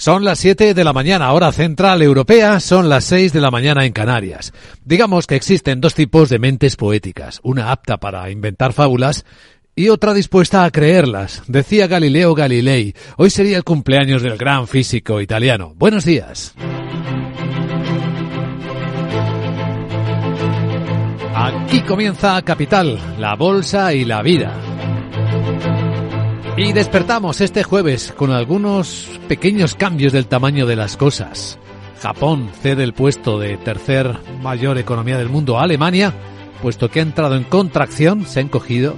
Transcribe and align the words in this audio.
Son 0.00 0.24
las 0.24 0.38
7 0.38 0.72
de 0.72 0.82
la 0.82 0.94
mañana, 0.94 1.30
hora 1.34 1.52
central 1.52 2.00
europea, 2.00 2.58
son 2.60 2.88
las 2.88 3.04
6 3.04 3.34
de 3.34 3.40
la 3.42 3.50
mañana 3.50 3.84
en 3.84 3.92
Canarias. 3.92 4.54
Digamos 4.82 5.26
que 5.26 5.36
existen 5.36 5.82
dos 5.82 5.94
tipos 5.94 6.30
de 6.30 6.38
mentes 6.38 6.76
poéticas, 6.76 7.38
una 7.42 7.70
apta 7.70 7.98
para 7.98 8.30
inventar 8.30 8.72
fábulas 8.72 9.26
y 9.76 9.90
otra 9.90 10.14
dispuesta 10.14 10.64
a 10.64 10.70
creerlas. 10.70 11.42
Decía 11.48 11.86
Galileo 11.86 12.34
Galilei, 12.34 12.94
hoy 13.18 13.28
sería 13.28 13.58
el 13.58 13.62
cumpleaños 13.62 14.22
del 14.22 14.38
gran 14.38 14.66
físico 14.66 15.20
italiano. 15.20 15.74
Buenos 15.76 16.06
días. 16.06 16.54
Aquí 21.34 21.82
comienza 21.82 22.40
Capital, 22.40 22.98
la 23.18 23.36
bolsa 23.36 23.92
y 23.92 24.06
la 24.06 24.22
vida. 24.22 24.54
Y 26.62 26.74
despertamos 26.74 27.40
este 27.40 27.62
jueves 27.62 28.12
con 28.14 28.32
algunos 28.32 29.08
pequeños 29.28 29.74
cambios 29.74 30.12
del 30.12 30.26
tamaño 30.26 30.66
de 30.66 30.76
las 30.76 30.98
cosas. 30.98 31.58
Japón 32.02 32.50
cede 32.60 32.84
el 32.84 32.92
puesto 32.92 33.38
de 33.38 33.56
tercer 33.56 34.18
mayor 34.42 34.76
economía 34.76 35.16
del 35.16 35.30
mundo 35.30 35.58
a 35.58 35.62
Alemania, 35.62 36.12
puesto 36.60 36.90
que 36.90 37.00
ha 37.00 37.02
entrado 37.02 37.34
en 37.36 37.44
contracción, 37.44 38.26
se 38.26 38.40
ha 38.40 38.42
encogido, 38.42 38.94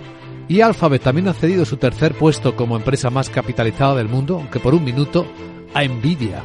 y 0.49 0.61
Alphabet 0.61 1.03
también 1.03 1.29
ha 1.29 1.35
cedido 1.35 1.65
su 1.65 1.77
tercer 1.77 2.15
puesto 2.15 2.57
como 2.57 2.77
empresa 2.77 3.11
más 3.11 3.31
capitalizada 3.31 3.95
del 3.95 4.09
mundo, 4.09 4.39
aunque 4.39 4.59
por 4.59 4.75
un 4.75 4.83
minuto, 4.83 5.25
a 5.73 5.85
Nvidia. 5.85 6.43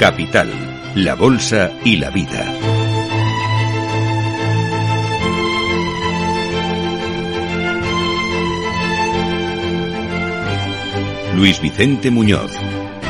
Capital, 0.00 0.48
la 0.94 1.14
Bolsa 1.14 1.72
y 1.84 1.98
la 1.98 2.08
Vida. 2.08 2.50
Luis 11.36 11.60
Vicente 11.60 12.10
Muñoz. 12.10 12.50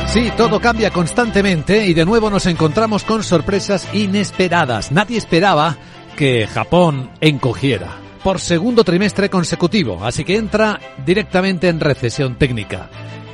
Sí, 0.08 0.32
todo 0.36 0.58
cambia 0.58 0.90
constantemente 0.90 1.86
y 1.86 1.94
de 1.94 2.04
nuevo 2.04 2.28
nos 2.28 2.46
encontramos 2.46 3.04
con 3.04 3.22
sorpresas 3.22 3.86
inesperadas. 3.94 4.90
Nadie 4.90 5.18
esperaba 5.18 5.76
que 6.16 6.48
Japón 6.48 7.12
encogiera 7.20 8.00
por 8.24 8.40
segundo 8.40 8.82
trimestre 8.82 9.30
consecutivo, 9.30 10.04
así 10.04 10.24
que 10.24 10.36
entra 10.36 10.80
directamente 11.06 11.68
en 11.68 11.78
recesión 11.78 12.34
técnica. 12.34 12.90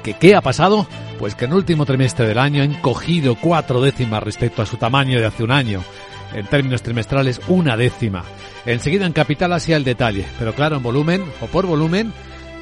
¿Que 0.07 0.15
qué 0.15 0.37
ha 0.37 0.41
pasado? 0.41 0.87
Pues 1.19 1.35
que 1.35 1.47
en 1.47 1.51
el 1.51 1.57
último 1.57 1.85
trimestre 1.85 2.29
del 2.29 2.39
año 2.39 2.63
ha 2.63 2.65
encogido 2.65 3.35
cuatro 3.35 3.81
décimas 3.81 4.23
respecto 4.23 4.63
a 4.63 4.67
su 4.67 4.77
tamaño 4.77 5.19
de 5.19 5.27
hace 5.27 5.43
un 5.43 5.51
año. 5.51 5.83
En 6.33 6.47
términos 6.47 6.83
trimestrales, 6.83 7.41
una 7.49 7.77
décima. 7.77 8.23
Enseguida 8.67 9.05
en 9.05 9.13
capital 9.13 9.53
hacia 9.53 9.77
el 9.77 9.83
detalle, 9.83 10.25
pero 10.39 10.55
claro, 10.55 10.77
en 10.77 10.85
volumen 10.85 11.25
o 11.41 11.47
por 11.47 11.67
volumen, 11.67 12.13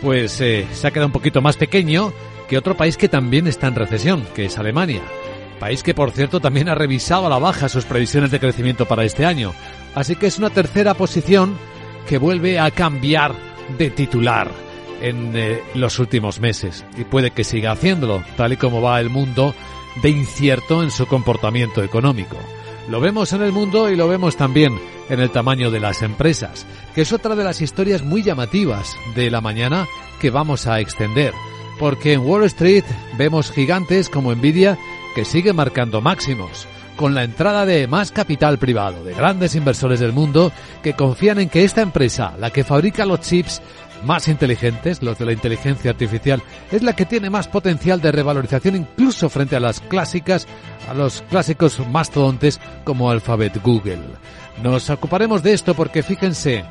pues 0.01 0.41
eh, 0.41 0.67
se 0.73 0.87
ha 0.87 0.91
quedado 0.91 1.09
un 1.09 1.13
poquito 1.13 1.43
más 1.43 1.59
pequeño 1.59 2.15
que 2.49 2.57
otro 2.57 2.79
país 2.79 2.97
que 2.97 3.11
también 3.11 3.47
está 3.47 3.67
en 3.67 3.75
recesión, 3.75 4.27
que 4.35 4.47
es 4.47 4.57
Alemania. 4.57 5.03
País 5.61 5.83
que, 5.83 5.93
por 5.93 6.13
cierto, 6.13 6.41
también 6.41 6.71
ha 6.71 6.75
revisado 6.75 7.27
a 7.27 7.31
la 7.31 7.39
baja 7.39 7.69
sus 7.69 7.85
previsiones 7.85 8.31
de 8.31 8.41
crecimiento 8.41 8.87
para 8.87 9.05
este 9.05 9.27
año. 9.27 9.53
Así 9.95 10.17
que 10.17 10.29
es 10.29 10.39
una 10.39 10.49
tercera 10.49 10.95
posición 10.95 11.59
que 12.09 12.17
vuelve 12.17 12.59
a 12.59 12.71
cambiar 12.71 13.35
de 13.77 13.91
titular 13.91 14.51
en 15.01 15.33
eh, 15.35 15.63
los 15.75 15.99
últimos 15.99 16.41
meses 16.41 16.85
y 16.97 17.05
puede 17.05 17.31
que 17.31 17.45
siga 17.45 17.73
haciéndolo, 17.73 18.23
tal 18.37 18.53
y 18.53 18.57
como 18.57 18.81
va 18.81 19.01
el 19.01 19.11
mundo 19.11 19.55
de 20.03 20.11
incierto 20.11 20.83
en 20.83 20.91
su 20.91 21.07
comportamiento 21.07 21.83
económico. 21.83 22.37
Lo 22.89 23.01
vemos 23.01 23.33
en 23.33 23.43
el 23.43 23.53
mundo 23.53 23.91
y 23.91 23.97
lo 23.97 24.09
vemos 24.09 24.37
también 24.37 24.79
en 25.09 25.21
el 25.21 25.31
tamaño 25.31 25.71
de 25.71 25.81
las 25.81 26.03
empresas, 26.03 26.67
que 26.95 27.03
es 27.03 27.13
otra 27.13 27.35
de 27.35 27.45
las 27.45 27.61
historias 27.61 28.03
muy 28.03 28.23
llamativas 28.23 28.97
de 29.15 29.31
la 29.31 29.41
mañana 29.41 29.87
que 30.21 30.31
vamos 30.31 30.67
a 30.67 30.81
extender, 30.81 31.33
porque 31.79 32.13
en 32.13 32.21
Wall 32.21 32.45
Street 32.45 32.85
vemos 33.17 33.51
gigantes 33.51 34.09
como 34.09 34.35
Nvidia 34.35 34.79
que 35.15 35.25
sigue 35.25 35.53
marcando 35.53 36.01
máximos, 36.01 36.67
con 36.97 37.15
la 37.15 37.25
entrada 37.25 37.67
de 37.67 37.87
más 37.87 38.13
capital 38.13 38.59
privado, 38.59 39.05
de 39.05 39.15
grandes 39.15 39.55
inversores 39.55 40.01
del 40.01 40.13
mundo 40.13 40.53
que 40.83 40.95
confían 40.95 41.39
en 41.39 41.49
que 41.49 41.65
esta 41.65 41.83
empresa, 41.83 42.35
la 42.39 42.51
que 42.51 42.65
fabrica 42.65 43.07
los 43.07 43.21
chips, 43.21 43.63
más 44.05 44.29
inteligentes, 44.29 45.03
los 45.03 45.19
de 45.19 45.27
la 45.27 45.33
inteligencia 45.33 45.91
artificial, 45.91 46.43
es 46.71 46.83
la 46.83 46.95
que 46.95 47.07
tiene 47.07 47.31
más 47.31 47.49
potencial 47.49 48.01
de 48.01 48.13
revalorización 48.13 48.77
incluso 48.77 49.29
frente 49.29 49.57
a 49.57 49.61
las 49.61 49.81
clásicas, 49.81 50.47
a 50.89 50.95
los 50.95 51.23
clásicos 51.23 51.81
mastodontes 51.89 52.61
como 52.85 53.11
Alphabet 53.11 53.61
Google. 53.63 54.03
Nos 54.63 54.91
ocuparemos 54.91 55.43
de 55.43 55.53
esto 55.53 55.75
porque 55.75 56.03
fíjense, 56.03 56.65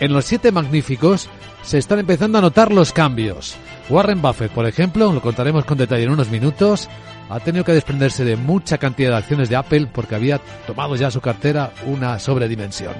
en 0.00 0.12
los 0.12 0.24
siete 0.24 0.52
magníficos 0.52 1.28
se 1.62 1.78
están 1.78 1.98
empezando 1.98 2.38
a 2.38 2.42
notar 2.42 2.72
los 2.72 2.92
cambios. 2.92 3.56
Warren 3.88 4.22
Buffett, 4.22 4.52
por 4.52 4.66
ejemplo, 4.66 5.12
lo 5.12 5.20
contaremos 5.20 5.64
con 5.64 5.78
detalle 5.78 6.04
en 6.04 6.10
unos 6.10 6.30
minutos, 6.30 6.88
ha 7.28 7.40
tenido 7.40 7.64
que 7.64 7.72
desprenderse 7.72 8.24
de 8.24 8.36
mucha 8.36 8.78
cantidad 8.78 9.10
de 9.10 9.16
acciones 9.16 9.48
de 9.48 9.56
Apple 9.56 9.88
porque 9.92 10.14
había 10.14 10.40
tomado 10.66 10.96
ya 10.96 11.10
su 11.10 11.20
cartera 11.20 11.72
una 11.86 12.18
sobredimensión. 12.18 12.94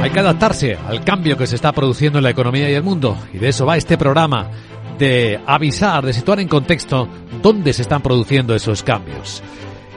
Hay 0.00 0.10
que 0.10 0.20
adaptarse 0.20 0.78
al 0.86 1.02
cambio 1.02 1.36
que 1.36 1.48
se 1.48 1.56
está 1.56 1.72
produciendo 1.72 2.18
en 2.18 2.24
la 2.24 2.30
economía 2.30 2.70
y 2.70 2.74
el 2.74 2.84
mundo. 2.84 3.18
Y 3.32 3.38
de 3.38 3.48
eso 3.48 3.66
va 3.66 3.76
este 3.76 3.98
programa, 3.98 4.48
de 4.96 5.40
avisar, 5.44 6.06
de 6.06 6.12
situar 6.12 6.38
en 6.38 6.46
contexto 6.46 7.08
dónde 7.42 7.72
se 7.72 7.82
están 7.82 8.00
produciendo 8.00 8.54
esos 8.54 8.84
cambios. 8.84 9.42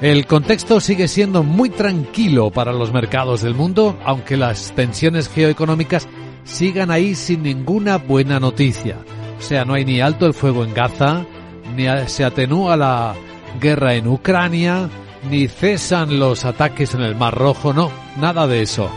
El 0.02 0.26
contexto 0.26 0.80
sigue 0.80 1.08
siendo 1.08 1.44
muy 1.44 1.70
tranquilo 1.70 2.50
para 2.50 2.74
los 2.74 2.92
mercados 2.92 3.44
del 3.44 3.54
mundo, 3.54 3.96
aunque 4.04 4.38
las 4.38 4.72
tensiones 4.72 5.30
geoeconómicas 5.30 6.08
sigan 6.44 6.90
ahí 6.90 7.14
sin 7.14 7.44
ninguna 7.44 7.98
buena 7.98 8.40
noticia. 8.40 8.98
O 9.38 9.42
sea, 9.42 9.66
no 9.66 9.76
hay 9.76 9.86
ni 9.86 10.02
alto 10.02 10.26
el 10.26 10.34
fuego 10.34 10.64
en 10.64 10.74
Gaza, 10.74 11.26
ni 11.76 11.86
se 12.08 12.26
atenúa 12.26 12.76
la 12.76 13.14
guerra 13.60 13.94
en 13.94 14.08
Ucrania, 14.08 14.90
ni 15.30 15.48
cesan 15.48 16.20
los 16.20 16.44
ataques 16.44 16.96
en 16.96 17.02
el 17.02 17.16
Mar 17.16 17.36
Rojo, 17.36 17.72
no, 17.72 17.92
nada 18.20 18.48
de 18.48 18.64
eso 18.64 18.90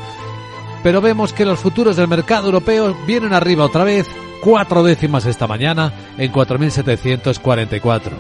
pero 0.85 1.01
vemos 1.01 1.33
que 1.33 1.47
los 1.47 1.59
futuros 1.59 1.97
del 1.97 2.09
mercado 2.09 2.49
europeo 2.49 2.95
vienen 3.07 3.33
arriba 3.33 3.65
otra 3.65 3.85
vez, 3.85 4.07
cuatro 4.43 4.83
décimas 4.83 5.25
esta 5.25 5.47
mañana 5.47 5.95
en 6.19 6.31
4.744. 6.31 8.11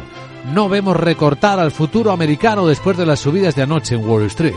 No 0.55 0.71
vemos 0.71 0.97
recortar 0.97 1.61
al 1.61 1.73
futuro 1.73 2.11
americano 2.11 2.67
después 2.67 2.97
de 2.97 3.05
las 3.05 3.21
subidas 3.21 3.55
de 3.55 3.63
anoche 3.63 3.97
en 3.97 4.09
Wall 4.09 4.25
Street. 4.25 4.55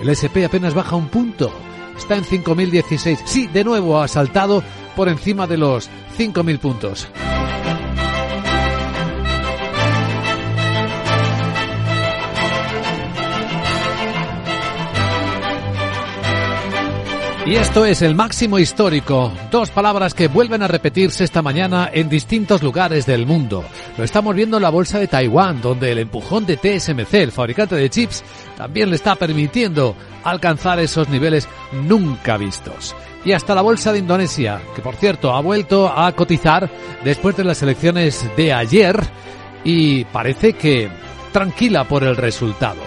El 0.00 0.08
SP 0.10 0.42
apenas 0.44 0.74
baja 0.74 0.96
un 0.96 1.06
punto, 1.06 1.52
está 1.96 2.16
en 2.16 2.24
5.016. 2.24 3.20
Sí, 3.24 3.46
de 3.46 3.62
nuevo 3.62 4.00
ha 4.00 4.08
saltado 4.08 4.64
por 4.96 5.08
encima 5.08 5.46
de 5.46 5.56
los 5.56 5.88
5.000 6.18 6.58
puntos. 6.58 7.08
Y 17.46 17.54
esto 17.54 17.84
es 17.86 18.02
el 18.02 18.16
máximo 18.16 18.58
histórico, 18.58 19.32
dos 19.52 19.70
palabras 19.70 20.14
que 20.14 20.26
vuelven 20.26 20.64
a 20.64 20.68
repetirse 20.68 21.22
esta 21.22 21.42
mañana 21.42 21.88
en 21.92 22.08
distintos 22.08 22.60
lugares 22.60 23.06
del 23.06 23.24
mundo. 23.24 23.64
Lo 23.96 24.02
estamos 24.02 24.34
viendo 24.34 24.56
en 24.56 24.64
la 24.64 24.70
bolsa 24.70 24.98
de 24.98 25.06
Taiwán, 25.06 25.62
donde 25.62 25.92
el 25.92 25.98
empujón 25.98 26.44
de 26.44 26.56
TSMC, 26.56 27.14
el 27.14 27.30
fabricante 27.30 27.76
de 27.76 27.88
chips, 27.88 28.24
también 28.56 28.90
le 28.90 28.96
está 28.96 29.14
permitiendo 29.14 29.94
alcanzar 30.24 30.80
esos 30.80 31.08
niveles 31.08 31.48
nunca 31.84 32.36
vistos. 32.36 32.96
Y 33.24 33.30
hasta 33.30 33.54
la 33.54 33.62
bolsa 33.62 33.92
de 33.92 34.00
Indonesia, 34.00 34.60
que 34.74 34.82
por 34.82 34.96
cierto 34.96 35.32
ha 35.32 35.40
vuelto 35.40 35.88
a 35.88 36.10
cotizar 36.16 36.68
después 37.04 37.36
de 37.36 37.44
las 37.44 37.62
elecciones 37.62 38.28
de 38.36 38.52
ayer 38.52 39.00
y 39.62 40.04
parece 40.06 40.54
que 40.54 40.88
tranquila 41.32 41.84
por 41.84 42.02
el 42.02 42.16
resultado. 42.16 42.80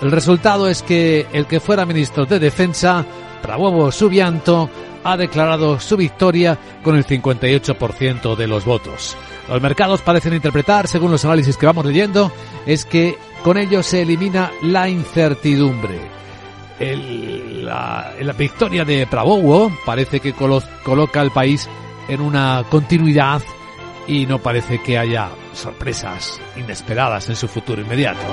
El 0.00 0.10
resultado 0.10 0.68
es 0.68 0.82
que 0.82 1.26
el 1.34 1.46
que 1.46 1.60
fuera 1.60 1.84
ministro 1.84 2.24
de 2.24 2.38
Defensa 2.38 3.04
Prabowo 3.46 3.92
Subianto 3.92 4.68
ha 5.04 5.16
declarado 5.16 5.78
su 5.78 5.96
victoria 5.96 6.58
con 6.82 6.96
el 6.96 7.06
58% 7.06 8.34
de 8.34 8.48
los 8.48 8.64
votos. 8.64 9.16
Los 9.48 9.62
mercados 9.62 10.02
parecen 10.02 10.34
interpretar, 10.34 10.88
según 10.88 11.12
los 11.12 11.24
análisis 11.24 11.56
que 11.56 11.66
vamos 11.66 11.84
leyendo, 11.86 12.32
es 12.66 12.84
que 12.84 13.16
con 13.44 13.56
ello 13.56 13.84
se 13.84 14.02
elimina 14.02 14.50
la 14.62 14.88
incertidumbre. 14.88 16.00
la, 16.80 18.34
victoria 18.36 18.84
de 18.84 19.06
Prabowo 19.06 19.70
parece 19.86 20.18
que 20.18 20.32
coloca 20.32 21.20
al 21.20 21.30
país 21.30 21.68
en 22.08 22.20
una 22.20 22.64
continuidad 22.68 23.42
y 24.08 24.26
no 24.26 24.40
parece 24.40 24.82
que 24.82 24.98
haya 24.98 25.30
sorpresas 25.52 26.40
inesperadas 26.56 27.28
en 27.28 27.36
su 27.36 27.46
futuro 27.46 27.80
inmediato. 27.80 28.26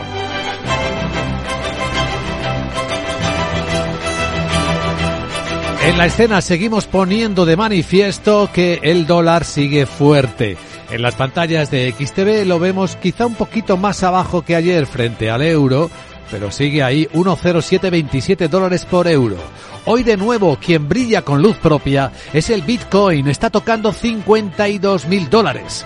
En 5.84 5.98
la 5.98 6.06
escena 6.06 6.40
seguimos 6.40 6.86
poniendo 6.86 7.46
de 7.46 7.58
manifiesto 7.58 8.50
que 8.54 8.80
el 8.84 9.06
dólar 9.06 9.44
sigue 9.44 9.86
fuerte. 9.86 10.56
En 10.90 11.02
las 11.02 11.16
pantallas 11.16 11.72
de 11.72 11.92
XTV 11.92 12.46
lo 12.46 12.58
vemos 12.58 12.96
quizá 12.96 13.26
un 13.26 13.36
poquito 13.36 13.76
más 13.76 14.02
abajo 14.02 14.44
que 14.44 14.56
ayer 14.56 14.86
frente 14.86 15.30
al 15.30 15.42
euro, 15.42 15.92
pero 16.32 16.52
sigue 16.52 16.84
ahí 16.84 17.06
1,0727 17.14 18.48
dólares 18.48 18.86
por 18.86 19.10
euro. 19.10 19.36
Hoy 19.84 20.04
de 20.04 20.16
nuevo 20.16 20.56
quien 20.56 20.88
brilla 20.88 21.22
con 21.24 21.42
luz 21.42 21.58
propia 21.58 22.14
es 22.32 22.50
el 22.50 22.62
Bitcoin, 22.62 23.28
está 23.28 23.50
tocando 23.50 23.92
52 23.92 25.08
mil 25.08 25.30
dólares 25.30 25.84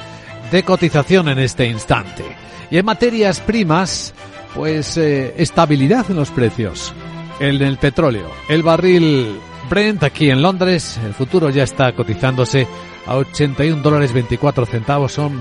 de 0.51 0.61
cotización 0.61 1.27
en 1.29 1.39
este 1.39 1.65
instante. 1.65 2.23
Y 2.69 2.77
en 2.77 2.85
materias 2.85 3.39
primas, 3.39 4.13
pues 4.53 4.95
eh, 4.97 5.33
estabilidad 5.37 6.05
en 6.11 6.17
los 6.17 6.29
precios. 6.29 6.93
En 7.39 7.63
el 7.63 7.77
petróleo, 7.77 8.29
el 8.47 8.61
barril 8.61 9.39
Brent 9.69 10.03
aquí 10.03 10.29
en 10.29 10.41
Londres, 10.41 10.99
el 11.05 11.13
futuro 11.13 11.49
ya 11.49 11.63
está 11.63 11.91
cotizándose 11.93 12.67
a 13.05 13.15
81 13.15 13.81
dólares 13.81 14.13
24 14.13 14.65
centavos, 14.65 15.11
son 15.13 15.37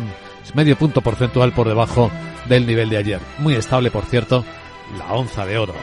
medio 0.55 0.77
punto 0.77 1.01
porcentual 1.01 1.53
por 1.53 1.69
debajo 1.69 2.11
del 2.49 2.67
nivel 2.67 2.89
de 2.89 2.97
ayer. 2.97 3.21
Muy 3.39 3.55
estable, 3.55 3.91
por 3.91 4.05
cierto, 4.05 4.45
la 4.99 5.13
onza 5.15 5.45
de 5.45 5.59
oro. 5.59 5.75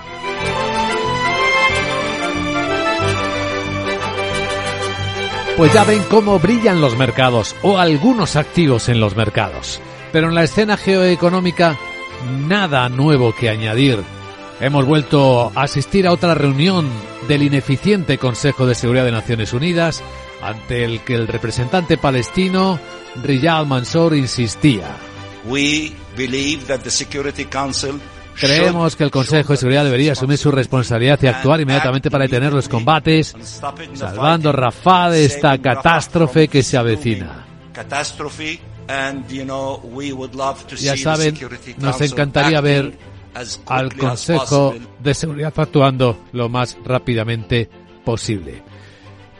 Pues 5.57 5.71
ya 5.71 5.83
ven 5.83 6.01
cómo 6.09 6.39
brillan 6.39 6.81
los 6.81 6.97
mercados 6.97 7.55
o 7.61 7.77
algunos 7.77 8.35
activos 8.35 8.89
en 8.89 8.99
los 8.99 9.15
mercados. 9.15 9.79
Pero 10.11 10.29
en 10.29 10.35
la 10.35 10.43
escena 10.43 10.77
geoeconómica 10.77 11.77
nada 12.47 12.89
nuevo 12.89 13.35
que 13.35 13.49
añadir. 13.49 13.99
Hemos 14.59 14.85
vuelto 14.85 15.51
a 15.55 15.63
asistir 15.63 16.07
a 16.07 16.11
otra 16.11 16.35
reunión 16.35 16.89
del 17.27 17.43
ineficiente 17.43 18.17
Consejo 18.17 18.65
de 18.65 18.75
Seguridad 18.75 19.05
de 19.05 19.11
Naciones 19.11 19.53
Unidas 19.53 20.03
ante 20.41 20.83
el 20.83 21.01
que 21.01 21.15
el 21.15 21.27
representante 21.27 21.97
palestino 21.97 22.79
Riyad 23.23 23.65
Mansour 23.65 24.15
insistía. 24.15 24.95
Creemos 28.35 28.95
que 28.95 29.03
el 29.03 29.11
Consejo 29.11 29.53
de 29.53 29.57
Seguridad 29.57 29.83
debería 29.83 30.13
asumir 30.13 30.37
su 30.37 30.51
responsabilidad 30.51 31.19
y 31.21 31.27
actuar 31.27 31.61
inmediatamente 31.61 32.09
para 32.09 32.23
detener 32.23 32.53
los 32.53 32.67
combates, 32.67 33.35
salvando 33.93 34.51
Rafah 34.51 35.09
de 35.11 35.25
esta 35.25 35.57
catástrofe 35.57 36.47
que 36.47 36.63
se 36.63 36.77
avecina. 36.77 37.45
Ya 40.77 40.97
saben, 40.97 41.39
nos 41.77 42.01
encantaría 42.01 42.61
ver 42.61 43.12
al 43.67 43.93
Consejo 43.95 44.75
de 44.99 45.13
Seguridad 45.13 45.53
actuando 45.55 46.25
lo 46.31 46.49
más 46.49 46.77
rápidamente 46.83 47.69
posible. 48.03 48.61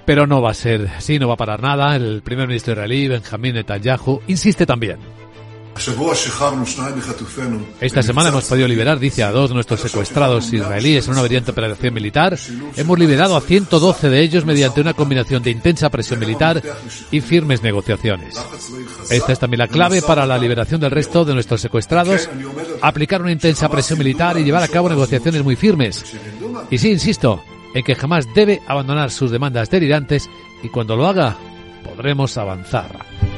Pero 0.06 0.28
no 0.28 0.42
va 0.42 0.52
a 0.52 0.56
ser 0.56 0.90
así, 0.98 1.18
no 1.20 1.28
va 1.28 1.36
a 1.36 1.38
parar 1.38 1.62
nada. 1.62 1.96
El 1.96 2.22
primer 2.22 2.48
ministro 2.48 2.74
israelí, 2.74 3.08
Benjamín 3.08 3.54
Netanyahu, 3.54 4.22
insiste 4.28 4.66
también. 4.66 4.98
Esta 7.82 8.04
semana 8.04 8.30
hemos 8.30 8.46
podido 8.46 8.68
liberar, 8.68 9.00
dice, 9.00 9.24
a 9.24 9.32
dos 9.32 9.50
de 9.50 9.56
nuestros 9.56 9.82
secuestrados 9.82 10.52
israelíes 10.54 11.06
en 11.08 11.14
una 11.14 11.24
brillante 11.24 11.52
operación 11.52 11.94
militar. 11.94 12.38
Hemos 12.76 13.00
liberado 13.00 13.36
a 13.36 13.42
112 13.42 14.10
de 14.10 14.22
ellos 14.22 14.46
mediante 14.46 14.82
una 14.82 14.94
combinación 14.94 15.42
de 15.44 15.52
intensa 15.52 15.90
presión 15.90 16.20
militar 16.20 16.62
y 17.12 17.22
firmes 17.22 17.64
negociaciones. 17.64 18.36
Esta 19.10 19.34
es 19.34 19.40
también 19.40 19.60
la 19.60 19.68
clave 19.68 20.02
para 20.02 20.26
la 20.26 20.38
liberación 20.38 20.80
del 20.80 20.92
resto 20.92 21.26
de 21.26 21.34
nuestros 21.34 21.62
secuestrados, 21.62 22.30
aplicar 22.82 23.22
una 23.22 23.32
intensa 23.32 23.70
presión 23.70 24.00
militar 24.00 24.38
y 24.38 24.44
llevar 24.44 24.64
a 24.64 24.68
cabo 24.68 24.90
negociaciones 24.90 25.44
muy 25.44 25.56
firmes. 25.56 26.04
Y 26.70 26.78
sí, 26.78 26.92
insisto, 26.92 27.44
en 27.74 27.84
que 27.84 27.96
jamás 27.96 28.28
debe 28.34 28.62
abandonar 28.68 29.12
sus 29.12 29.32
demandas 29.32 29.70
delirantes 29.70 30.30
y 30.62 30.70
cuando 30.70 30.96
lo 30.96 31.08
haga 31.08 31.36
podremos 31.84 32.38
avanzar. 32.38 33.33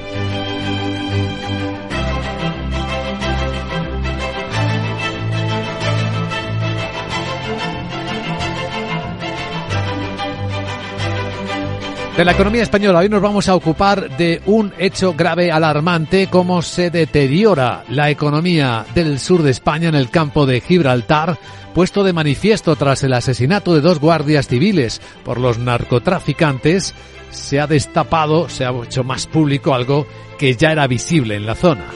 De 12.17 12.23
la 12.23 12.31
economía 12.31 12.63
española, 12.63 12.99
hoy 12.99 13.09
nos 13.09 13.21
vamos 13.21 13.49
a 13.49 13.55
ocupar 13.55 14.15
de 14.15 14.41
un 14.45 14.71
hecho 14.77 15.13
grave, 15.15 15.51
alarmante, 15.51 16.27
cómo 16.27 16.61
se 16.61 16.89
deteriora 16.89 17.83
la 17.89 18.09
economía 18.09 18.85
del 18.95 19.19
sur 19.19 19.43
de 19.43 19.51
España 19.51 19.89
en 19.89 19.95
el 19.95 20.09
campo 20.09 20.45
de 20.45 20.61
Gibraltar, 20.61 21.37
puesto 21.73 22.05
de 22.05 22.13
manifiesto 22.13 22.77
tras 22.77 23.03
el 23.03 23.11
asesinato 23.11 23.73
de 23.73 23.81
dos 23.81 23.99
guardias 23.99 24.47
civiles 24.47 25.01
por 25.25 25.41
los 25.41 25.57
narcotraficantes, 25.57 26.95
se 27.31 27.59
ha 27.59 27.67
destapado, 27.67 28.47
se 28.47 28.63
ha 28.63 28.71
hecho 28.71 29.03
más 29.03 29.27
público 29.27 29.73
algo 29.73 30.07
que 30.39 30.55
ya 30.55 30.71
era 30.71 30.87
visible 30.87 31.35
en 31.35 31.45
la 31.45 31.55
zona, 31.55 31.87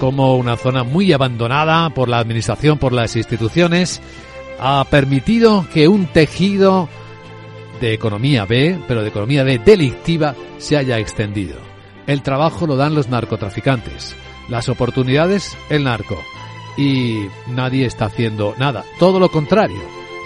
como 0.00 0.34
una 0.34 0.56
zona 0.56 0.82
muy 0.82 1.12
abandonada 1.12 1.90
por 1.90 2.08
la 2.08 2.18
administración, 2.18 2.76
por 2.78 2.92
las 2.92 3.14
instituciones, 3.14 4.00
ha 4.58 4.84
permitido 4.90 5.64
que 5.72 5.86
un 5.86 6.06
tejido 6.06 6.88
de 7.80 7.94
economía 7.94 8.44
B, 8.44 8.78
pero 8.86 9.02
de 9.02 9.08
economía 9.08 9.42
B 9.42 9.58
delictiva, 9.58 10.34
se 10.58 10.76
haya 10.76 10.98
extendido. 10.98 11.56
El 12.06 12.22
trabajo 12.22 12.66
lo 12.66 12.76
dan 12.76 12.94
los 12.94 13.08
narcotraficantes, 13.08 14.14
las 14.48 14.68
oportunidades 14.68 15.56
el 15.68 15.84
narco. 15.84 16.18
Y 16.76 17.26
nadie 17.48 17.86
está 17.86 18.06
haciendo 18.06 18.54
nada, 18.58 18.84
todo 18.98 19.18
lo 19.18 19.30
contrario. 19.30 19.80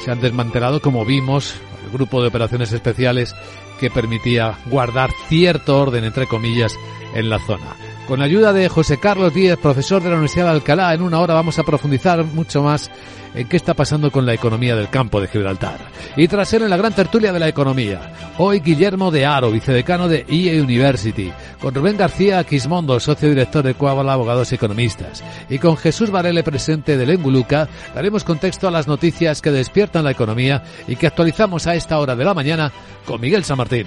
Se 0.05 0.11
han 0.11 0.21
desmantelado, 0.21 0.81
como 0.81 1.05
vimos, 1.05 1.55
el 1.85 1.93
grupo 1.93 2.21
de 2.21 2.29
operaciones 2.29 2.73
especiales 2.73 3.35
que 3.81 3.91
permitía 3.91 4.59
guardar 4.67 5.11
cierto 5.29 5.81
orden, 5.81 6.05
entre 6.05 6.27
comillas, 6.27 6.77
en 7.15 7.31
la 7.31 7.39
zona. 7.39 7.77
Con 8.07 8.19
la 8.19 8.27
ayuda 8.27 8.53
de 8.53 8.69
José 8.69 8.99
Carlos 8.99 9.33
Díez, 9.33 9.57
profesor 9.57 10.03
de 10.03 10.11
la 10.11 10.17
Universidad 10.17 10.45
de 10.45 10.51
Alcalá, 10.51 10.93
en 10.93 11.01
una 11.01 11.21
hora 11.21 11.33
vamos 11.33 11.59
a 11.59 11.63
profundizar 11.63 12.23
mucho 12.23 12.63
más 12.63 12.91
en 13.35 13.49
qué 13.49 13.57
está 13.57 13.73
pasando 13.73 14.11
con 14.11 14.27
la 14.27 14.35
economía 14.35 14.77
del 14.77 14.91
campo 14.91 15.23
de 15.23 15.27
Gibraltar. 15.27 15.79
Y 16.15 16.29
tras 16.29 16.51
ser 16.51 16.61
en 16.61 16.69
la 16.69 16.77
gran 16.77 16.93
tertulia 16.93 17.33
de 17.33 17.39
la 17.39 17.49
economía, 17.49 18.13
hoy 18.37 18.61
Guillermo 18.61 19.11
de 19.11 19.25
Aro, 19.25 19.51
vicedecano 19.51 20.07
de 20.07 20.27
EA 20.29 20.63
University, 20.63 21.33
con 21.59 21.75
Rubén 21.75 21.97
García 21.97 22.45
Quismondo, 22.45 23.01
socio 23.01 23.31
director 23.31 23.65
de 23.65 23.73
Coabala 23.73 24.13
Abogados 24.13 24.53
y 24.53 24.57
Economistas, 24.57 25.25
y 25.49 25.59
con 25.59 25.79
Jesús 25.79 26.11
Varele, 26.11 26.43
presente 26.43 26.99
del 26.99 27.09
Enguluca, 27.09 27.69
daremos 27.95 28.23
contexto 28.23 28.69
a 28.69 28.71
las 28.71 28.87
noticias 28.87 29.41
que 29.41 29.51
despiertan 29.51 30.05
la 30.05 30.11
economía 30.11 30.63
y 30.87 30.97
que 30.97 31.07
actualizamos 31.07 31.67
a 31.67 31.75
esta 31.75 31.99
hora 31.99 32.15
de 32.15 32.25
la 32.25 32.35
mañana 32.35 32.71
con 33.07 33.19
Miguel 33.19 33.45
San 33.45 33.57
Martín. 33.57 33.87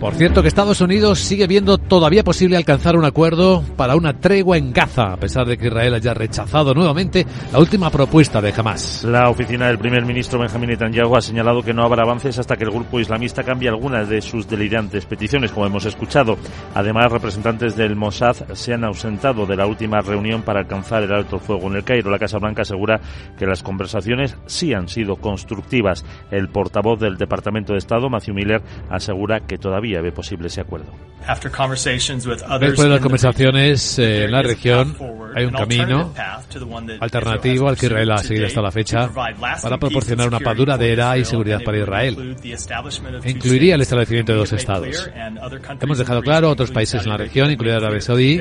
Por 0.00 0.14
cierto 0.14 0.42
que 0.42 0.48
Estados 0.48 0.80
Unidos 0.80 1.18
sigue 1.18 1.48
viendo 1.48 1.76
todavía 1.76 2.22
posible 2.22 2.56
alcanzar 2.56 2.96
un 2.96 3.04
acuerdo 3.04 3.64
para 3.76 3.96
una 3.96 4.20
tregua 4.20 4.56
en 4.56 4.72
Gaza, 4.72 5.12
a 5.12 5.16
pesar 5.16 5.44
de 5.44 5.58
que 5.58 5.66
Israel 5.66 5.94
haya 5.94 6.14
rechazado 6.14 6.72
nuevamente 6.72 7.26
la 7.52 7.58
última 7.58 7.90
propuesta 7.90 8.40
de 8.40 8.54
Hamas. 8.56 9.02
La 9.02 9.28
oficina 9.28 9.66
del 9.66 9.78
primer 9.78 10.06
ministro 10.06 10.38
Benjamin 10.38 10.70
Netanyahu 10.70 11.16
ha 11.16 11.20
señalado 11.20 11.64
que 11.64 11.74
no 11.74 11.82
habrá 11.82 12.04
avances 12.04 12.38
hasta 12.38 12.56
que 12.56 12.62
el 12.62 12.70
grupo 12.70 13.00
islamista 13.00 13.42
cambie 13.42 13.68
algunas 13.68 14.08
de 14.08 14.22
sus 14.22 14.48
delirantes 14.48 15.04
peticiones, 15.04 15.50
como 15.50 15.66
hemos 15.66 15.84
escuchado. 15.84 16.38
Además, 16.76 17.10
representantes 17.10 17.74
del 17.74 17.96
Mossad 17.96 18.36
se 18.52 18.74
han 18.74 18.84
ausentado 18.84 19.46
de 19.46 19.56
la 19.56 19.66
última 19.66 20.00
reunión 20.00 20.42
para 20.42 20.60
alcanzar 20.60 21.02
el 21.02 21.12
alto 21.12 21.40
fuego 21.40 21.66
en 21.66 21.74
el 21.74 21.84
Cairo. 21.84 22.08
La 22.08 22.20
Casa 22.20 22.38
Blanca 22.38 22.62
asegura 22.62 23.00
que 23.36 23.46
las 23.46 23.64
conversaciones 23.64 24.36
sí 24.46 24.72
han 24.72 24.86
sido 24.86 25.16
constructivas. 25.16 26.04
El 26.30 26.50
portavoz 26.50 27.00
del 27.00 27.16
Departamento 27.16 27.72
de 27.72 27.80
Estado, 27.80 28.08
Matthew 28.08 28.34
Miller, 28.34 28.62
asegura 28.90 29.40
que 29.40 29.58
todavía 29.58 29.87
ve 29.96 30.12
posible 30.12 30.48
ese 30.48 30.60
acuerdo. 30.60 30.92
Después 32.60 32.78
de 32.78 32.88
las 32.88 33.00
conversaciones 33.00 33.98
eh, 33.98 34.24
en 34.24 34.32
la 34.32 34.42
región, 34.42 34.96
hay 35.34 35.44
un 35.44 35.52
camino 35.52 36.14
alternativo 37.00 37.68
al 37.68 37.76
que 37.76 37.86
Israel 37.86 38.12
ha 38.12 38.18
seguido 38.18 38.46
hasta 38.46 38.62
la 38.62 38.70
fecha 38.70 39.10
para 39.62 39.76
proporcionar 39.78 40.28
una 40.28 40.40
paz 40.40 40.56
duradera 40.56 41.18
y 41.18 41.24
seguridad 41.24 41.60
para 41.62 41.78
Israel. 41.78 42.36
incluiría 43.24 43.74
el 43.74 43.80
establecimiento 43.82 44.32
de 44.32 44.38
dos 44.38 44.52
estados. 44.52 45.10
Hemos 45.80 45.98
dejado 45.98 46.22
claro 46.22 46.48
a 46.48 46.52
otros 46.52 46.70
países 46.70 47.02
en 47.02 47.10
la 47.10 47.16
región, 47.16 47.50
incluida 47.50 47.76
Arabia 47.76 48.00
Saudí, 48.00 48.40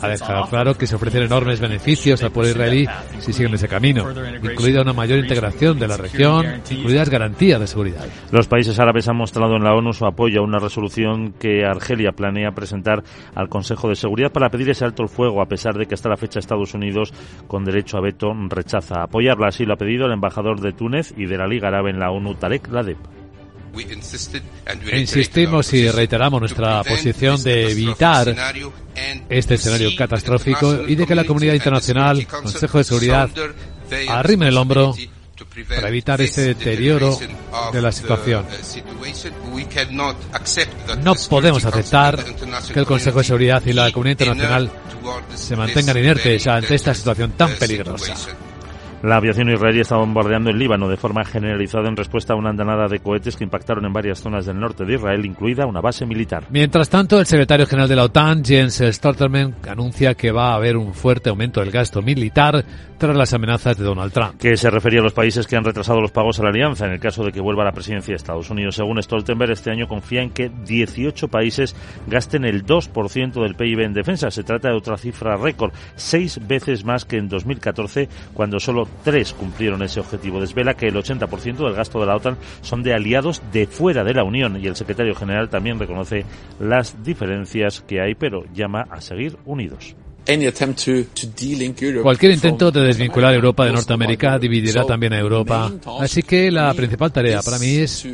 ha 0.00 0.08
dejado 0.08 0.46
claro 0.48 0.76
que 0.76 0.86
se 0.86 0.96
ofrecen 0.96 1.22
enormes 1.22 1.60
beneficios 1.60 2.22
al 2.22 2.30
pueblo 2.30 2.50
israelí 2.50 2.86
si 3.20 3.32
siguen 3.32 3.54
ese 3.54 3.68
camino, 3.68 4.06
incluida 4.42 4.82
una 4.82 4.92
mayor 4.92 5.18
integración 5.18 5.78
de 5.78 5.88
la 5.88 5.96
región, 5.96 6.62
incluidas 6.70 7.08
garantías 7.08 7.60
de 7.60 7.66
seguridad. 7.66 8.04
Los 8.30 8.48
países 8.48 8.78
árabes 8.78 9.08
han 9.08 9.16
mostrado 9.16 9.56
en 9.56 9.64
la 9.64 9.74
ONU 9.74 9.92
su 9.92 10.04
apoyo 10.06 10.40
a 10.40 10.44
una 10.44 10.58
resolución 10.62 11.32
que 11.32 11.64
Argelia 11.64 12.12
planea 12.12 12.52
presentar 12.52 13.02
al 13.34 13.48
Consejo 13.48 13.88
de 13.88 13.96
Seguridad 13.96 14.32
para 14.32 14.48
pedir 14.48 14.70
ese 14.70 14.84
alto 14.84 15.02
el 15.02 15.08
fuego, 15.08 15.42
a 15.42 15.46
pesar 15.46 15.76
de 15.76 15.86
que 15.86 15.94
hasta 15.94 16.08
la 16.08 16.16
fecha 16.16 16.38
Estados 16.38 16.74
Unidos, 16.74 17.12
con 17.46 17.64
derecho 17.64 17.98
a 17.98 18.00
veto, 18.00 18.32
rechaza 18.48 19.02
apoyarla. 19.02 19.48
Así 19.48 19.64
lo 19.64 19.74
ha 19.74 19.76
pedido 19.76 20.06
el 20.06 20.12
embajador 20.12 20.60
de 20.60 20.72
Túnez 20.72 21.12
y 21.16 21.26
de 21.26 21.36
la 21.36 21.46
Liga 21.46 21.68
Árabe 21.68 21.90
en 21.90 21.98
la 21.98 22.10
ONU, 22.10 22.34
Tarek 22.34 22.68
Ladeb. 22.68 22.98
Insistimos 24.92 25.72
y 25.72 25.88
reiteramos 25.88 26.40
nuestra 26.40 26.82
posición 26.84 27.42
de 27.42 27.70
evitar 27.70 28.34
este 29.28 29.54
escenario 29.54 29.90
catastrófico 29.96 30.86
y 30.86 30.94
de 30.94 31.06
que 31.06 31.14
la 31.14 31.24
comunidad 31.24 31.54
internacional, 31.54 32.26
Consejo 32.26 32.78
de 32.78 32.84
Seguridad, 32.84 33.30
arrime 34.08 34.48
el 34.48 34.58
hombro 34.58 34.94
para 35.68 35.88
evitar 35.88 36.20
ese 36.20 36.42
deterioro 36.42 37.18
de 37.72 37.82
la 37.82 37.92
situación. 37.92 38.46
No 41.02 41.14
podemos 41.28 41.64
aceptar 41.64 42.24
que 42.72 42.80
el 42.80 42.86
Consejo 42.86 43.18
de 43.18 43.24
Seguridad 43.24 43.62
y 43.66 43.72
la 43.72 43.90
comunidad 43.90 44.12
internacional 44.12 44.70
se 45.34 45.56
mantengan 45.56 45.98
inertes 45.98 46.46
ante 46.46 46.74
esta 46.74 46.94
situación 46.94 47.32
tan 47.32 47.50
peligrosa. 47.56 48.14
La 49.02 49.16
aviación 49.16 49.50
israelí 49.50 49.80
está 49.80 49.96
bombardeando 49.96 50.50
el 50.50 50.58
Líbano 50.58 50.88
de 50.88 50.96
forma 50.96 51.24
generalizada 51.24 51.88
en 51.88 51.96
respuesta 51.96 52.34
a 52.34 52.36
una 52.36 52.50
andanada 52.50 52.86
de 52.86 53.00
cohetes 53.00 53.34
que 53.34 53.42
impactaron 53.42 53.84
en 53.84 53.92
varias 53.92 54.20
zonas 54.20 54.46
del 54.46 54.60
norte 54.60 54.84
de 54.84 54.94
Israel, 54.94 55.26
incluida 55.26 55.66
una 55.66 55.80
base 55.80 56.06
militar. 56.06 56.44
Mientras 56.50 56.88
tanto, 56.88 57.18
el 57.18 57.26
secretario 57.26 57.66
general 57.66 57.88
de 57.88 57.96
la 57.96 58.04
OTAN, 58.04 58.44
Jens 58.44 58.80
Stoltenberg, 58.80 59.54
anuncia 59.68 60.14
que 60.14 60.30
va 60.30 60.52
a 60.52 60.54
haber 60.54 60.76
un 60.76 60.94
fuerte 60.94 61.30
aumento 61.30 61.58
del 61.58 61.72
gasto 61.72 62.00
militar 62.00 62.64
tras 62.96 63.16
las 63.16 63.34
amenazas 63.34 63.76
de 63.76 63.82
Donald 63.82 64.12
Trump. 64.12 64.36
Que 64.38 64.56
se 64.56 64.70
refería 64.70 65.00
a 65.00 65.02
los 65.02 65.12
países 65.12 65.48
que 65.48 65.56
han 65.56 65.64
retrasado 65.64 66.00
los 66.00 66.12
pagos 66.12 66.38
a 66.38 66.44
la 66.44 66.50
alianza 66.50 66.86
en 66.86 66.92
el 66.92 67.00
caso 67.00 67.24
de 67.24 67.32
que 67.32 67.40
vuelva 67.40 67.62
a 67.62 67.66
la 67.66 67.72
presidencia 67.72 68.12
de 68.12 68.16
Estados 68.16 68.48
Unidos. 68.50 68.76
Según 68.76 69.02
Stoltenberg, 69.02 69.50
este 69.50 69.72
año 69.72 69.88
confía 69.88 70.22
en 70.22 70.30
que 70.30 70.48
18 70.64 71.26
países 71.26 71.74
gasten 72.06 72.44
el 72.44 72.64
2% 72.64 73.42
del 73.42 73.56
PIB 73.56 73.80
en 73.80 73.94
defensa. 73.94 74.30
Se 74.30 74.44
trata 74.44 74.68
de 74.68 74.76
otra 74.76 74.96
cifra 74.96 75.36
récord, 75.36 75.72
seis 75.96 76.38
veces 76.46 76.84
más 76.84 77.04
que 77.04 77.16
en 77.16 77.28
2014, 77.28 78.08
cuando 78.34 78.60
solo 78.60 78.86
tres 79.04 79.32
cumplieron 79.32 79.82
ese 79.82 80.00
objetivo. 80.00 80.40
Desvela 80.40 80.74
que 80.74 80.88
el 80.88 80.94
80% 80.94 81.56
del 81.56 81.74
gasto 81.74 82.00
de 82.00 82.06
la 82.06 82.16
OTAN 82.16 82.36
son 82.60 82.82
de 82.82 82.94
aliados 82.94 83.42
de 83.52 83.66
fuera 83.66 84.04
de 84.04 84.14
la 84.14 84.24
Unión 84.24 84.58
y 84.62 84.66
el 84.66 84.76
secretario 84.76 85.14
general 85.14 85.48
también 85.48 85.78
reconoce 85.78 86.24
las 86.60 87.02
diferencias 87.02 87.82
que 87.82 88.00
hay, 88.00 88.14
pero 88.14 88.44
llama 88.52 88.86
a 88.90 89.00
seguir 89.00 89.36
unidos. 89.44 89.96
Cualquier 92.02 92.32
intento 92.32 92.70
de 92.70 92.80
desvincular 92.82 93.34
Europa 93.34 93.64
de 93.64 93.72
Norteamérica 93.72 94.38
dividirá 94.38 94.84
también 94.84 95.12
a 95.14 95.18
Europa. 95.18 95.70
Así 96.00 96.22
que 96.22 96.50
la 96.50 96.72
principal 96.74 97.12
tarea 97.12 97.42
para 97.42 97.58
mí 97.58 97.76
es 97.76 98.06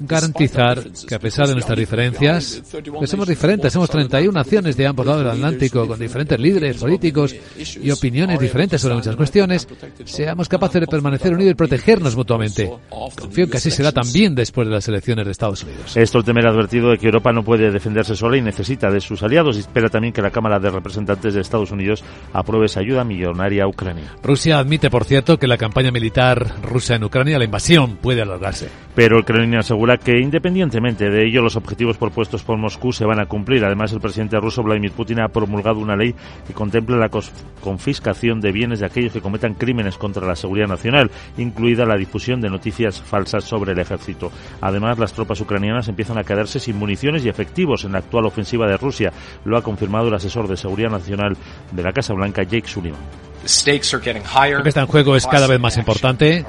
garantizar 0.00 0.84
que 1.06 1.14
a 1.14 1.18
pesar 1.18 1.46
de 1.46 1.54
nuestras 1.54 1.78
diferencias, 1.78 2.62
que 3.00 3.06
somos 3.06 3.28
diferentes, 3.28 3.72
somos 3.72 3.88
31 3.88 4.32
naciones 4.32 4.76
de 4.76 4.86
ambos 4.86 5.06
lados 5.06 5.22
del 5.22 5.32
Atlántico, 5.32 5.86
con 5.86 5.98
diferentes 5.98 6.38
líderes 6.40 6.76
políticos 6.78 7.34
y 7.80 7.90
opiniones 7.90 8.40
diferentes 8.40 8.80
sobre 8.80 8.96
muchas 8.96 9.14
cuestiones, 9.14 9.68
seamos 10.04 10.48
capaces 10.48 10.80
de 10.80 10.86
permanecer 10.86 11.32
unidos 11.32 11.52
y 11.52 11.54
protegernos 11.54 12.16
mutuamente. 12.16 12.70
Confío 13.18 13.44
en 13.44 13.50
que 13.50 13.58
así 13.58 13.70
será 13.70 13.92
también 13.92 14.34
después 14.34 14.66
de 14.66 14.74
las 14.74 14.88
elecciones 14.88 15.24
de 15.24 15.32
Estados 15.32 15.62
Unidos. 15.62 15.96
Esto 15.96 16.18
el 16.18 16.24
temer 16.24 16.46
advertido 16.46 16.90
de 16.90 16.98
que 16.98 17.06
Europa 17.06 17.32
no 17.32 17.44
puede 17.44 17.70
defenderse 17.70 18.16
sola 18.16 18.36
y 18.36 18.42
necesita 18.42 18.90
de 18.90 19.00
sus 19.00 19.22
aliados 19.22 19.56
y 19.56 19.60
espera 19.60 19.88
también 19.88 20.12
que 20.12 20.22
la 20.22 20.30
Cámara 20.30 20.58
de 20.58 20.70
Representantes 20.70 21.27
de 21.34 21.40
Estados 21.40 21.70
Unidos 21.70 22.04
apruebe 22.32 22.66
esa 22.66 22.80
ayuda 22.80 23.04
millonaria 23.04 23.64
a 23.64 23.68
Ucrania. 23.68 24.14
Rusia 24.22 24.58
admite, 24.58 24.90
por 24.90 25.04
cierto, 25.04 25.38
que 25.38 25.46
la 25.46 25.56
campaña 25.56 25.90
militar 25.90 26.54
rusa 26.62 26.96
en 26.96 27.04
Ucrania, 27.04 27.38
la 27.38 27.44
invasión, 27.44 27.96
puede 27.96 28.22
alargarse. 28.22 28.68
Pero 28.94 29.18
el 29.18 29.24
Kremlin 29.24 29.56
asegura 29.56 29.96
que, 29.96 30.18
independientemente 30.18 31.08
de 31.08 31.24
ello, 31.24 31.40
los 31.40 31.54
objetivos 31.54 31.96
propuestos 31.96 32.42
por 32.42 32.58
Moscú 32.58 32.92
se 32.92 33.04
van 33.04 33.20
a 33.20 33.26
cumplir. 33.26 33.64
Además, 33.64 33.92
el 33.92 34.00
presidente 34.00 34.40
ruso 34.40 34.62
Vladimir 34.62 34.90
Putin 34.90 35.20
ha 35.20 35.28
promulgado 35.28 35.78
una 35.78 35.94
ley 35.94 36.14
que 36.46 36.52
contempla 36.52 36.96
la 36.96 37.10
confiscación 37.60 38.40
de 38.40 38.50
bienes 38.50 38.80
de 38.80 38.86
aquellos 38.86 39.12
que 39.12 39.20
cometan 39.20 39.54
crímenes 39.54 39.96
contra 39.96 40.26
la 40.26 40.34
seguridad 40.34 40.66
nacional, 40.66 41.12
incluida 41.36 41.86
la 41.86 41.96
difusión 41.96 42.40
de 42.40 42.50
noticias 42.50 43.00
falsas 43.00 43.44
sobre 43.44 43.72
el 43.72 43.78
ejército. 43.78 44.32
Además, 44.60 44.98
las 44.98 45.12
tropas 45.12 45.40
ucranianas 45.40 45.88
empiezan 45.88 46.18
a 46.18 46.24
quedarse 46.24 46.58
sin 46.58 46.76
municiones 46.76 47.24
y 47.24 47.28
efectivos 47.28 47.84
en 47.84 47.92
la 47.92 47.98
actual 47.98 48.26
ofensiva 48.26 48.66
de 48.66 48.78
Rusia. 48.78 49.12
Lo 49.44 49.56
ha 49.56 49.62
confirmado 49.62 50.08
el 50.08 50.14
asesor 50.14 50.48
de 50.48 50.56
seguridad 50.56 50.90
nacional 50.90 51.17
de 51.72 51.82
la 51.82 51.92
Casa 51.92 52.14
Blanca, 52.14 52.42
Jake 52.42 52.68
Sullivan. 52.68 53.18
Lo 54.52 54.62
que 54.62 54.68
está 54.68 54.80
en 54.80 54.86
juego 54.86 55.16
es 55.16 55.26
cada 55.26 55.46
vez 55.46 55.60
más 55.60 55.76
importante. 55.76 56.44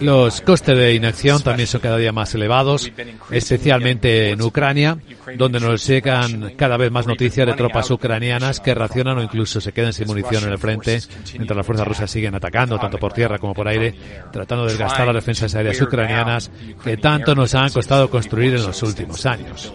Los 0.00 0.40
costes 0.40 0.76
de 0.76 0.94
inacción 0.94 1.42
también 1.42 1.66
son 1.66 1.80
cada 1.80 1.96
día 1.96 2.12
más 2.12 2.34
elevados, 2.34 2.90
especialmente 3.30 4.30
en 4.30 4.42
Ucrania, 4.42 4.98
donde 5.36 5.60
nos 5.60 5.86
llegan 5.86 6.52
cada 6.56 6.76
vez 6.76 6.90
más 6.90 7.06
noticias 7.06 7.46
de 7.46 7.54
tropas 7.54 7.90
ucranianas 7.90 8.60
que 8.60 8.74
racionan 8.74 9.18
o 9.18 9.22
incluso 9.22 9.60
se 9.60 9.72
quedan 9.72 9.92
sin 9.92 10.06
munición 10.06 10.44
en 10.44 10.50
el 10.50 10.58
frente, 10.58 11.00
mientras 11.34 11.56
las 11.56 11.66
fuerzas 11.66 11.86
rusas 11.86 12.10
siguen 12.10 12.34
atacando, 12.34 12.78
tanto 12.78 12.98
por 12.98 13.12
tierra 13.12 13.38
como 13.38 13.54
por 13.54 13.68
aire, 13.68 13.94
tratando 14.32 14.64
de 14.64 14.72
desgastar 14.72 15.06
las 15.06 15.14
defensas 15.14 15.54
aéreas 15.54 15.80
ucranianas 15.80 16.50
que 16.82 16.96
tanto 16.96 17.34
nos 17.34 17.54
han 17.54 17.70
costado 17.70 18.10
construir 18.10 18.54
en 18.54 18.66
los 18.66 18.82
últimos 18.82 19.24
años. 19.26 19.72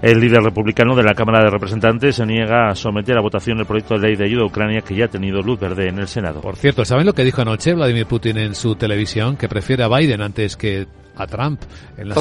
El 0.00 0.20
líder 0.20 0.42
republicano 0.42 0.94
de 0.94 1.02
la 1.02 1.14
Cámara 1.14 1.42
de 1.42 1.50
Representantes 1.50 2.16
se 2.16 2.24
niega 2.24 2.68
a 2.70 2.74
someter 2.76 3.18
a 3.18 3.20
votación 3.20 3.58
el 3.58 3.66
proyecto 3.66 3.94
de 3.94 4.08
ley 4.08 4.16
de 4.16 4.26
ayuda 4.26 4.42
a 4.42 4.46
Ucrania 4.46 4.80
que 4.82 4.94
ya 4.94 5.06
ha 5.06 5.08
tenido 5.08 5.42
luz 5.42 5.58
verde 5.58 5.88
en 5.88 5.98
el 5.98 6.06
Senado. 6.06 6.40
Por 6.40 6.56
cierto, 6.56 6.84
¿saben 6.84 7.04
lo 7.04 7.14
que 7.14 7.24
dijo 7.24 7.42
anoche 7.42 7.74
Vladimir 7.74 8.06
Putin 8.06 8.38
en 8.38 8.54
su 8.54 8.76
televisión? 8.76 9.36
Que 9.36 9.48
prefiere 9.48 9.82
a 9.82 9.88
Biden 9.88 10.22
antes 10.22 10.56
que 10.56 10.86
a 11.16 11.26
Trump 11.26 11.60
en 11.96 12.10
las 12.10 12.14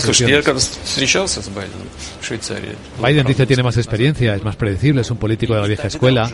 Biden 2.99 3.25
dice 3.27 3.45
tiene 3.45 3.61
más 3.61 3.77
experiencia, 3.77 4.33
es 4.33 4.43
más 4.43 4.55
predecible, 4.55 5.01
es 5.01 5.11
un 5.11 5.17
político 5.17 5.53
de 5.53 5.61
la 5.61 5.67
vieja 5.67 5.87
escuela, 5.87 6.27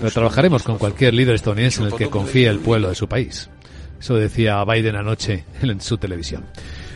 pero 0.00 0.10
trabajaremos 0.10 0.64
con 0.64 0.76
cualquier 0.76 1.14
líder 1.14 1.36
estadounidense 1.36 1.82
en 1.82 1.86
el 1.86 1.94
que 1.94 2.10
confíe 2.10 2.48
el 2.48 2.58
pueblo 2.58 2.88
de 2.88 2.96
su 2.96 3.06
país. 3.06 3.48
Eso 4.00 4.16
decía 4.16 4.62
Biden 4.64 4.96
anoche 4.96 5.44
en 5.62 5.80
su 5.80 5.96
televisión. 5.98 6.44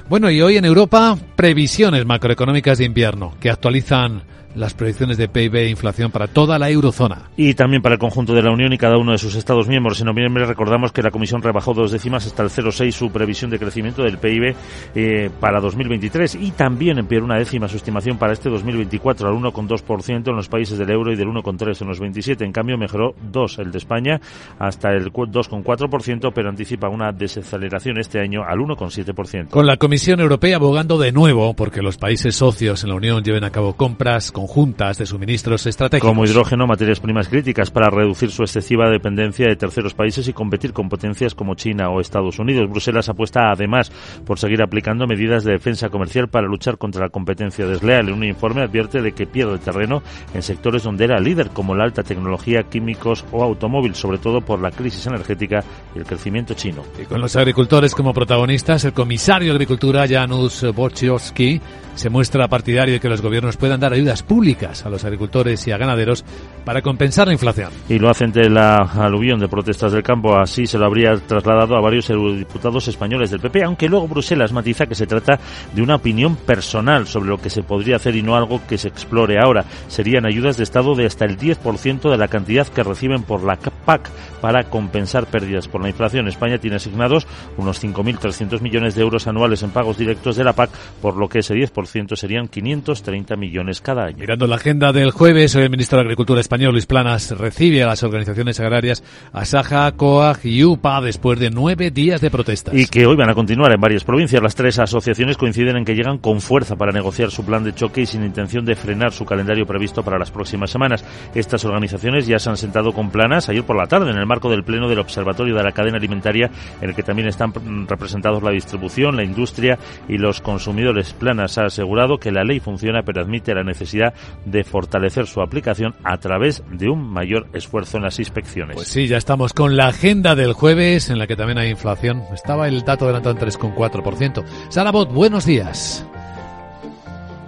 Bueno, 0.08 0.30
y 0.30 0.40
hoy 0.40 0.56
en 0.56 0.64
Europa, 0.64 1.18
previsiones 1.36 2.06
macroeconómicas 2.06 2.78
de 2.78 2.86
invierno 2.86 3.34
que 3.40 3.50
actualizan 3.50 4.22
las 4.58 4.74
predicciones 4.74 5.16
de 5.16 5.28
PIB 5.28 5.54
e 5.56 5.68
inflación 5.68 6.10
para 6.10 6.26
toda 6.26 6.58
la 6.58 6.68
eurozona. 6.70 7.30
Y 7.36 7.54
también 7.54 7.82
para 7.82 7.94
el 7.94 7.98
conjunto 7.98 8.34
de 8.34 8.42
la 8.42 8.50
Unión 8.50 8.72
y 8.72 8.78
cada 8.78 8.98
uno 8.98 9.12
de 9.12 9.18
sus 9.18 9.36
Estados 9.36 9.68
miembros. 9.68 10.00
En 10.00 10.06
noviembre 10.06 10.44
recordamos 10.44 10.92
que 10.92 11.02
la 11.02 11.10
Comisión 11.10 11.42
rebajó 11.42 11.74
dos 11.74 11.92
décimas 11.92 12.26
hasta 12.26 12.42
el 12.42 12.50
0,6 12.50 12.92
su 12.92 13.10
previsión 13.10 13.50
de 13.50 13.58
crecimiento 13.58 14.02
del 14.02 14.18
PIB 14.18 14.54
eh, 14.94 15.30
para 15.40 15.60
2023 15.60 16.34
y 16.36 16.50
también 16.50 16.98
empeoró 16.98 17.24
una 17.24 17.38
décima 17.38 17.68
su 17.68 17.76
estimación 17.76 18.18
para 18.18 18.32
este 18.32 18.50
2024 18.50 19.28
al 19.28 19.34
1,2% 19.34 20.28
en 20.28 20.36
los 20.36 20.48
países 20.48 20.78
del 20.78 20.90
euro 20.90 21.12
y 21.12 21.16
del 21.16 21.28
1,3 21.28 21.82
en 21.82 21.88
los 21.88 22.00
27. 22.00 22.44
En 22.44 22.52
cambio 22.52 22.76
mejoró 22.76 23.14
2 23.30 23.58
el 23.60 23.70
de 23.70 23.78
España 23.78 24.20
hasta 24.58 24.90
el 24.90 25.12
2,4%, 25.12 26.32
pero 26.34 26.48
anticipa 26.48 26.88
una 26.88 27.12
desaceleración 27.12 27.98
este 27.98 28.20
año 28.20 28.42
al 28.44 28.58
1,7%. 28.58 29.50
Con 29.50 29.66
la 29.66 29.76
Comisión 29.76 30.20
Europea 30.20 30.56
abogando 30.56 30.98
de 30.98 31.12
nuevo 31.12 31.54
porque 31.54 31.82
los 31.82 31.96
países 31.96 32.34
socios 32.34 32.82
en 32.82 32.90
la 32.90 32.96
Unión 32.96 33.22
lleven 33.22 33.44
a 33.44 33.50
cabo 33.50 33.74
compras 33.74 34.32
con 34.32 34.47
juntas 34.48 34.96
de 34.96 35.06
suministros 35.06 35.66
estratégicos. 35.66 36.08
Como 36.08 36.24
hidrógeno, 36.24 36.66
materias 36.66 37.00
primas 37.00 37.28
críticas 37.28 37.70
para 37.70 37.90
reducir 37.90 38.30
su 38.30 38.42
excesiva 38.42 38.88
dependencia 38.88 39.46
de 39.46 39.56
terceros 39.56 39.92
países 39.92 40.26
y 40.26 40.32
competir 40.32 40.72
con 40.72 40.88
potencias 40.88 41.34
como 41.34 41.54
China 41.54 41.90
o 41.90 42.00
Estados 42.00 42.38
Unidos. 42.38 42.68
Bruselas 42.68 43.10
apuesta 43.10 43.52
además 43.52 43.92
por 44.24 44.38
seguir 44.38 44.62
aplicando 44.62 45.06
medidas 45.06 45.44
de 45.44 45.52
defensa 45.52 45.90
comercial 45.90 46.28
para 46.28 46.48
luchar 46.48 46.78
contra 46.78 47.02
la 47.02 47.10
competencia 47.10 47.66
desleal. 47.66 48.08
En 48.08 48.14
un 48.14 48.24
informe 48.24 48.62
advierte 48.62 49.02
de 49.02 49.12
que 49.12 49.26
pierde 49.26 49.58
terreno 49.58 50.02
en 50.32 50.42
sectores 50.42 50.82
donde 50.82 51.04
era 51.04 51.20
líder, 51.20 51.50
como 51.50 51.74
la 51.74 51.84
alta 51.84 52.02
tecnología, 52.02 52.62
químicos 52.62 53.26
o 53.30 53.44
automóvil, 53.44 53.94
sobre 53.94 54.18
todo 54.18 54.40
por 54.40 54.60
la 54.60 54.70
crisis 54.70 55.06
energética 55.06 55.62
y 55.94 55.98
el 55.98 56.06
crecimiento 56.06 56.54
chino. 56.54 56.82
Y 57.00 57.04
con 57.04 57.20
los 57.20 57.36
agricultores 57.36 57.94
como 57.94 58.14
protagonistas, 58.14 58.84
el 58.84 58.94
comisario 58.94 59.52
de 59.52 59.56
Agricultura, 59.56 60.06
Janusz 60.08 60.64
Wojciechowski, 60.74 61.60
se 61.98 62.10
muestra 62.10 62.46
partidario 62.46 62.94
de 62.94 63.00
que 63.00 63.08
los 63.08 63.20
gobiernos 63.20 63.56
puedan 63.56 63.80
dar 63.80 63.92
ayudas 63.92 64.22
públicas 64.22 64.86
a 64.86 64.88
los 64.88 65.04
agricultores 65.04 65.66
y 65.66 65.72
a 65.72 65.78
ganaderos 65.78 66.24
para 66.64 66.80
compensar 66.80 67.26
la 67.26 67.32
inflación. 67.32 67.72
Y 67.88 67.98
lo 67.98 68.08
hace 68.08 68.22
ante 68.22 68.48
la 68.48 68.76
aluvión 68.76 69.40
de 69.40 69.48
protestas 69.48 69.90
del 69.90 70.04
campo. 70.04 70.38
Así 70.38 70.68
se 70.68 70.78
lo 70.78 70.86
habría 70.86 71.16
trasladado 71.16 71.76
a 71.76 71.80
varios 71.80 72.08
eurodiputados 72.08 72.86
españoles 72.86 73.32
del 73.32 73.40
PP, 73.40 73.64
aunque 73.64 73.88
luego 73.88 74.06
Bruselas 74.06 74.52
matiza 74.52 74.86
que 74.86 74.94
se 74.94 75.08
trata 75.08 75.40
de 75.74 75.82
una 75.82 75.96
opinión 75.96 76.36
personal 76.36 77.08
sobre 77.08 77.30
lo 77.30 77.38
que 77.38 77.50
se 77.50 77.64
podría 77.64 77.96
hacer 77.96 78.14
y 78.14 78.22
no 78.22 78.36
algo 78.36 78.60
que 78.68 78.78
se 78.78 78.86
explore 78.86 79.40
ahora. 79.40 79.64
Serían 79.88 80.24
ayudas 80.24 80.56
de 80.56 80.62
Estado 80.62 80.94
de 80.94 81.04
hasta 81.04 81.24
el 81.24 81.36
10% 81.36 82.10
de 82.10 82.16
la 82.16 82.28
cantidad 82.28 82.68
que 82.68 82.84
reciben 82.84 83.24
por 83.24 83.42
la 83.42 83.56
PAC 83.56 84.08
para 84.40 84.70
compensar 84.70 85.26
pérdidas 85.26 85.66
por 85.66 85.82
la 85.82 85.88
inflación. 85.88 86.28
España 86.28 86.58
tiene 86.58 86.76
asignados 86.76 87.26
unos 87.56 87.82
5.300 87.82 88.60
millones 88.60 88.94
de 88.94 89.02
euros 89.02 89.26
anuales 89.26 89.64
en 89.64 89.70
pagos 89.70 89.98
directos 89.98 90.36
de 90.36 90.44
la 90.44 90.52
PAC, 90.52 90.70
por 91.02 91.16
lo 91.16 91.28
que 91.28 91.40
ese 91.40 91.54
10% 91.54 91.87
serían 92.16 92.48
530 92.48 93.36
millones 93.36 93.80
cada 93.80 94.04
año. 94.04 94.18
Mirando 94.18 94.46
la 94.46 94.56
agenda 94.56 94.92
del 94.92 95.10
jueves, 95.10 95.54
hoy 95.56 95.62
el 95.62 95.70
ministro 95.70 95.98
de 95.98 96.02
Agricultura 96.02 96.40
español, 96.40 96.72
Luis 96.72 96.86
Planas, 96.86 97.30
recibe 97.30 97.82
a 97.82 97.86
las 97.86 98.02
organizaciones 98.02 98.60
agrarias 98.60 99.02
Asaja, 99.32 99.90
COAG 99.92 100.44
y 100.44 100.64
UPA 100.64 101.00
después 101.00 101.38
de 101.38 101.50
nueve 101.50 101.90
días 101.90 102.20
de 102.20 102.30
protestas. 102.30 102.74
Y 102.74 102.86
que 102.86 103.06
hoy 103.06 103.16
van 103.16 103.30
a 103.30 103.34
continuar 103.34 103.72
en 103.72 103.80
varias 103.80 104.04
provincias. 104.04 104.42
Las 104.42 104.54
tres 104.54 104.78
asociaciones 104.78 105.36
coinciden 105.36 105.76
en 105.76 105.84
que 105.84 105.94
llegan 105.94 106.18
con 106.18 106.40
fuerza 106.40 106.76
para 106.76 106.92
negociar 106.92 107.30
su 107.30 107.44
plan 107.44 107.64
de 107.64 107.74
choque 107.74 108.02
y 108.02 108.06
sin 108.06 108.24
intención 108.24 108.64
de 108.64 108.74
frenar 108.74 109.12
su 109.12 109.24
calendario 109.24 109.66
previsto 109.66 110.02
para 110.02 110.18
las 110.18 110.30
próximas 110.30 110.70
semanas. 110.70 111.04
Estas 111.34 111.64
organizaciones 111.64 112.26
ya 112.26 112.38
se 112.38 112.50
han 112.50 112.56
sentado 112.56 112.92
con 112.92 113.10
Planas 113.10 113.48
ayer 113.48 113.64
por 113.64 113.76
la 113.76 113.86
tarde 113.86 114.10
en 114.10 114.18
el 114.18 114.26
marco 114.26 114.50
del 114.50 114.64
Pleno 114.64 114.88
del 114.88 114.98
Observatorio 114.98 115.54
de 115.54 115.62
la 115.62 115.72
Cadena 115.72 115.98
Alimentaria, 115.98 116.50
en 116.80 116.90
el 116.90 116.94
que 116.94 117.02
también 117.02 117.28
están 117.28 117.52
representados 117.86 118.42
la 118.42 118.50
distribución, 118.50 119.16
la 119.16 119.24
industria 119.24 119.78
y 120.08 120.18
los 120.18 120.40
consumidores. 120.40 121.12
Planas 121.12 121.58
asegurado 121.78 122.18
que 122.18 122.32
la 122.32 122.44
ley 122.44 122.60
funciona, 122.60 123.02
pero 123.02 123.20
admite 123.20 123.54
la 123.54 123.62
necesidad 123.62 124.14
de 124.44 124.64
fortalecer 124.64 125.26
su 125.26 125.40
aplicación 125.40 125.94
a 126.02 126.18
través 126.18 126.62
de 126.72 126.88
un 126.88 127.08
mayor 127.08 127.46
esfuerzo 127.52 127.98
en 127.98 128.02
las 128.04 128.18
inspecciones. 128.18 128.74
Pues 128.74 128.88
sí, 128.88 129.06
ya 129.06 129.16
estamos 129.16 129.52
con 129.52 129.76
la 129.76 129.88
agenda 129.88 130.34
del 130.34 130.52
jueves, 130.54 131.10
en 131.10 131.18
la 131.18 131.26
que 131.26 131.36
también 131.36 131.58
hay 131.58 131.70
inflación. 131.70 132.22
Estaba 132.32 132.66
el 132.66 132.84
dato 132.84 133.04
adelantado 133.04 133.36
en 133.36 133.42
3,4%. 133.42 134.44
Sara 134.70 134.90
Bot, 134.90 135.12
buenos 135.12 135.46
días. 135.46 136.04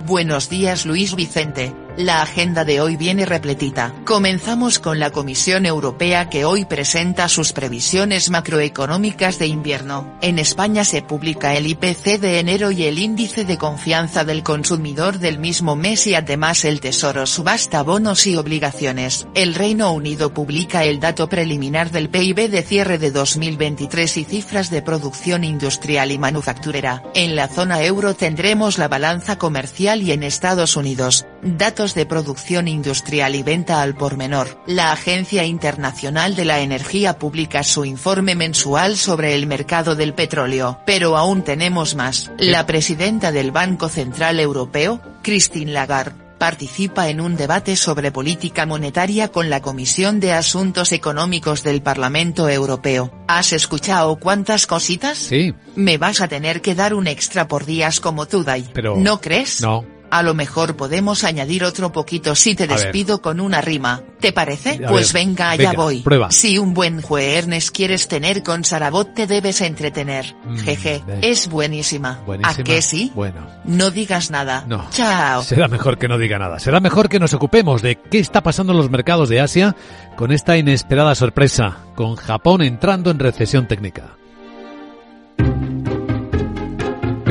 Buenos 0.06 0.48
días 0.48 0.86
Luis 0.86 1.14
Vicente. 1.14 1.72
La 1.96 2.22
agenda 2.22 2.64
de 2.64 2.80
hoy 2.80 2.96
viene 2.96 3.26
repletita. 3.26 3.92
Comenzamos 4.04 4.78
con 4.78 4.98
la 4.98 5.10
Comisión 5.10 5.66
Europea 5.66 6.30
que 6.30 6.44
hoy 6.44 6.64
presenta 6.64 7.28
sus 7.28 7.52
previsiones 7.52 8.30
macroeconómicas 8.30 9.38
de 9.38 9.48
invierno. 9.48 10.16
En 10.22 10.38
España 10.38 10.84
se 10.84 11.02
publica 11.02 11.54
el 11.56 11.66
IPC 11.66 12.20
de 12.20 12.38
enero 12.38 12.70
y 12.70 12.84
el 12.84 12.98
índice 12.98 13.44
de 13.44 13.58
confianza 13.58 14.24
del 14.24 14.42
consumidor 14.42 15.18
del 15.18 15.38
mismo 15.38 15.76
mes 15.76 16.06
y 16.06 16.14
además 16.14 16.64
el 16.64 16.80
Tesoro 16.80 17.26
subasta 17.26 17.82
bonos 17.82 18.26
y 18.26 18.36
obligaciones. 18.36 19.26
El 19.34 19.54
Reino 19.54 19.92
Unido 19.92 20.32
publica 20.32 20.84
el 20.84 21.00
dato 21.00 21.28
preliminar 21.28 21.90
del 21.90 22.08
PIB 22.08 22.50
de 22.50 22.62
cierre 22.62 22.98
de 22.98 23.10
2023 23.10 24.16
y 24.16 24.24
cifras 24.24 24.70
de 24.70 24.80
producción 24.80 25.44
industrial 25.44 26.12
y 26.12 26.18
manufacturera. 26.18 27.02
En 27.14 27.36
la 27.36 27.48
zona 27.48 27.82
euro 27.82 28.14
tendremos 28.14 28.78
la 28.78 28.88
balanza 28.88 29.38
comercial 29.38 30.02
y 30.02 30.12
en 30.12 30.22
Estados 30.22 30.76
Unidos, 30.76 31.26
datos 31.42 31.94
de 31.94 32.06
producción 32.06 32.68
industrial 32.68 33.34
y 33.34 33.42
venta 33.42 33.82
al 33.82 33.94
por 33.94 34.16
menor. 34.16 34.62
La 34.66 34.92
Agencia 34.92 35.44
Internacional 35.44 36.36
de 36.36 36.44
la 36.44 36.60
Energía 36.60 37.18
publica 37.18 37.62
su 37.62 37.84
informe 37.84 38.34
mensual 38.34 38.96
sobre 38.96 39.34
el 39.34 39.46
mercado 39.46 39.96
del 39.96 40.14
petróleo. 40.14 40.80
Pero 40.86 41.16
aún 41.16 41.42
tenemos 41.42 41.94
más. 41.94 42.30
La 42.38 42.66
presidenta 42.66 43.32
del 43.32 43.50
Banco 43.50 43.88
Central 43.88 44.40
Europeo, 44.40 45.00
Christine 45.22 45.72
Lagarde, 45.72 46.30
participa 46.40 47.10
en 47.10 47.20
un 47.20 47.36
debate 47.36 47.76
sobre 47.76 48.10
política 48.10 48.64
monetaria 48.64 49.28
con 49.28 49.50
la 49.50 49.60
Comisión 49.60 50.20
de 50.20 50.32
Asuntos 50.32 50.90
Económicos 50.92 51.62
del 51.62 51.82
Parlamento 51.82 52.48
Europeo. 52.48 53.12
¿Has 53.28 53.52
escuchado 53.52 54.16
cuántas 54.16 54.66
cositas? 54.66 55.18
Sí. 55.18 55.54
Me 55.76 55.98
vas 55.98 56.22
a 56.22 56.28
tener 56.28 56.62
que 56.62 56.74
dar 56.74 56.94
un 56.94 57.06
extra 57.06 57.46
por 57.46 57.66
días 57.66 58.00
como 58.00 58.26
tú, 58.26 58.42
Dai. 58.42 58.64
Pero... 58.72 58.96
¿No 58.96 59.20
crees? 59.20 59.60
No. 59.60 59.84
A 60.10 60.22
lo 60.22 60.34
mejor 60.34 60.76
podemos 60.76 61.24
añadir 61.24 61.64
otro 61.64 61.92
poquito 61.92 62.34
si 62.34 62.54
te 62.54 62.66
despido 62.66 63.22
con 63.22 63.40
una 63.40 63.60
rima. 63.60 64.02
¿Te 64.18 64.32
parece? 64.32 64.80
A 64.84 64.88
pues 64.88 65.12
ver, 65.12 65.26
venga, 65.26 65.50
allá 65.50 65.70
venga, 65.70 65.82
voy. 65.82 66.00
prueba. 66.00 66.30
Si 66.30 66.58
un 66.58 66.74
buen 66.74 67.00
jueves 67.00 67.70
quieres 67.70 68.08
tener 68.08 68.42
con 68.42 68.64
Sarabot 68.64 69.14
te 69.14 69.26
debes 69.26 69.60
entretener. 69.60 70.34
Mm, 70.44 70.58
Jeje, 70.58 71.04
es 71.22 71.48
buenísima. 71.48 72.20
Buenísima. 72.26 72.60
¿A 72.60 72.64
qué 72.64 72.82
sí? 72.82 73.12
Bueno. 73.14 73.46
No 73.64 73.90
digas 73.90 74.30
nada. 74.30 74.64
No. 74.66 74.86
Chao. 74.90 75.42
Será 75.42 75.68
mejor 75.68 75.98
que 75.98 76.08
no 76.08 76.18
diga 76.18 76.38
nada. 76.38 76.58
Será 76.58 76.80
mejor 76.80 77.08
que 77.08 77.18
nos 77.18 77.34
ocupemos 77.34 77.82
de 77.82 77.96
qué 77.96 78.18
está 78.18 78.42
pasando 78.42 78.72
en 78.72 78.78
los 78.78 78.90
mercados 78.90 79.28
de 79.28 79.40
Asia 79.40 79.76
con 80.16 80.32
esta 80.32 80.56
inesperada 80.56 81.14
sorpresa, 81.14 81.78
con 81.94 82.16
Japón 82.16 82.62
entrando 82.62 83.10
en 83.10 83.18
recesión 83.18 83.66
técnica. 83.66 84.19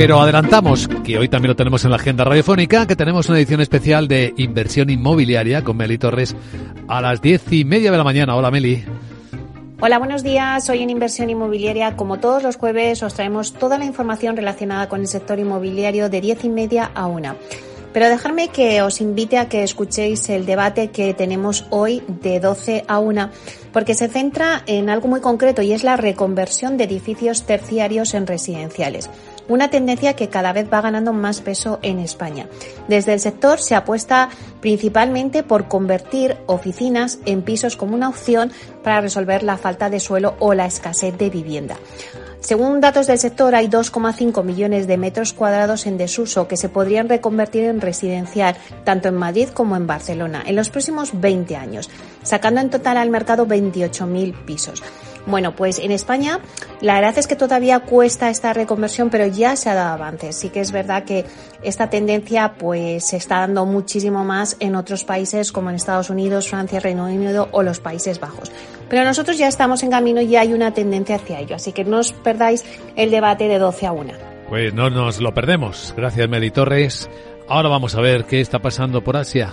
Pero 0.00 0.18
adelantamos, 0.18 0.88
que 1.04 1.18
hoy 1.18 1.28
también 1.28 1.50
lo 1.50 1.56
tenemos 1.56 1.84
en 1.84 1.90
la 1.90 1.96
agenda 1.96 2.24
radiofónica, 2.24 2.86
que 2.86 2.96
tenemos 2.96 3.28
una 3.28 3.36
edición 3.36 3.60
especial 3.60 4.08
de 4.08 4.32
inversión 4.38 4.88
inmobiliaria 4.88 5.62
con 5.62 5.76
Meli 5.76 5.98
Torres 5.98 6.34
a 6.88 7.02
las 7.02 7.20
diez 7.20 7.42
y 7.52 7.66
media 7.66 7.90
de 7.90 7.98
la 7.98 8.02
mañana. 8.02 8.34
Hola 8.34 8.50
Meli. 8.50 8.82
Hola, 9.78 9.98
buenos 9.98 10.22
días. 10.22 10.70
Hoy 10.70 10.82
en 10.82 10.88
Inversión 10.88 11.28
Inmobiliaria, 11.28 11.96
como 11.96 12.18
todos 12.18 12.42
los 12.42 12.56
jueves, 12.56 13.02
os 13.02 13.12
traemos 13.12 13.52
toda 13.52 13.76
la 13.76 13.84
información 13.84 14.38
relacionada 14.38 14.88
con 14.88 15.02
el 15.02 15.06
sector 15.06 15.38
inmobiliario 15.38 16.08
de 16.08 16.22
diez 16.22 16.46
y 16.46 16.48
media 16.48 16.90
a 16.94 17.06
una. 17.06 17.36
Pero 17.92 18.08
dejarme 18.08 18.48
que 18.48 18.80
os 18.80 19.02
invite 19.02 19.36
a 19.36 19.50
que 19.50 19.62
escuchéis 19.62 20.30
el 20.30 20.46
debate 20.46 20.88
que 20.88 21.12
tenemos 21.12 21.66
hoy 21.68 22.02
de 22.06 22.40
12 22.40 22.84
a 22.88 23.00
1, 23.00 23.28
porque 23.70 23.94
se 23.94 24.08
centra 24.08 24.62
en 24.66 24.88
algo 24.88 25.08
muy 25.08 25.20
concreto 25.20 25.60
y 25.60 25.72
es 25.72 25.84
la 25.84 25.98
reconversión 25.98 26.78
de 26.78 26.84
edificios 26.84 27.42
terciarios 27.42 28.14
en 28.14 28.26
residenciales. 28.26 29.10
Una 29.50 29.68
tendencia 29.68 30.14
que 30.14 30.28
cada 30.28 30.52
vez 30.52 30.72
va 30.72 30.80
ganando 30.80 31.12
más 31.12 31.40
peso 31.40 31.80
en 31.82 31.98
España. 31.98 32.46
Desde 32.86 33.14
el 33.14 33.18
sector 33.18 33.58
se 33.58 33.74
apuesta 33.74 34.28
principalmente 34.60 35.42
por 35.42 35.66
convertir 35.66 36.36
oficinas 36.46 37.18
en 37.26 37.42
pisos 37.42 37.74
como 37.74 37.96
una 37.96 38.08
opción 38.08 38.52
para 38.84 39.00
resolver 39.00 39.42
la 39.42 39.58
falta 39.58 39.90
de 39.90 39.98
suelo 39.98 40.36
o 40.38 40.54
la 40.54 40.66
escasez 40.66 41.18
de 41.18 41.30
vivienda. 41.30 41.78
Según 42.38 42.80
datos 42.80 43.08
del 43.08 43.18
sector, 43.18 43.56
hay 43.56 43.66
2,5 43.66 44.44
millones 44.44 44.86
de 44.86 44.96
metros 44.96 45.32
cuadrados 45.32 45.84
en 45.86 45.98
desuso 45.98 46.46
que 46.46 46.56
se 46.56 46.68
podrían 46.68 47.08
reconvertir 47.08 47.64
en 47.64 47.80
residencial, 47.80 48.56
tanto 48.84 49.08
en 49.08 49.16
Madrid 49.16 49.48
como 49.48 49.74
en 49.74 49.88
Barcelona, 49.88 50.44
en 50.46 50.54
los 50.54 50.70
próximos 50.70 51.10
20 51.20 51.56
años, 51.56 51.90
sacando 52.22 52.60
en 52.60 52.70
total 52.70 52.98
al 52.98 53.10
mercado 53.10 53.48
28.000 53.48 54.44
pisos. 54.44 54.80
Bueno, 55.26 55.54
pues 55.54 55.78
en 55.78 55.90
España 55.90 56.40
la 56.80 56.94
verdad 56.94 57.18
es 57.18 57.26
que 57.26 57.36
todavía 57.36 57.80
cuesta 57.80 58.30
esta 58.30 58.52
reconversión, 58.52 59.10
pero 59.10 59.26
ya 59.26 59.56
se 59.56 59.68
ha 59.68 59.74
dado 59.74 59.94
avances. 59.94 60.36
Sí 60.36 60.48
que 60.48 60.60
es 60.60 60.72
verdad 60.72 61.04
que 61.04 61.24
esta 61.62 61.90
tendencia 61.90 62.54
pues 62.58 63.06
se 63.06 63.16
está 63.16 63.40
dando 63.40 63.66
muchísimo 63.66 64.24
más 64.24 64.56
en 64.60 64.74
otros 64.74 65.04
países 65.04 65.52
como 65.52 65.70
en 65.70 65.76
Estados 65.76 66.10
Unidos, 66.10 66.48
Francia, 66.48 66.80
Reino 66.80 67.04
Unido 67.04 67.48
o 67.52 67.62
los 67.62 67.80
Países 67.80 68.18
Bajos. 68.18 68.50
Pero 68.88 69.04
nosotros 69.04 69.38
ya 69.38 69.48
estamos 69.48 69.82
en 69.82 69.90
camino 69.90 70.20
y 70.20 70.36
hay 70.36 70.52
una 70.52 70.72
tendencia 70.72 71.16
hacia 71.16 71.40
ello, 71.40 71.56
así 71.56 71.72
que 71.72 71.84
no 71.84 71.98
os 71.98 72.12
perdáis 72.12 72.64
el 72.96 73.10
debate 73.10 73.46
de 73.46 73.58
12 73.58 73.86
a 73.86 73.92
1. 73.92 74.12
Pues 74.48 74.74
no 74.74 74.90
nos 74.90 75.20
lo 75.20 75.32
perdemos. 75.32 75.94
Gracias 75.96 76.28
Meli 76.28 76.50
Torres. 76.50 77.08
Ahora 77.48 77.68
vamos 77.68 77.94
a 77.94 78.00
ver 78.00 78.24
qué 78.24 78.40
está 78.40 78.58
pasando 78.58 79.02
por 79.02 79.16
Asia. 79.16 79.52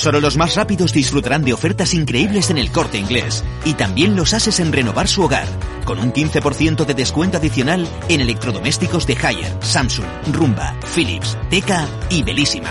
Solo 0.00 0.18
los 0.18 0.38
más 0.38 0.54
rápidos 0.54 0.94
disfrutarán 0.94 1.44
de 1.44 1.52
ofertas 1.52 1.92
increíbles 1.92 2.48
en 2.48 2.56
el 2.56 2.72
corte 2.72 2.96
inglés 2.96 3.44
y 3.66 3.74
también 3.74 4.16
los 4.16 4.32
ases 4.32 4.58
en 4.58 4.72
renovar 4.72 5.08
su 5.08 5.20
hogar, 5.20 5.46
con 5.84 5.98
un 5.98 6.10
15% 6.10 6.86
de 6.86 6.94
descuento 6.94 7.36
adicional 7.36 7.86
en 8.08 8.22
electrodomésticos 8.22 9.06
de 9.06 9.18
Haier, 9.22 9.52
Samsung, 9.60 10.06
Rumba, 10.32 10.74
Philips, 10.94 11.36
Teca 11.50 11.86
y 12.08 12.22
Belísima. 12.22 12.70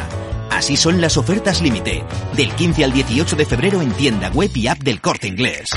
Así 0.50 0.76
son 0.76 1.00
las 1.02 1.18
ofertas 1.18 1.62
límite, 1.62 2.04
del 2.36 2.50
15 2.50 2.84
al 2.84 2.94
18 2.94 3.36
de 3.36 3.46
febrero 3.46 3.84
en 3.84 3.92
tienda 3.92 4.32
web 4.32 4.50
y 4.56 4.66
app 4.66 4.80
del 4.80 5.00
corte 5.00 5.28
inglés. 5.28 5.70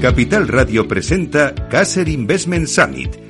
Capital 0.00 0.46
Radio 0.46 0.86
presenta 0.86 1.56
Caser 1.68 2.08
Investment 2.08 2.68
Summit, 2.68 3.29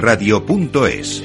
capitalradio.es. 0.01 1.21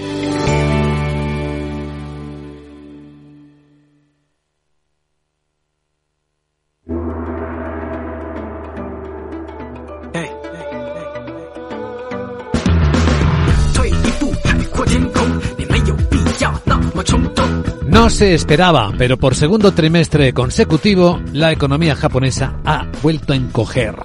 No 17.88 18.10
se 18.10 18.34
esperaba, 18.34 18.92
pero 18.98 19.16
por 19.16 19.34
segundo 19.34 19.72
trimestre 19.72 20.32
consecutivo 20.32 21.20
la 21.32 21.50
economía 21.50 21.96
japonesa 21.96 22.60
ha 22.64 22.86
vuelto 23.02 23.32
a 23.32 23.36
encoger. 23.36 23.96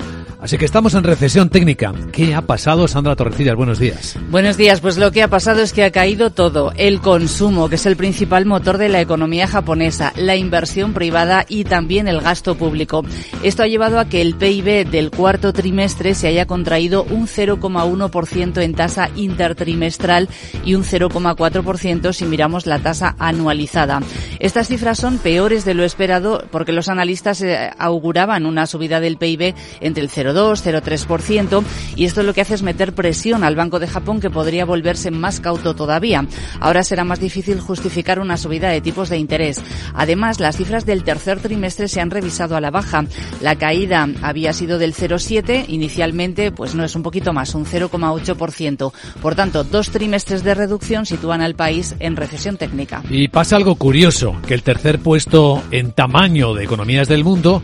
Así 0.42 0.58
que 0.58 0.66
estamos 0.66 0.96
en 0.96 1.04
recesión 1.04 1.50
técnica. 1.50 1.94
¿Qué 2.12 2.34
ha 2.34 2.42
pasado, 2.42 2.88
Sandra 2.88 3.16
Torrecillas? 3.16 3.56
Buenos 3.56 3.78
días. 3.78 4.18
Buenos 4.32 4.58
días. 4.58 4.82
Pues 4.82 4.98
lo 4.98 5.12
que 5.12 5.22
ha 5.22 5.28
pasado 5.28 5.62
es 5.62 5.72
que 5.72 5.84
ha 5.84 5.92
caído 5.92 6.32
todo. 6.32 6.74
El 6.78 7.00
consumo, 7.00 7.70
que 7.70 7.76
es 7.76 7.86
el 7.86 7.96
principal 7.96 8.48
motor 8.48 8.80
de 8.80 8.90
la 8.90 9.02
economía 9.02 9.48
japonesa, 9.48 10.14
la 10.16 10.36
inversión 10.36 10.94
privada 10.94 11.46
y 11.48 11.66
también 11.66 12.08
el 12.08 12.22
gasto 12.22 12.56
público. 12.56 13.06
Esto 13.44 13.62
ha 13.62 13.68
llevado 13.68 14.00
a 14.00 14.06
que 14.06 14.20
el 14.22 14.34
PIB 14.34 14.90
del 14.90 15.12
cuarto 15.12 15.54
trimestre 15.54 16.16
se 16.16 16.26
haya 16.26 16.48
contraído 16.48 17.04
un 17.04 17.28
0,1% 17.28 18.64
en 18.64 18.74
tasa 18.74 19.12
intertrimestral 19.16 20.28
y 20.66 20.74
un 20.74 20.84
0,4% 20.84 22.14
si 22.14 22.26
miramos 22.26 22.66
la 22.66 22.80
tasa 22.80 23.16
anualizada. 23.20 24.00
Estas 24.40 24.70
cifras 24.70 24.98
son 24.98 25.20
peores 25.20 25.66
de 25.66 25.76
lo 25.76 25.84
esperado 25.84 26.44
porque 26.50 26.72
los 26.72 26.90
analistas 26.90 27.44
eh, 27.44 27.70
auguraban 27.78 28.48
una 28.48 28.66
subida 28.66 29.00
del 29.00 29.18
PIB 29.18 29.54
entre 29.82 30.02
el 30.02 30.10
0,2 30.10 30.31
0,3% 30.34 31.64
y 31.96 32.06
esto 32.06 32.24
lo 32.24 32.34
que 32.34 32.42
hace 32.42 32.56
es 32.56 32.64
meter 32.64 32.94
presión 32.94 33.44
al 33.44 33.56
Banco 33.56 33.80
de 33.80 33.88
Japón 33.88 34.20
que 34.20 34.30
podría 34.30 34.66
volverse 34.66 35.12
más 35.12 35.40
cauto 35.40 35.76
todavía. 35.76 36.26
Ahora 36.60 36.84
será 36.84 37.04
más 37.04 37.20
difícil 37.20 37.60
justificar 37.60 38.20
una 38.20 38.38
subida 38.38 38.70
de 38.70 38.82
tipos 38.82 39.10
de 39.10 39.18
interés. 39.18 39.62
Además, 39.94 40.40
las 40.40 40.58
cifras 40.58 40.86
del 40.86 41.04
tercer 41.04 41.40
trimestre 41.40 41.88
se 41.88 42.02
han 42.02 42.12
revisado 42.12 42.56
a 42.56 42.62
la 42.62 42.72
baja. 42.72 43.06
La 43.42 43.56
caída 43.56 44.08
había 44.22 44.54
sido 44.54 44.78
del 44.78 44.94
0,7 44.94 45.66
inicialmente, 45.68 46.52
pues 46.52 46.76
no 46.76 46.84
es 46.84 46.96
un 46.96 47.04
poquito 47.04 47.34
más, 47.34 47.56
un 47.56 47.66
0,8%. 47.66 48.92
Por 49.22 49.36
tanto, 49.36 49.64
dos 49.64 49.90
trimestres 49.90 50.44
de 50.44 50.56
reducción 50.56 51.06
sitúan 51.06 51.42
al 51.42 51.56
país 51.56 51.96
en 52.00 52.16
recesión 52.16 52.58
técnica. 52.58 53.04
Y 53.10 53.28
pasa 53.28 53.56
algo 53.56 53.76
curioso, 53.76 54.36
que 54.48 54.54
el 54.54 54.64
tercer 54.64 55.00
puesto 55.00 55.62
en 55.72 55.92
tamaño 55.92 56.54
de 56.54 56.64
economías 56.64 57.08
del 57.08 57.24
mundo 57.24 57.62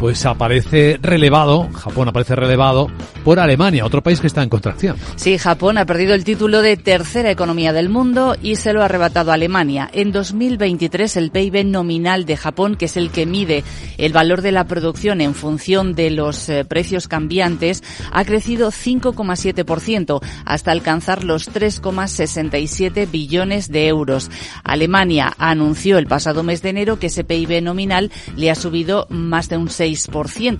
pues 0.00 0.24
aparece 0.24 0.98
relevado, 1.02 1.68
Japón 1.74 2.08
aparece 2.08 2.34
relevado 2.34 2.88
por 3.22 3.38
Alemania, 3.38 3.84
otro 3.84 4.02
país 4.02 4.18
que 4.18 4.28
está 4.28 4.42
en 4.42 4.48
contracción. 4.48 4.96
Sí, 5.16 5.36
Japón 5.36 5.76
ha 5.76 5.84
perdido 5.84 6.14
el 6.14 6.24
título 6.24 6.62
de 6.62 6.78
tercera 6.78 7.30
economía 7.30 7.74
del 7.74 7.90
mundo 7.90 8.34
y 8.42 8.56
se 8.56 8.72
lo 8.72 8.80
ha 8.80 8.86
arrebatado 8.86 9.30
a 9.30 9.34
Alemania. 9.34 9.90
En 9.92 10.10
2023 10.10 11.18
el 11.18 11.30
PIB 11.30 11.66
nominal 11.66 12.24
de 12.24 12.38
Japón, 12.38 12.76
que 12.76 12.86
es 12.86 12.96
el 12.96 13.10
que 13.10 13.26
mide 13.26 13.62
el 13.98 14.14
valor 14.14 14.40
de 14.40 14.52
la 14.52 14.64
producción 14.64 15.20
en 15.20 15.34
función 15.34 15.94
de 15.94 16.10
los 16.10 16.48
eh, 16.48 16.64
precios 16.64 17.06
cambiantes, 17.06 17.82
ha 18.10 18.24
crecido 18.24 18.70
5,7% 18.70 20.22
hasta 20.46 20.72
alcanzar 20.72 21.24
los 21.24 21.52
3,67 21.52 23.10
billones 23.10 23.70
de 23.70 23.86
euros. 23.88 24.30
Alemania 24.64 25.34
anunció 25.36 25.98
el 25.98 26.06
pasado 26.06 26.42
mes 26.42 26.62
de 26.62 26.70
enero 26.70 26.98
que 26.98 27.08
ese 27.08 27.22
PIB 27.22 27.62
nominal 27.62 28.10
le 28.34 28.50
ha 28.50 28.54
subido 28.54 29.06
más 29.10 29.50
de 29.50 29.58
un 29.58 29.68
6 29.68 29.89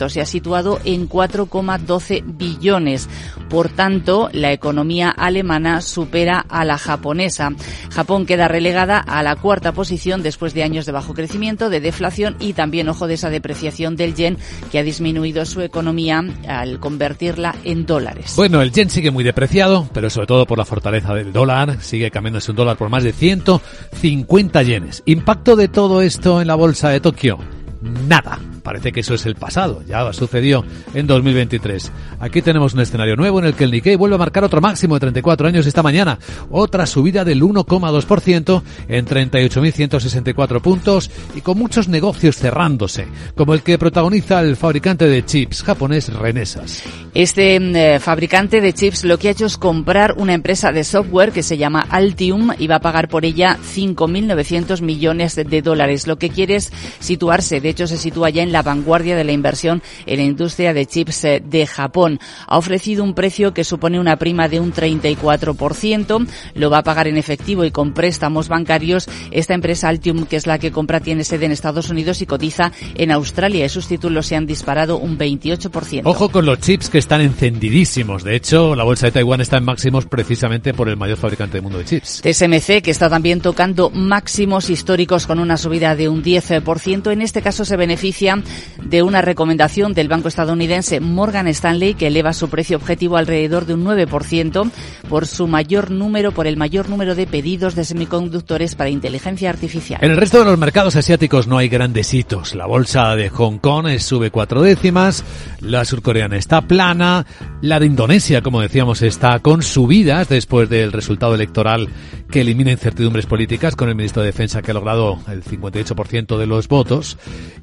se 0.08 0.20
ha 0.20 0.26
situado 0.26 0.80
en 0.84 1.08
4,12 1.08 2.22
billones. 2.24 3.08
Por 3.48 3.68
tanto, 3.68 4.28
la 4.32 4.52
economía 4.52 5.10
alemana 5.10 5.80
supera 5.80 6.44
a 6.48 6.64
la 6.64 6.78
japonesa. 6.78 7.50
Japón 7.90 8.26
queda 8.26 8.48
relegada 8.48 8.98
a 8.98 9.22
la 9.22 9.36
cuarta 9.36 9.72
posición 9.72 10.22
después 10.22 10.54
de 10.54 10.62
años 10.62 10.86
de 10.86 10.92
bajo 10.92 11.14
crecimiento, 11.14 11.70
de 11.70 11.80
deflación 11.80 12.36
y 12.38 12.52
también, 12.52 12.88
ojo, 12.88 13.06
de 13.06 13.14
esa 13.14 13.30
depreciación 13.30 13.96
del 13.96 14.14
yen 14.14 14.38
que 14.70 14.78
ha 14.78 14.82
disminuido 14.82 15.44
su 15.44 15.60
economía 15.62 16.24
al 16.48 16.78
convertirla 16.80 17.54
en 17.64 17.86
dólares. 17.86 18.34
Bueno, 18.36 18.62
el 18.62 18.72
yen 18.72 18.90
sigue 18.90 19.10
muy 19.10 19.24
depreciado, 19.24 19.88
pero 19.92 20.10
sobre 20.10 20.26
todo 20.26 20.46
por 20.46 20.58
la 20.58 20.64
fortaleza 20.64 21.14
del 21.14 21.32
dólar. 21.32 21.82
Sigue 21.82 22.10
cambiándose 22.10 22.50
un 22.50 22.56
dólar 22.56 22.76
por 22.76 22.88
más 22.88 23.04
de 23.04 23.12
150 23.12 24.62
yenes. 24.62 25.02
Impacto 25.06 25.56
de 25.56 25.68
todo 25.68 26.02
esto 26.02 26.40
en 26.40 26.46
la 26.46 26.54
bolsa 26.54 26.88
de 26.90 27.00
Tokio 27.00 27.38
nada. 27.80 28.38
Parece 28.62 28.92
que 28.92 29.01
eso 29.01 29.14
es 29.14 29.27
el 29.27 29.35
pasado, 29.35 29.83
ya 29.87 30.12
sucedió 30.12 30.64
en 30.94 31.07
2023. 31.07 31.92
Aquí 32.20 32.42
tenemos 32.42 32.75
un 32.75 32.81
escenario 32.81 33.16
nuevo 33.16 33.38
en 33.38 33.46
el 33.46 33.55
que 33.55 33.64
el 33.64 33.70
Nikkei 33.70 33.96
vuelve 33.96 34.16
a 34.16 34.18
marcar 34.18 34.44
otro 34.44 34.61
máximo 34.61 34.94
de 34.94 35.01
34 35.01 35.49
años 35.49 35.66
esta 35.66 35.83
mañana, 35.83 36.18
otra 36.51 36.87
subida 36.87 37.25
del 37.25 37.42
1,2% 37.42 38.62
en 38.88 39.07
38.164 39.07 40.61
puntos 40.61 41.11
y 41.35 41.40
con 41.40 41.59
muchos 41.59 41.88
negocios 41.88 42.37
cerrándose, 42.37 43.07
como 43.35 43.55
el 43.55 43.62
que 43.62 43.79
protagoniza 43.79 44.40
el 44.40 44.57
fabricante 44.57 45.07
de 45.07 45.25
chips 45.25 45.62
japonés 45.62 46.12
Renesas. 46.12 46.83
Este 47.14 47.57
eh, 47.57 47.99
fabricante 47.99 48.61
de 48.61 48.73
chips 48.73 49.05
lo 49.05 49.18
que 49.18 49.29
ha 49.29 49.33
hecho 49.33 49.46
es 49.46 49.57
comprar 49.57 50.14
una 50.16 50.35
empresa 50.35 50.70
de 50.70 50.85
software 50.85 51.33
que 51.33 51.42
se 51.42 51.59
llama 51.59 51.87
Altium 51.88 52.51
y 52.59 52.66
va 52.66 52.77
a 52.77 52.81
pagar 52.81 53.09
por 53.09 53.25
ella 53.25 53.59
5.900 53.59 54.83
millones 54.83 55.35
de 55.35 55.62
dólares. 55.62 56.07
Lo 56.07 56.16
que 56.16 56.31
quiere 56.31 56.57
es 56.57 56.73
situarse 57.01 57.61
de 57.61 57.68
hecho 57.68 57.87
se 57.87 57.96
sitúa 57.96 58.31
ya 58.31 58.42
en 58.42 58.49
la 58.50 58.62
vanguardia 58.62 59.16
de 59.16 59.24
la 59.24 59.32
inversión 59.32 59.82
en 60.06 60.18
la 60.18 60.24
industria 60.24 60.74
de 60.74 60.86
chips 60.86 61.24
eh, 61.24 61.42
de 61.44 61.66
Japón. 61.66 62.18
Ha 62.46 62.58
ofrecido 62.58 63.04
un 63.04 63.14
precio 63.14 63.54
que 63.54 63.64
supone 63.64 64.00
una 64.00 64.16
prima 64.16 64.48
de 64.48 64.60
un 64.60 64.72
34%, 64.72 66.26
lo 66.54 66.70
va 66.70 66.78
a 66.78 66.82
pagar 66.82 67.08
en 67.08 67.16
efectivo 67.16 67.64
y 67.64 67.70
con 67.70 67.92
préstamos 67.92 68.48
bancarios. 68.48 69.08
Esta 69.30 69.54
empresa 69.54 69.88
Altium, 69.88 70.26
que 70.26 70.36
es 70.36 70.46
la 70.46 70.58
que 70.58 70.70
compra, 70.70 71.00
tiene 71.00 71.24
sede 71.24 71.46
en 71.46 71.52
Estados 71.52 71.90
Unidos 71.90 72.22
y 72.22 72.26
cotiza 72.26 72.72
en 72.94 73.10
Australia 73.10 73.64
y 73.64 73.68
sus 73.68 73.86
títulos 73.86 74.26
se 74.26 74.36
han 74.36 74.46
disparado 74.46 74.98
un 74.98 75.18
28%. 75.18 76.02
Ojo 76.04 76.28
con 76.30 76.46
los 76.46 76.60
chips 76.60 76.88
que 76.88 76.98
están 76.98 77.20
encendidísimos. 77.20 78.24
De 78.24 78.36
hecho, 78.36 78.74
la 78.74 78.84
bolsa 78.84 79.06
de 79.06 79.12
Taiwán 79.12 79.40
está 79.40 79.56
en 79.58 79.64
máximos 79.64 80.06
precisamente 80.06 80.74
por 80.74 80.88
el 80.88 80.96
mayor 80.96 81.16
fabricante 81.16 81.54
del 81.54 81.62
mundo 81.62 81.78
de 81.78 81.84
chips. 81.84 82.22
TSMC, 82.22 82.82
que 82.82 82.90
está 82.90 83.08
también 83.08 83.40
tocando 83.40 83.90
máximos 83.90 84.70
históricos 84.70 85.26
con 85.26 85.38
una 85.38 85.56
subida 85.56 85.96
de 85.96 86.08
un 86.08 86.22
10%. 86.22 87.12
En 87.12 87.22
este 87.22 87.42
caso, 87.42 87.64
se 87.64 87.76
beneficia 87.76 88.39
de 88.85 89.03
una 89.03 89.22
recomendación 89.22 89.94
del 89.94 90.09
banco 90.09 90.29
estadounidense 90.29 91.00
Morgan 91.00 91.46
Stanley 91.48 91.94
que 91.94 92.09
eleva 92.09 92.33
su 92.33 92.48
precio 92.48 92.76
objetivo 92.76 93.16
alrededor 93.16 93.66
de 93.66 93.74
un 93.74 93.85
9% 93.85 94.70
por 95.09 95.26
su 95.26 95.46
mayor 95.46 95.90
número, 95.90 96.33
por 96.33 96.46
el 96.46 96.57
mayor 96.57 96.88
número 96.88 97.14
de 97.14 97.26
pedidos 97.26 97.74
de 97.74 97.85
semiconductores 97.85 98.74
para 98.74 98.90
inteligencia 98.90 99.50
artificial. 99.50 100.00
En 100.03 100.11
el 100.11 100.16
resto 100.16 100.38
de 100.38 100.44
los 100.44 100.59
mercados 100.59 100.96
asiáticos 100.96 101.46
no 101.46 101.59
hay 101.59 101.68
grandes 101.68 102.12
hitos. 102.14 102.55
La 102.55 102.66
bolsa 102.66 103.14
de 103.16 103.29
Hong 103.29 103.59
Kong 103.59 103.88
sube 103.98 104.31
cuatro 104.31 104.62
décimas, 104.62 105.24
la 105.61 105.85
surcoreana 105.85 106.37
está 106.37 106.62
plana, 106.62 107.26
la 107.61 107.81
de 107.81 107.87
Indonesia, 107.87 108.42
como 108.42 108.61
decíamos, 108.61 109.03
está 109.03 109.38
con 109.40 109.62
subidas 109.62 110.29
después 110.29 110.68
del 110.68 110.92
resultado 110.92 111.35
electoral 111.35 111.88
que 112.30 112.40
elimina 112.40 112.70
incertidumbres 112.70 113.26
políticas 113.26 113.76
con 113.76 113.88
el 113.88 113.94
ministro 113.94 114.22
de 114.22 114.26
Defensa 114.26 114.62
que 114.62 114.70
ha 114.70 114.74
logrado 114.74 115.18
el 115.28 115.44
58% 115.44 116.38
de 116.38 116.46
los 116.46 116.68
votos. 116.68 117.18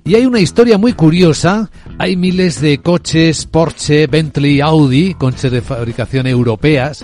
Y 0.05 0.15
hay 0.15 0.25
una 0.25 0.39
historia 0.39 0.77
muy 0.77 0.93
curiosa. 0.93 1.71
Hay 1.97 2.15
miles 2.15 2.61
de 2.61 2.79
coches 2.79 3.45
Porsche, 3.45 4.07
Bentley, 4.07 4.61
Audi, 4.61 5.13
coches 5.13 5.51
de 5.51 5.61
fabricación 5.61 6.27
europeas, 6.27 7.03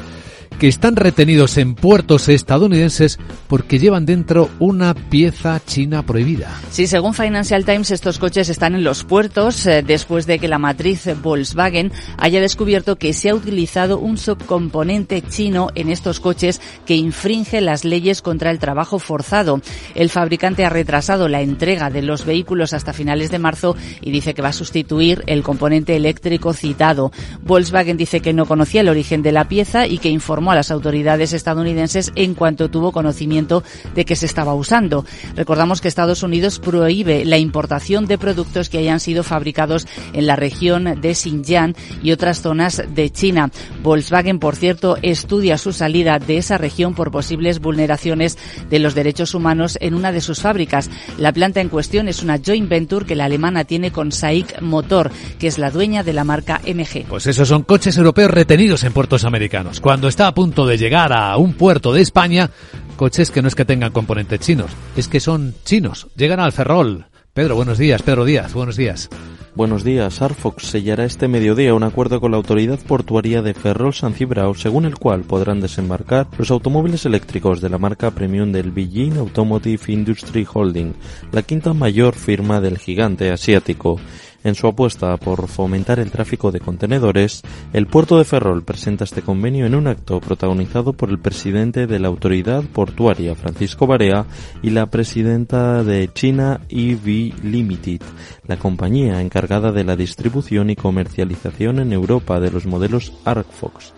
que 0.59 0.67
están 0.67 0.95
retenidos 0.95 1.57
en 1.57 1.75
puertos 1.75 2.29
estadounidenses 2.29 3.19
porque 3.47 3.79
llevan 3.79 4.05
dentro 4.05 4.49
una 4.59 4.93
pieza 4.93 5.61
china 5.65 6.03
prohibida. 6.03 6.49
Sí, 6.71 6.87
según 6.87 7.13
Financial 7.13 7.65
Times, 7.65 7.91
estos 7.91 8.19
coches 8.19 8.49
están 8.49 8.75
en 8.75 8.83
los 8.83 9.03
puertos 9.03 9.65
eh, 9.65 9.83
después 9.85 10.25
de 10.25 10.39
que 10.39 10.47
la 10.47 10.59
matriz 10.59 11.07
Volkswagen 11.21 11.91
haya 12.17 12.41
descubierto 12.41 12.97
que 12.97 13.13
se 13.13 13.29
ha 13.29 13.35
utilizado 13.35 13.99
un 13.99 14.17
subcomponente 14.17 15.21
chino 15.21 15.69
en 15.75 15.89
estos 15.89 16.19
coches 16.19 16.61
que 16.85 16.95
infringe 16.95 17.61
las 17.61 17.85
leyes 17.85 18.21
contra 18.21 18.51
el 18.51 18.59
trabajo 18.59 18.99
forzado. 18.99 19.61
El 19.95 20.09
fabricante 20.09 20.65
ha 20.65 20.69
retrasado 20.69 21.27
la 21.27 21.41
entrega 21.41 21.89
de 21.89 22.01
los 22.01 22.25
vehículos 22.25 22.73
hasta 22.73 22.93
finales 22.93 23.31
de 23.31 23.39
marzo 23.39 23.75
y 24.01 24.11
dice 24.11 24.33
que 24.33 24.41
va 24.41 24.49
a 24.49 24.53
sustituir 24.53 25.23
el 25.27 25.43
componente 25.43 25.95
eléctrico 25.95 26.53
citado. 26.53 27.11
Volkswagen 27.41 27.97
dice 27.97 28.19
que 28.19 28.33
no 28.33 28.45
conocía 28.45 28.81
el 28.81 28.89
origen 28.89 29.21
de 29.21 29.31
la 29.31 29.47
pieza 29.47 29.87
y 29.87 29.97
que 29.97 30.09
informó 30.09 30.42
a 30.51 30.55
las 30.55 30.71
autoridades 30.71 31.33
estadounidenses 31.33 32.11
en 32.15 32.33
cuanto 32.33 32.69
tuvo 32.69 32.91
conocimiento 32.91 33.63
de 33.95 34.05
que 34.05 34.15
se 34.15 34.25
estaba 34.25 34.53
usando. 34.53 35.05
Recordamos 35.35 35.81
que 35.81 35.87
Estados 35.87 36.23
Unidos 36.23 36.59
prohíbe 36.59 37.25
la 37.25 37.37
importación 37.37 38.05
de 38.05 38.17
productos 38.17 38.69
que 38.69 38.77
hayan 38.77 38.99
sido 38.99 39.23
fabricados 39.23 39.87
en 40.13 40.27
la 40.27 40.35
región 40.35 40.99
de 41.01 41.15
Xinjiang 41.15 41.75
y 42.01 42.11
otras 42.11 42.41
zonas 42.41 42.83
de 42.93 43.09
China. 43.09 43.51
Volkswagen, 43.81 44.39
por 44.39 44.55
cierto, 44.55 44.97
estudia 45.01 45.57
su 45.57 45.73
salida 45.73 46.19
de 46.19 46.37
esa 46.37 46.57
región 46.57 46.93
por 46.95 47.11
posibles 47.11 47.59
vulneraciones 47.59 48.37
de 48.69 48.79
los 48.79 48.95
derechos 48.95 49.33
humanos 49.35 49.77
en 49.81 49.93
una 49.93 50.11
de 50.11 50.21
sus 50.21 50.41
fábricas. 50.41 50.89
La 51.17 51.31
planta 51.31 51.61
en 51.61 51.69
cuestión 51.69 52.07
es 52.07 52.23
una 52.23 52.39
joint 52.43 52.69
venture 52.69 53.05
que 53.05 53.15
la 53.15 53.25
alemana 53.25 53.63
tiene 53.65 53.91
con 53.91 54.11
SAIC 54.11 54.61
Motor, 54.61 55.11
que 55.39 55.47
es 55.47 55.57
la 55.57 55.71
dueña 55.71 56.03
de 56.03 56.13
la 56.13 56.23
marca 56.23 56.61
MG. 56.65 57.05
Pues 57.07 57.27
esos 57.27 57.47
son 57.47 57.63
coches 57.63 57.97
europeos 57.97 58.31
retenidos 58.31 58.83
en 58.83 58.93
puertos 58.93 59.23
americanos. 59.23 59.79
Cuando 59.79 60.07
está 60.07 60.32
a 60.33 60.35
punto 60.35 60.65
de 60.65 60.79
llegar 60.79 61.13
a 61.13 61.37
un 61.37 61.53
puerto 61.53 61.93
de 61.93 62.01
España, 62.01 62.49
coches 62.95 63.29
que 63.29 63.43
no 63.43 63.47
es 63.47 63.53
que 63.53 63.65
tengan 63.65 63.91
componentes 63.91 64.39
chinos, 64.39 64.71
es 64.97 65.07
que 65.07 65.19
son 65.19 65.53
chinos. 65.63 66.07
Llegan 66.15 66.39
al 66.39 66.51
Ferrol. 66.51 67.05
Pedro, 67.35 67.55
buenos 67.55 67.77
días. 67.77 68.01
Pedro 68.01 68.25
Díaz, 68.25 68.51
buenos 68.55 68.75
días. 68.75 69.11
Buenos 69.53 69.83
días. 69.83 70.23
Arfox 70.23 70.65
sellará 70.65 71.05
este 71.05 71.27
mediodía 71.27 71.75
un 71.75 71.83
acuerdo 71.83 72.19
con 72.19 72.31
la 72.31 72.37
autoridad 72.37 72.79
portuaria 72.79 73.43
de 73.43 73.53
Ferrol 73.53 73.93
San 73.93 74.15
Cibrao, 74.15 74.55
según 74.55 74.85
el 74.85 74.97
cual 74.97 75.21
podrán 75.21 75.61
desembarcar 75.61 76.25
los 76.39 76.49
automóviles 76.49 77.05
eléctricos 77.05 77.61
de 77.61 77.69
la 77.69 77.77
marca 77.77 78.09
premium 78.09 78.51
del 78.51 78.71
Beijing 78.71 79.17
Automotive 79.17 79.83
Industry 79.93 80.47
Holding, 80.51 80.95
la 81.31 81.43
quinta 81.43 81.73
mayor 81.73 82.15
firma 82.15 82.59
del 82.59 82.79
gigante 82.79 83.29
asiático. 83.31 83.99
En 84.43 84.55
su 84.55 84.67
apuesta 84.67 85.15
por 85.17 85.47
fomentar 85.47 85.99
el 85.99 86.11
tráfico 86.11 86.51
de 86.51 86.59
contenedores, 86.59 87.43
el 87.71 87.87
puerto 87.87 88.17
de 88.17 88.25
Ferrol 88.25 88.63
presenta 88.63 89.05
este 89.05 89.21
convenio 89.21 89.65
en 89.65 89.75
un 89.75 89.87
acto 89.87 90.19
protagonizado 90.19 90.93
por 90.93 91.09
el 91.09 91.19
presidente 91.19 91.87
de 91.87 91.99
la 91.99 92.09
autoridad 92.09 92.63
portuaria, 92.63 93.35
Francisco 93.35 93.87
Barea, 93.87 94.25
y 94.61 94.71
la 94.71 94.87
presidenta 94.87 95.83
de 95.83 96.09
China 96.13 96.59
EV 96.69 97.33
Limited, 97.43 98.01
la 98.45 98.57
compañía 98.57 99.21
encargada 99.21 99.71
de 99.71 99.85
la 99.85 99.95
distribución 99.95 100.69
y 100.69 100.75
comercialización 100.75 101.79
en 101.79 101.93
Europa 101.93 102.39
de 102.39 102.51
los 102.51 102.65
modelos 102.65 103.13
ARCFOX 103.23 103.93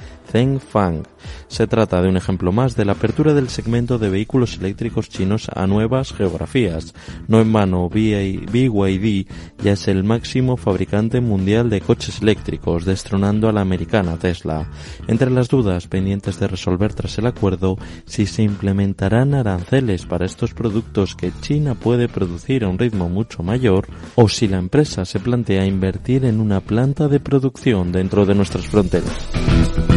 Se 1.47 1.65
trata 1.65 2.01
de 2.01 2.09
un 2.09 2.17
ejemplo 2.17 2.51
más 2.51 2.75
de 2.75 2.83
la 2.83 2.91
apertura 2.91 3.33
del 3.33 3.47
segmento 3.47 3.97
de 3.97 4.09
vehículos 4.09 4.57
eléctricos 4.57 5.07
chinos 5.07 5.49
a 5.53 5.65
nuevas 5.65 6.11
geografías. 6.11 6.93
No 7.29 7.39
en 7.39 7.53
vano, 7.53 7.87
BYD 7.87 9.27
ya 9.63 9.71
es 9.71 9.87
el 9.87 10.03
máximo 10.03 10.57
fabricante 10.57 11.21
mundial 11.21 11.69
de 11.69 11.79
coches 11.79 12.21
eléctricos, 12.21 12.83
destronando 12.83 13.47
a 13.47 13.53
la 13.53 13.61
americana 13.61 14.17
Tesla. 14.17 14.69
Entre 15.07 15.29
las 15.31 15.47
dudas 15.47 15.87
pendientes 15.87 16.37
de 16.37 16.47
resolver 16.47 16.93
tras 16.93 17.17
el 17.17 17.27
acuerdo, 17.27 17.77
si 18.05 18.25
se 18.25 18.43
implementarán 18.43 19.35
aranceles 19.35 20.05
para 20.05 20.25
estos 20.25 20.53
productos 20.53 21.15
que 21.15 21.31
China 21.39 21.75
puede 21.75 22.09
producir 22.09 22.65
a 22.65 22.67
un 22.67 22.77
ritmo 22.77 23.07
mucho 23.07 23.41
mayor, 23.41 23.87
o 24.15 24.27
si 24.27 24.49
la 24.49 24.57
empresa 24.57 25.05
se 25.05 25.21
plantea 25.21 25.65
invertir 25.65 26.25
en 26.25 26.41
una 26.41 26.59
planta 26.59 27.07
de 27.07 27.21
producción 27.21 27.93
dentro 27.93 28.25
de 28.25 28.35
nuestras 28.35 28.67
fronteras. 28.67 29.94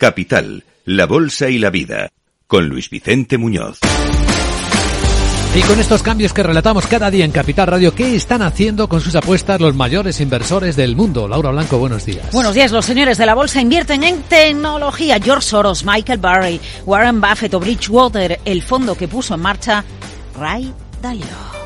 Capital, 0.00 0.64
la 0.86 1.04
Bolsa 1.04 1.50
y 1.50 1.58
la 1.58 1.68
Vida, 1.68 2.08
con 2.46 2.70
Luis 2.70 2.88
Vicente 2.88 3.36
Muñoz. 3.36 3.80
Y 5.54 5.60
con 5.60 5.78
estos 5.78 6.02
cambios 6.02 6.32
que 6.32 6.42
relatamos 6.42 6.86
cada 6.86 7.10
día 7.10 7.26
en 7.26 7.32
Capital 7.32 7.66
Radio, 7.66 7.94
¿qué 7.94 8.16
están 8.16 8.40
haciendo 8.40 8.88
con 8.88 9.02
sus 9.02 9.14
apuestas 9.14 9.60
los 9.60 9.74
mayores 9.74 10.22
inversores 10.22 10.74
del 10.74 10.96
mundo? 10.96 11.28
Laura 11.28 11.50
Blanco, 11.50 11.76
buenos 11.76 12.06
días. 12.06 12.32
Buenos 12.32 12.54
días. 12.54 12.72
Los 12.72 12.86
señores 12.86 13.18
de 13.18 13.26
la 13.26 13.34
bolsa 13.34 13.60
invierten 13.60 14.02
en 14.02 14.22
tecnología. 14.22 15.18
George 15.22 15.46
Soros, 15.46 15.84
Michael 15.84 16.18
Burry, 16.18 16.58
Warren 16.86 17.20
Buffett 17.20 17.52
o 17.52 17.60
Bridgewater, 17.60 18.40
el 18.46 18.62
fondo 18.62 18.94
que 18.94 19.06
puso 19.06 19.34
en 19.34 19.40
marcha 19.40 19.84
Ray 20.34 20.72
Dalio. 21.02 21.59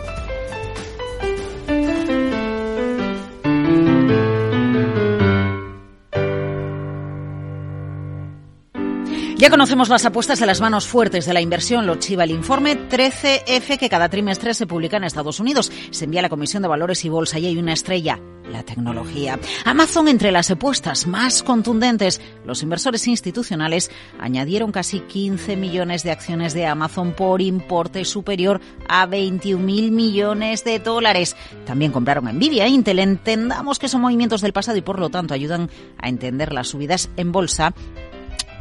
Ya 9.37 9.51
conocemos 9.51 9.89
las 9.89 10.05
apuestas 10.07 10.39
de 10.39 10.47
las 10.47 10.61
manos 10.61 10.87
fuertes 10.87 11.27
de 11.27 11.35
la 11.35 11.41
inversión. 11.41 11.89
Lo 11.89 11.97
chiva 11.97 12.23
el 12.23 12.31
informe 12.31 12.89
13F 12.89 13.79
que 13.79 13.89
cada 13.89 14.09
trimestre 14.09 14.55
se 14.55 14.65
publica 14.65 14.97
en 14.97 15.03
Estados 15.05 15.41
Unidos. 15.41 15.73
Se 15.91 16.05
envía 16.05 16.21
a 16.21 16.23
la 16.23 16.29
Comisión 16.29 16.63
de 16.63 16.69
Valores 16.69 17.05
y 17.05 17.09
Bolsa 17.09 17.41
y 17.41 17.47
hay 17.47 17.59
una 17.59 17.73
estrella, 17.73 18.21
la 18.49 18.63
tecnología. 18.63 19.41
Amazon 19.65 20.07
entre 20.07 20.31
las 20.31 20.53
apuestas 20.53 21.09
más 21.09 21.43
contundentes. 21.43 22.21
Los 22.47 22.63
inversores 22.63 23.09
institucionales 23.09 23.91
añadieron 24.21 24.71
casi 24.71 25.01
15 25.01 25.57
millones 25.57 26.05
de 26.05 26.13
acciones 26.13 26.55
de 26.55 26.67
Amazon 26.67 27.13
por 27.13 27.43
importe 27.43 28.05
superior 28.05 28.61
a 28.89 29.07
21 29.07 29.65
mil 29.65 29.91
millones 29.91 30.63
de 30.63 30.79
dólares. 30.79 31.35
También 31.67 31.91
compraron 31.91 32.33
Nvidia 32.33 32.67
e 32.67 32.69
Intel. 32.69 33.01
Entendamos 33.01 33.81
que 33.81 33.89
son 33.89 34.03
movimientos 34.03 34.43
del 34.43 34.53
pasado 34.53 34.79
y 34.79 34.83
por 34.83 35.01
lo 35.01 35.11
tanto 35.11 35.35
ayudan 35.35 35.71
a 35.99 36.09
entender 36.09 36.53
las 36.53 36.69
subidas 36.69 37.11
en 37.17 37.33
bolsa 37.33 37.75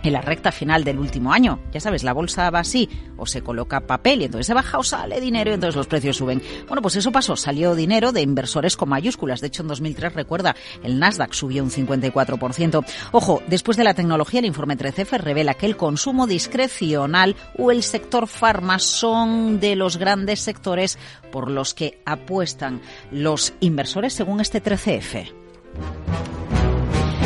en 0.04 0.14
la 0.14 0.22
recta 0.22 0.52
final 0.52 0.84
del 0.84 1.00
último 1.00 1.34
año. 1.34 1.60
Ya 1.72 1.80
sabes, 1.80 2.04
la 2.04 2.14
bolsa 2.14 2.50
va 2.50 2.60
así, 2.60 2.90
o 3.18 3.26
se 3.26 3.42
coloca 3.42 3.88
papel 3.88 4.22
y 4.22 4.26
entonces 4.26 4.48
se 4.48 4.54
baja 4.54 4.78
o 4.78 4.84
sale 4.84 5.20
dinero 5.20 5.52
y 5.52 5.54
entonces 5.54 5.76
los 5.76 5.88
precios 5.88 6.18
suben. 6.18 6.42
Bueno, 6.68 6.82
pues 6.82 6.96
eso 6.96 7.12
pasó, 7.12 7.36
salió 7.36 7.76
dinero 7.76 8.12
de 8.12 8.22
inversores 8.22 8.78
con 8.78 8.90
mayúsculas. 8.90 9.42
De 9.42 9.48
hecho, 9.48 9.62
en 9.62 9.70
2003, 9.70 10.14
recuerda, 10.14 10.56
el 10.84 11.00
Nasdaq 11.00 11.34
subió 11.34 11.64
un 11.64 11.72
54%. 11.72 12.86
Ojo, 13.12 13.42
después 13.48 13.78
de 13.78 13.84
la 13.84 13.94
tecnología, 13.94 14.40
el 14.40 14.46
informe 14.46 14.78
13F 14.78 15.20
revela 15.20 15.54
que 15.54 15.66
el 15.66 15.78
consumo 15.78 16.28
discrecional 16.28 17.36
o 17.58 17.72
el 17.72 17.84
sector 17.84 18.28
farma 18.28 18.80
son 18.80 19.60
de 19.60 19.76
los 19.76 19.98
grandes 19.98 20.42
sectores 20.42 20.98
por 21.32 21.50
los 21.50 21.74
que 21.74 22.02
apuestan 22.06 22.82
los 23.12 23.54
inversores 23.60 24.14
según 24.14 24.42
este 24.42 24.62
13F. 24.62 25.32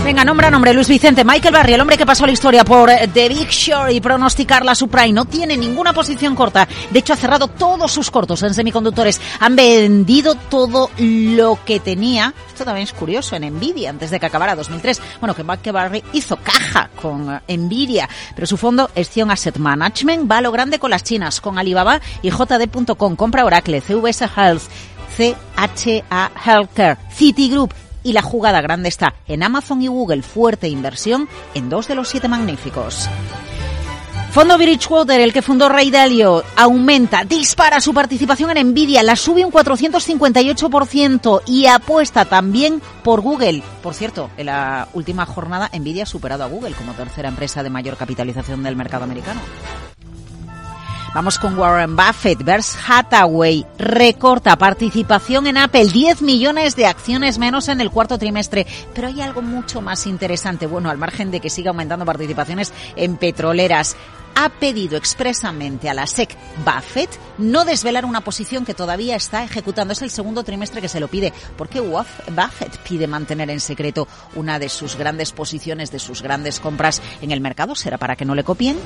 Venga, 0.08 0.24
nombra 0.24 0.50
nombre, 0.50 0.74
Luis 0.74 0.88
Vicente. 0.88 1.26
Michael 1.26 1.54
Barry, 1.54 1.74
el 1.74 1.82
hombre 1.82 1.98
que 1.98 2.06
pasó 2.06 2.26
la 2.26 2.32
historia 2.32 2.64
por 2.64 2.90
eh, 2.90 3.10
The 3.14 3.28
Big 3.28 3.50
Short 3.50 3.92
y 3.92 4.00
pronosticar 4.00 4.64
la 4.64 4.74
Supreme. 4.74 5.12
No 5.12 5.26
tiene 5.26 5.58
ninguna 5.58 5.92
posición 5.92 6.34
corta. 6.34 6.66
De 6.92 7.00
hecho, 7.00 7.12
ha 7.12 7.18
cerrado 7.18 7.50
todos 7.50 7.92
sus 7.92 8.10
cortos 8.10 8.42
en 8.42 8.54
semiconductores. 8.54 9.20
Han 9.42 9.58
vendido 9.58 10.36
todo 10.36 10.90
lo 10.98 11.60
que 11.66 11.82
tenía. 11.82 12.34
Esto 12.48 12.64
también 12.64 12.86
es 12.86 12.94
curioso, 12.94 13.36
en 13.36 13.54
Nvidia, 13.54 13.90
antes 13.90 14.10
de 14.10 14.18
que 14.18 14.26
acabara 14.28 14.56
2003. 14.56 15.02
Bueno, 15.20 15.36
que 15.36 15.44
Michael 15.44 15.74
Barry 15.74 16.04
hizo 16.14 16.38
caja 16.38 16.90
con 16.96 17.42
eh, 17.46 17.58
Nvidia. 17.58 18.08
Pero 18.34 18.48
su 18.48 18.56
fondo 18.56 18.90
es 18.96 19.12
Asset 19.18 19.58
Management. 19.58 20.32
Va 20.32 20.38
a 20.38 20.42
lo 20.42 20.54
grande 20.54 20.80
con 20.80 20.90
las 20.90 21.04
chinas, 21.04 21.42
con 21.42 21.60
Alibaba 21.60 22.00
y 22.22 22.30
JD.com. 22.30 23.18
Compra 23.18 23.44
Oracle, 23.44 23.82
CVS 23.82 24.24
Health. 24.38 24.64
CHA 25.18 26.32
Healthcare, 26.46 26.98
Citigroup 27.12 27.74
y 28.08 28.14
la 28.14 28.22
jugada 28.22 28.62
grande 28.62 28.88
está 28.88 29.16
en 29.28 29.44
Amazon 29.44 29.82
y 29.82 29.88
Google, 29.88 30.22
fuerte 30.22 30.70
inversión 30.70 31.28
en 31.54 31.68
dos 31.70 31.90
de 31.90 31.96
los 31.96 32.08
siete 32.08 32.30
magníficos. 32.30 33.10
Fondo 34.32 34.58
Bridgewater, 34.58 35.20
el 35.20 35.34
que 35.34 35.42
fundó 35.42 35.68
Ray 35.68 35.92
Dalio, 35.92 36.42
aumenta, 36.56 37.26
dispara 37.26 37.82
su 37.82 37.94
participación 37.94 38.56
en 38.56 38.70
Nvidia, 38.70 39.04
la 39.04 39.18
sube 39.18 39.44
un 39.44 39.52
458% 39.52 41.42
y 41.48 41.66
apuesta 41.66 42.24
también 42.24 42.82
por 43.04 43.20
Google. 43.20 43.62
Por 43.84 43.94
cierto, 43.94 44.30
en 44.38 44.46
la 44.46 44.88
última 44.94 45.26
jornada 45.26 45.70
Nvidia 45.78 46.04
ha 46.04 46.06
superado 46.06 46.46
a 46.46 46.48
Google 46.48 46.76
como 46.76 46.94
tercera 46.94 47.28
empresa 47.28 47.62
de 47.62 47.70
mayor 47.70 47.98
capitalización 47.98 48.64
del 48.64 48.78
mercado 48.78 49.04
americano. 49.04 49.42
Vamos 51.18 51.40
con 51.40 51.58
Warren 51.58 51.96
Buffett. 51.96 52.44
Berkshire 52.44 52.84
Hathaway 52.88 53.66
recorta 53.80 54.56
participación 54.56 55.48
en 55.48 55.58
Apple, 55.58 55.88
10 55.88 56.22
millones 56.22 56.76
de 56.76 56.86
acciones 56.86 57.40
menos 57.40 57.70
en 57.70 57.82
el 57.82 57.90
cuarto 57.90 58.20
trimestre. 58.20 58.68
Pero 58.94 59.08
hay 59.08 59.22
algo 59.22 59.42
mucho 59.42 59.82
más 59.82 60.06
interesante. 60.06 60.68
Bueno, 60.68 60.92
al 60.92 61.00
margen 61.00 61.32
de 61.32 61.40
que 61.40 61.50
siga 61.50 61.72
aumentando 61.72 62.06
participaciones 62.06 62.72
en 62.96 63.18
petroleras 63.18 63.98
ha 64.36 64.50
pedido 64.50 64.96
expresamente 64.96 65.90
a 65.90 65.96
la 65.96 66.06
SEC 66.06 66.38
Buffett 66.64 67.10
no 67.40 67.66
desvelar 67.66 68.06
una 68.06 68.22
posición 68.22 68.64
que 68.64 68.76
todavía 68.76 69.16
está 69.16 69.44
ejecutando. 69.44 69.94
Es 69.94 70.04
el 70.04 70.12
segundo 70.12 70.44
trimestre 70.44 70.82
que 70.82 70.88
se 70.88 71.00
lo 71.00 71.08
pide. 71.08 71.34
¿Por 71.58 71.68
qué 71.68 71.80
Buffett 71.80 72.78
pide 72.88 73.08
mantener 73.08 73.50
en 73.50 73.60
secreto 73.60 74.08
una 74.36 74.60
de 74.60 74.70
sus 74.70 74.96
grandes 74.96 75.32
posiciones, 75.32 75.90
de 75.90 75.98
sus 75.98 76.22
grandes 76.22 76.60
compras 76.60 77.02
en 77.24 77.32
el 77.32 77.42
mercado? 77.42 77.74
¿Será 77.74 77.98
para 77.98 78.16
que 78.16 78.26
no 78.26 78.36
le 78.36 78.44
copien? 78.44 78.78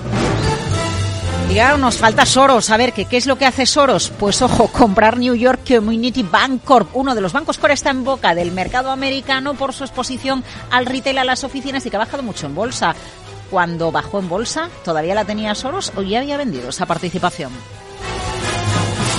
Ahora 1.50 1.78
nos 1.78 1.98
falta 1.98 2.26
Soros. 2.26 2.70
A 2.70 2.78
ver, 2.78 2.92
¿qué, 2.92 3.06
¿qué 3.06 3.18
es 3.18 3.28
lo 3.28 3.38
que 3.38 3.46
hace 3.46 3.66
Soros? 3.66 4.12
Pues 4.20 4.42
ojo, 4.42 4.68
comprar 4.72 5.18
New 5.18 5.36
York 5.36 5.62
Community 5.68 6.24
Bank 6.24 6.64
Corp. 6.64 6.90
Uno 6.96 7.14
de 7.14 7.22
los 7.22 7.34
bancos 7.34 7.58
que 7.58 7.64
ahora 7.64 7.74
está 7.76 7.92
en 7.92 8.04
boca 8.04 8.34
del 8.34 8.52
mercado 8.52 8.90
americano 8.90 9.54
por 9.54 9.74
su 9.74 9.84
exposición 9.84 10.44
al 10.72 10.86
retail, 10.86 11.20
a 11.20 11.24
las 11.24 11.44
oficinas 11.44 11.86
y 11.86 11.90
que 11.90 11.98
ha 11.98 12.00
bajado 12.00 12.24
mucho 12.24 12.48
en 12.48 12.56
bolsa. 12.56 12.96
Cuando 13.52 13.92
bajó 13.92 14.20
en 14.20 14.30
bolsa, 14.30 14.70
¿todavía 14.84 15.14
la 15.14 15.26
tenía 15.26 15.54
Soros 15.54 15.92
o 15.96 16.02
ya 16.02 16.20
había 16.20 16.38
vendido 16.38 16.70
esa 16.70 16.86
participación? 16.86 17.52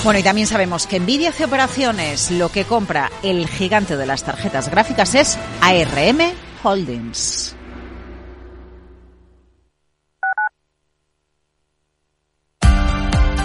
Bueno, 0.04 0.18
y 0.18 0.22
también 0.24 0.48
sabemos 0.48 0.88
que 0.88 0.98
Nvidia 0.98 1.28
hace 1.28 1.44
operaciones. 1.44 2.32
Lo 2.32 2.48
que 2.48 2.64
compra 2.64 3.12
el 3.22 3.46
gigante 3.46 3.96
de 3.96 4.06
las 4.06 4.24
tarjetas 4.24 4.68
gráficas 4.68 5.14
es 5.14 5.38
ARM 5.61 6.32
Holdings. 6.64 7.54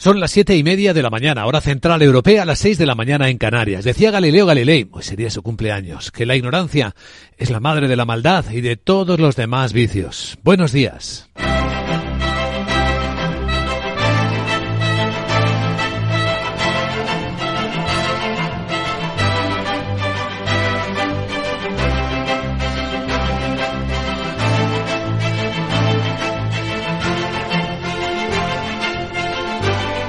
Son 0.00 0.20
las 0.20 0.30
siete 0.30 0.56
y 0.56 0.62
media 0.62 0.94
de 0.94 1.02
la 1.02 1.10
mañana, 1.10 1.44
hora 1.44 1.60
central 1.60 2.02
europea, 2.02 2.42
a 2.42 2.46
las 2.46 2.60
seis 2.60 2.78
de 2.78 2.86
la 2.86 2.94
mañana 2.94 3.30
en 3.30 3.36
Canarias. 3.36 3.82
Decía 3.82 4.12
Galileo 4.12 4.46
Galilei, 4.46 4.84
pues 4.84 5.06
sería 5.06 5.28
su 5.28 5.42
cumpleaños, 5.42 6.12
que 6.12 6.24
la 6.24 6.36
ignorancia 6.36 6.94
es 7.36 7.50
la 7.50 7.58
madre 7.58 7.88
de 7.88 7.96
la 7.96 8.04
maldad 8.04 8.48
y 8.52 8.60
de 8.60 8.76
todos 8.76 9.18
los 9.18 9.34
demás 9.34 9.72
vicios. 9.72 10.38
Buenos 10.44 10.70
días. 10.70 11.28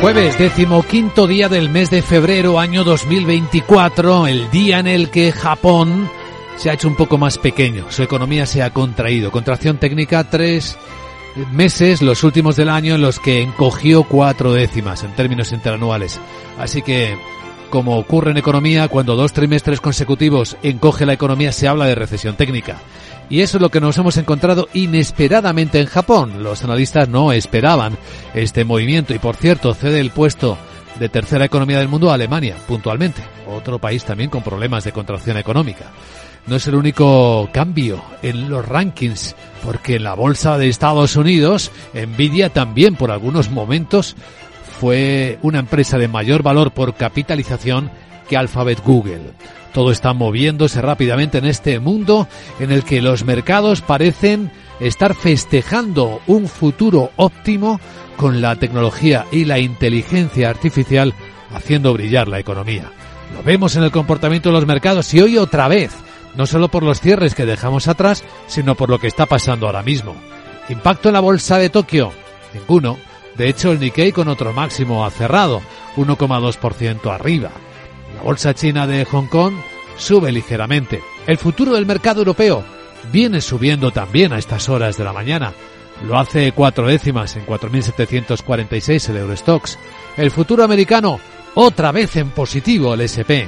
Jueves, 0.00 0.38
decimoquinto 0.38 1.26
día 1.26 1.48
del 1.48 1.70
mes 1.70 1.90
de 1.90 2.02
febrero, 2.02 2.60
año 2.60 2.84
2024, 2.84 4.28
el 4.28 4.48
día 4.48 4.78
en 4.78 4.86
el 4.86 5.10
que 5.10 5.32
Japón 5.32 6.08
se 6.56 6.70
ha 6.70 6.74
hecho 6.74 6.86
un 6.86 6.94
poco 6.94 7.18
más 7.18 7.36
pequeño, 7.36 7.90
su 7.90 8.04
economía 8.04 8.46
se 8.46 8.62
ha 8.62 8.70
contraído. 8.70 9.32
Contracción 9.32 9.78
técnica, 9.78 10.22
tres 10.30 10.78
meses, 11.50 12.00
los 12.00 12.22
últimos 12.22 12.54
del 12.54 12.68
año, 12.68 12.94
en 12.94 13.00
los 13.00 13.18
que 13.18 13.42
encogió 13.42 14.04
cuatro 14.04 14.52
décimas 14.52 15.02
en 15.02 15.16
términos 15.16 15.50
interanuales. 15.50 16.20
Así 16.60 16.80
que, 16.80 17.18
como 17.68 17.98
ocurre 17.98 18.30
en 18.30 18.36
economía, 18.36 18.86
cuando 18.86 19.16
dos 19.16 19.32
trimestres 19.32 19.80
consecutivos 19.80 20.56
encoge 20.62 21.06
la 21.06 21.14
economía, 21.14 21.50
se 21.50 21.66
habla 21.66 21.86
de 21.86 21.96
recesión 21.96 22.36
técnica. 22.36 22.78
Y 23.30 23.42
eso 23.42 23.58
es 23.58 23.62
lo 23.62 23.70
que 23.70 23.80
nos 23.80 23.98
hemos 23.98 24.16
encontrado 24.16 24.68
inesperadamente 24.72 25.80
en 25.80 25.86
Japón. 25.86 26.42
Los 26.42 26.64
analistas 26.64 27.08
no 27.08 27.32
esperaban 27.32 27.98
este 28.34 28.64
movimiento 28.64 29.14
y 29.14 29.18
por 29.18 29.36
cierto 29.36 29.74
cede 29.74 30.00
el 30.00 30.10
puesto 30.10 30.56
de 30.98 31.08
tercera 31.08 31.44
economía 31.44 31.78
del 31.78 31.88
mundo 31.88 32.10
a 32.10 32.14
Alemania, 32.14 32.56
puntualmente, 32.66 33.22
otro 33.46 33.78
país 33.78 34.04
también 34.04 34.30
con 34.30 34.42
problemas 34.42 34.84
de 34.84 34.92
contracción 34.92 35.36
económica. 35.36 35.92
No 36.46 36.56
es 36.56 36.66
el 36.66 36.74
único 36.74 37.48
cambio 37.52 38.02
en 38.22 38.48
los 38.48 38.66
rankings, 38.66 39.36
porque 39.62 39.96
en 39.96 40.04
la 40.04 40.14
bolsa 40.14 40.56
de 40.56 40.68
Estados 40.68 41.14
Unidos, 41.16 41.70
Nvidia 41.92 42.48
también 42.48 42.96
por 42.96 43.10
algunos 43.10 43.50
momentos 43.50 44.16
fue 44.80 45.38
una 45.42 45.58
empresa 45.58 45.98
de 45.98 46.08
mayor 46.08 46.42
valor 46.42 46.70
por 46.70 46.94
capitalización 46.94 47.90
que 48.28 48.36
Alphabet 48.36 48.82
Google. 48.82 49.32
Todo 49.78 49.92
está 49.92 50.12
moviéndose 50.12 50.82
rápidamente 50.82 51.38
en 51.38 51.44
este 51.44 51.78
mundo 51.78 52.26
en 52.58 52.72
el 52.72 52.82
que 52.82 53.00
los 53.00 53.22
mercados 53.22 53.80
parecen 53.80 54.50
estar 54.80 55.14
festejando 55.14 56.20
un 56.26 56.48
futuro 56.48 57.12
óptimo 57.14 57.78
con 58.16 58.40
la 58.40 58.56
tecnología 58.56 59.26
y 59.30 59.44
la 59.44 59.60
inteligencia 59.60 60.50
artificial 60.50 61.14
haciendo 61.54 61.92
brillar 61.92 62.26
la 62.26 62.40
economía. 62.40 62.90
Lo 63.32 63.44
vemos 63.44 63.76
en 63.76 63.84
el 63.84 63.92
comportamiento 63.92 64.48
de 64.48 64.54
los 64.56 64.66
mercados 64.66 65.14
y 65.14 65.20
hoy 65.20 65.38
otra 65.38 65.68
vez, 65.68 65.92
no 66.34 66.44
solo 66.44 66.66
por 66.66 66.82
los 66.82 67.00
cierres 67.00 67.36
que 67.36 67.46
dejamos 67.46 67.86
atrás, 67.86 68.24
sino 68.48 68.74
por 68.74 68.90
lo 68.90 68.98
que 68.98 69.06
está 69.06 69.26
pasando 69.26 69.66
ahora 69.66 69.84
mismo. 69.84 70.16
Impacto 70.70 71.10
en 71.10 71.12
la 71.12 71.20
bolsa 71.20 71.56
de 71.56 71.70
Tokio, 71.70 72.12
ninguno. 72.52 72.98
De 73.36 73.48
hecho, 73.48 73.70
el 73.70 73.78
Nikkei 73.78 74.10
con 74.10 74.26
otro 74.26 74.52
máximo 74.52 75.06
ha 75.06 75.10
cerrado, 75.12 75.62
1,2% 75.94 77.14
arriba. 77.14 77.52
La 78.18 78.24
bolsa 78.24 78.52
china 78.52 78.84
de 78.88 79.04
Hong 79.04 79.28
Kong 79.28 79.54
sube 79.96 80.32
ligeramente. 80.32 81.00
El 81.24 81.38
futuro 81.38 81.74
del 81.74 81.86
mercado 81.86 82.18
europeo 82.18 82.64
viene 83.12 83.40
subiendo 83.40 83.92
también 83.92 84.32
a 84.32 84.38
estas 84.38 84.68
horas 84.68 84.98
de 84.98 85.04
la 85.04 85.12
mañana. 85.12 85.52
Lo 86.04 86.18
hace 86.18 86.50
cuatro 86.50 86.88
décimas 86.88 87.36
en 87.36 87.46
4.746 87.46 89.10
el 89.10 89.18
Eurostox. 89.18 89.78
El 90.16 90.32
futuro 90.32 90.64
americano 90.64 91.20
otra 91.54 91.92
vez 91.92 92.16
en 92.16 92.30
positivo 92.30 92.94
el 92.94 93.02
SP. 93.06 93.46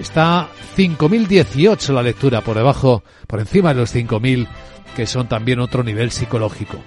Está 0.00 0.48
5.018 0.74 1.92
la 1.92 2.02
lectura 2.02 2.40
por 2.40 2.56
debajo, 2.56 3.02
por 3.26 3.40
encima 3.40 3.74
de 3.74 3.80
los 3.80 3.94
5.000 3.94 4.48
que 4.96 5.06
son 5.06 5.28
también 5.28 5.60
otro 5.60 5.84
nivel 5.84 6.12
psicológico. 6.12 6.78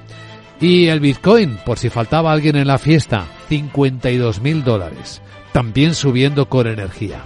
Y 0.60 0.88
el 0.88 1.00
Bitcoin, 1.00 1.60
por 1.64 1.78
si 1.78 1.90
faltaba 1.90 2.32
alguien 2.32 2.56
en 2.56 2.68
la 2.68 2.80
fiesta, 2.80 3.28
52.000 3.48 4.64
dólares 4.64 5.22
también 5.52 5.96
subiendo 5.96 6.48
con 6.48 6.68
energía. 6.68 7.22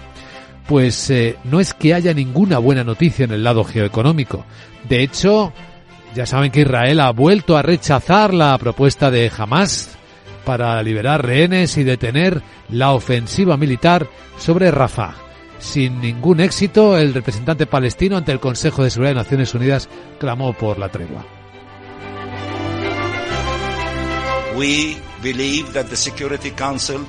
Pues 0.67 1.09
eh, 1.09 1.37
no 1.43 1.59
es 1.59 1.73
que 1.73 1.93
haya 1.93 2.13
ninguna 2.13 2.57
buena 2.57 2.83
noticia 2.83 3.25
en 3.25 3.31
el 3.31 3.43
lado 3.43 3.63
geoeconómico. 3.63 4.45
De 4.89 5.03
hecho, 5.03 5.53
ya 6.15 6.25
saben 6.25 6.51
que 6.51 6.61
Israel 6.61 7.01
ha 7.01 7.11
vuelto 7.11 7.57
a 7.57 7.61
rechazar 7.61 8.33
la 8.33 8.57
propuesta 8.57 9.11
de 9.11 9.31
Hamas 9.35 9.95
para 10.43 10.81
liberar 10.81 11.25
rehenes 11.25 11.77
y 11.77 11.83
detener 11.83 12.41
la 12.69 12.93
ofensiva 12.93 13.57
militar 13.57 14.07
sobre 14.37 14.71
Rafah. 14.71 15.15
Sin 15.59 15.99
ningún 16.01 16.39
éxito, 16.39 16.97
el 16.97 17.13
representante 17.13 17.65
palestino 17.65 18.17
ante 18.17 18.31
el 18.31 18.39
Consejo 18.39 18.83
de 18.83 18.89
Seguridad 18.89 19.15
de 19.15 19.23
Naciones 19.23 19.53
Unidas 19.53 19.89
clamó 20.19 20.53
por 20.53 20.77
la 20.77 20.89
tregua. 20.89 21.25
We 24.55 24.97
believe 25.21 25.73
that 25.73 25.87
the 25.87 25.97
Security 25.97 26.51
Council 26.51 27.05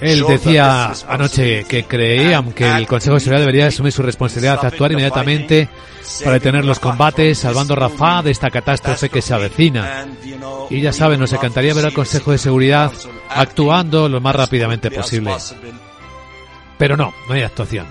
él 0.00 0.24
decía 0.26 0.92
anoche 1.08 1.64
que 1.64 1.84
creían 1.84 2.52
que 2.52 2.68
el 2.68 2.86
Consejo 2.86 3.14
de 3.14 3.20
Seguridad 3.20 3.40
debería 3.40 3.66
asumir 3.66 3.92
su 3.92 4.02
responsabilidad, 4.02 4.64
actuar 4.64 4.92
inmediatamente 4.92 5.68
para 6.22 6.34
detener 6.34 6.64
los 6.64 6.78
combates, 6.78 7.38
salvando 7.38 7.74
Rafah 7.74 8.22
de 8.22 8.30
esta 8.30 8.50
catástrofe 8.50 9.08
que 9.08 9.22
se 9.22 9.34
avecina. 9.34 10.06
Y 10.70 10.80
ya 10.80 10.92
saben, 10.92 11.20
nos 11.20 11.32
encantaría 11.32 11.74
ver 11.74 11.86
al 11.86 11.92
Consejo 11.92 12.32
de 12.32 12.38
Seguridad 12.38 12.92
actuando 13.30 14.08
lo 14.08 14.20
más 14.20 14.36
rápidamente 14.36 14.90
posible. 14.90 15.32
Pero 16.78 16.96
no, 16.96 17.14
no 17.28 17.34
hay 17.34 17.42
actuación. 17.42 17.86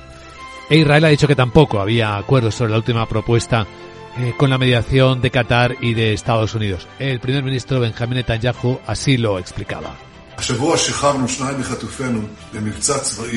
E 0.70 0.78
Israel 0.78 1.06
ha 1.06 1.10
dicho 1.10 1.28
que 1.28 1.36
tampoco 1.36 1.80
había 1.80 2.18
acuerdo 2.18 2.52
sobre 2.52 2.72
la 2.72 2.78
última 2.78 3.08
propuesta 3.08 3.66
eh, 4.18 4.34
con 4.38 4.50
la 4.50 4.58
mediación 4.58 5.22
de 5.22 5.32
Qatar 5.32 5.78
y 5.82 5.94
de 5.94 6.14
Estados 6.14 6.54
Unidos. 6.56 6.88
El 7.00 7.20
primer 7.20 7.44
ministro 7.44 7.80
Benjamin 7.80 8.18
Netanyahu 8.18 8.80
así 8.86 9.18
lo 9.18 9.40
explicaba. 9.40 10.11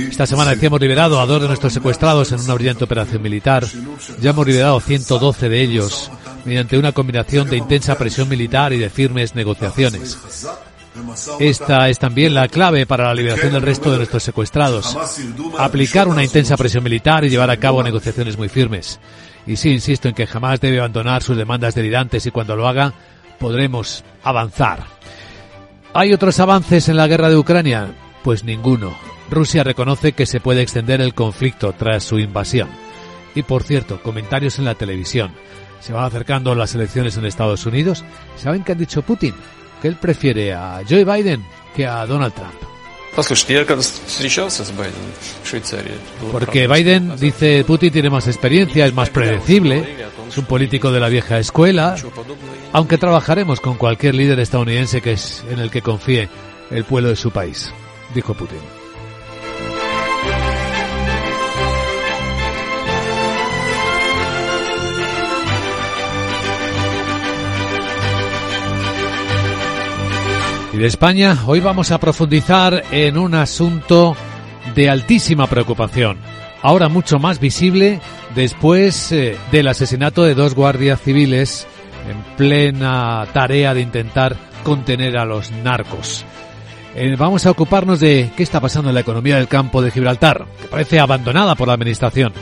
Esta 0.09 0.27
semana 0.27 0.55
hemos 0.61 0.81
liberado 0.81 1.21
a 1.21 1.27
dos 1.27 1.43
de 1.43 1.49
nuestros 1.49 1.73
secuestrados 1.73 2.33
en 2.33 2.41
una 2.41 2.55
brillante 2.55 2.85
operación 2.85 3.23
militar. 3.23 3.67
Ya 4.21 4.31
hemos 4.31 4.47
liberado 4.47 4.81
112 4.81 5.49
de 5.49 5.63
ellos 5.63 6.11
mediante 6.45 6.79
una 6.79 6.93
combinación 6.93 7.49
de 7.49 7.57
intensa 7.57 7.97
presión 7.97 8.29
militar 8.29 8.73
y 8.73 8.79
de 8.79 8.91
firmes 8.91 9.35
negociaciones. 9.35 10.19
Esta 11.41 11.89
es 11.89 11.99
también 11.99 12.35
la 12.35 12.49
clave 12.49 12.87
para 12.87 13.05
la 13.05 13.15
liberación 13.15 13.53
del 13.53 13.63
resto 13.63 13.91
de 13.91 13.99
nuestros 13.99 14.23
secuestrados. 14.23 14.97
Aplicar 15.59 16.09
una 16.09 16.23
intensa 16.23 16.57
presión 16.57 16.85
militar 16.85 17.25
y 17.25 17.31
llevar 17.31 17.51
a 17.51 17.57
cabo 17.57 17.83
negociaciones 17.83 18.39
muy 18.39 18.49
firmes. 18.49 19.01
Y 19.47 19.57
sí, 19.57 19.71
insisto 19.71 20.09
en 20.09 20.15
que 20.15 20.27
jamás 20.27 20.61
debe 20.61 20.79
abandonar 20.79 21.23
sus 21.23 21.37
demandas 21.37 21.75
delirantes 21.75 22.25
y 22.27 22.31
cuando 22.31 22.57
lo 22.57 22.69
haga 22.69 22.95
podremos 23.39 24.05
avanzar. 24.23 24.85
¿Hay 25.97 26.13
otros 26.13 26.41
avances 26.41 26.89
en 26.89 26.97
la 26.97 27.07
guerra 27.07 27.31
de 27.31 27.37
Ucrania? 27.37 27.95
Pues 28.25 28.43
ninguno. 28.43 28.97
Rusia 29.31 29.63
reconoce 29.63 30.13
que 30.13 30.27
se 30.27 30.41
puede 30.41 30.61
extender 30.61 31.01
el 31.01 31.15
conflicto 31.15 31.73
tras 31.73 32.03
su 32.03 32.19
invasión. 32.19 32.69
Y 33.37 33.45
por 33.45 33.63
cierto, 33.63 34.03
comentarios 34.03 34.59
en 34.59 34.65
la 34.65 34.75
televisión. 34.75 35.33
Se 35.79 35.93
van 35.93 36.05
acercando 36.05 36.53
las 36.57 36.75
elecciones 36.75 37.17
en 37.17 37.27
Estados 37.27 37.65
Unidos. 37.65 38.05
¿Saben 38.37 38.65
qué 38.65 38.73
ha 38.73 38.75
dicho 38.75 39.03
Putin? 39.03 39.37
Que 39.81 39.87
él 39.87 39.95
prefiere 39.95 40.53
a 40.53 40.81
Joe 40.89 41.05
Biden 41.05 41.45
que 41.77 41.87
a 41.87 42.05
Donald 42.07 42.35
Trump. 42.35 42.55
Porque 46.33 46.67
Biden, 46.67 47.15
dice 47.17 47.63
Putin, 47.65 47.93
tiene 47.93 48.11
más 48.11 48.27
experiencia, 48.27 48.85
es 48.85 48.93
más 48.93 49.11
predecible, 49.11 49.97
es 50.29 50.39
un 50.39 50.45
político 50.45 50.93
de 50.93 51.01
la 51.01 51.09
vieja 51.09 51.39
escuela, 51.39 51.97
aunque 52.73 52.99
trabajaremos 52.99 53.61
con 53.61 53.77
cualquier 53.77 54.15
líder 54.15 54.41
estadounidense 54.41 55.01
que 55.01 55.13
es 55.13 55.45
en 55.51 55.59
el 55.59 55.71
que 55.71 55.83
confíe 55.83 56.29
el 56.71 56.85
pueblo 56.85 57.11
de 57.11 57.17
su 57.17 57.31
país, 57.31 57.73
dijo 58.15 58.35
Putin. 58.35 58.61
Y 70.75 70.77
de 70.77 70.89
España, 70.89 71.39
hoy 71.47 71.61
vamos 71.61 71.93
a 71.93 71.99
profundizar 71.99 72.83
en 72.91 73.17
un 73.17 73.37
asunto 73.37 74.17
de 74.75 74.91
altísima 74.91 75.47
preocupación, 75.47 76.19
ahora 76.65 76.89
mucho 76.89 77.19
más 77.19 77.41
visible 77.41 78.01
después 78.35 79.13
eh, 79.13 79.37
del 79.53 79.69
asesinato 79.69 80.25
de 80.25 80.35
dos 80.35 80.55
guardias 80.55 80.99
civiles 80.99 81.67
en 82.09 82.37
plena 82.37 83.27
tarea 83.35 83.75
de 83.75 83.83
intentar 83.83 84.35
contener 84.65 85.19
a 85.19 85.27
los 85.27 85.51
narcos. 85.51 86.25
Eh, 86.95 87.17
vamos 87.19 87.45
a 87.45 87.51
ocuparnos 87.51 88.01
de 88.01 88.31
qué 88.35 88.43
está 88.43 88.61
pasando 88.61 88.89
en 88.89 88.95
la 88.95 89.03
economía 89.03 89.37
del 89.37 89.47
campo 89.47 89.83
de 89.83 89.91
Gibraltar, 89.91 90.47
que 90.63 90.69
parece 90.69 90.99
abandonada 90.99 91.55
por 91.55 91.69
la 91.69 91.75
Administración, 91.75 92.33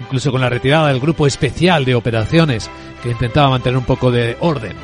incluso 0.00 0.30
con 0.30 0.40
la 0.40 0.48
retirada 0.48 0.88
del 0.88 1.00
grupo 1.00 1.26
especial 1.26 1.84
de 1.84 1.96
operaciones 1.96 2.70
que 3.02 3.10
intentaba 3.10 3.50
mantener 3.50 3.78
un 3.78 3.84
poco 3.84 4.12
de 4.12 4.36
orden. 4.38 4.76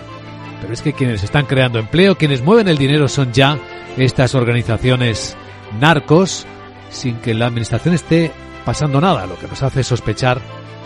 Pero 0.60 0.74
es 0.74 0.82
que 0.82 0.92
quienes 0.92 1.22
están 1.22 1.46
creando 1.46 1.78
empleo, 1.78 2.18
quienes 2.18 2.42
mueven 2.42 2.66
el 2.66 2.78
dinero 2.78 3.06
son 3.06 3.32
ya 3.32 3.58
estas 3.96 4.34
organizaciones 4.34 5.36
narcos, 5.78 6.46
sin 6.90 7.18
que 7.18 7.34
la 7.34 7.46
administración 7.46 7.94
esté 7.94 8.32
pasando 8.64 9.00
nada, 9.00 9.26
lo 9.26 9.38
que 9.38 9.46
nos 9.46 9.62
hace 9.62 9.82
sospechar 9.82 10.40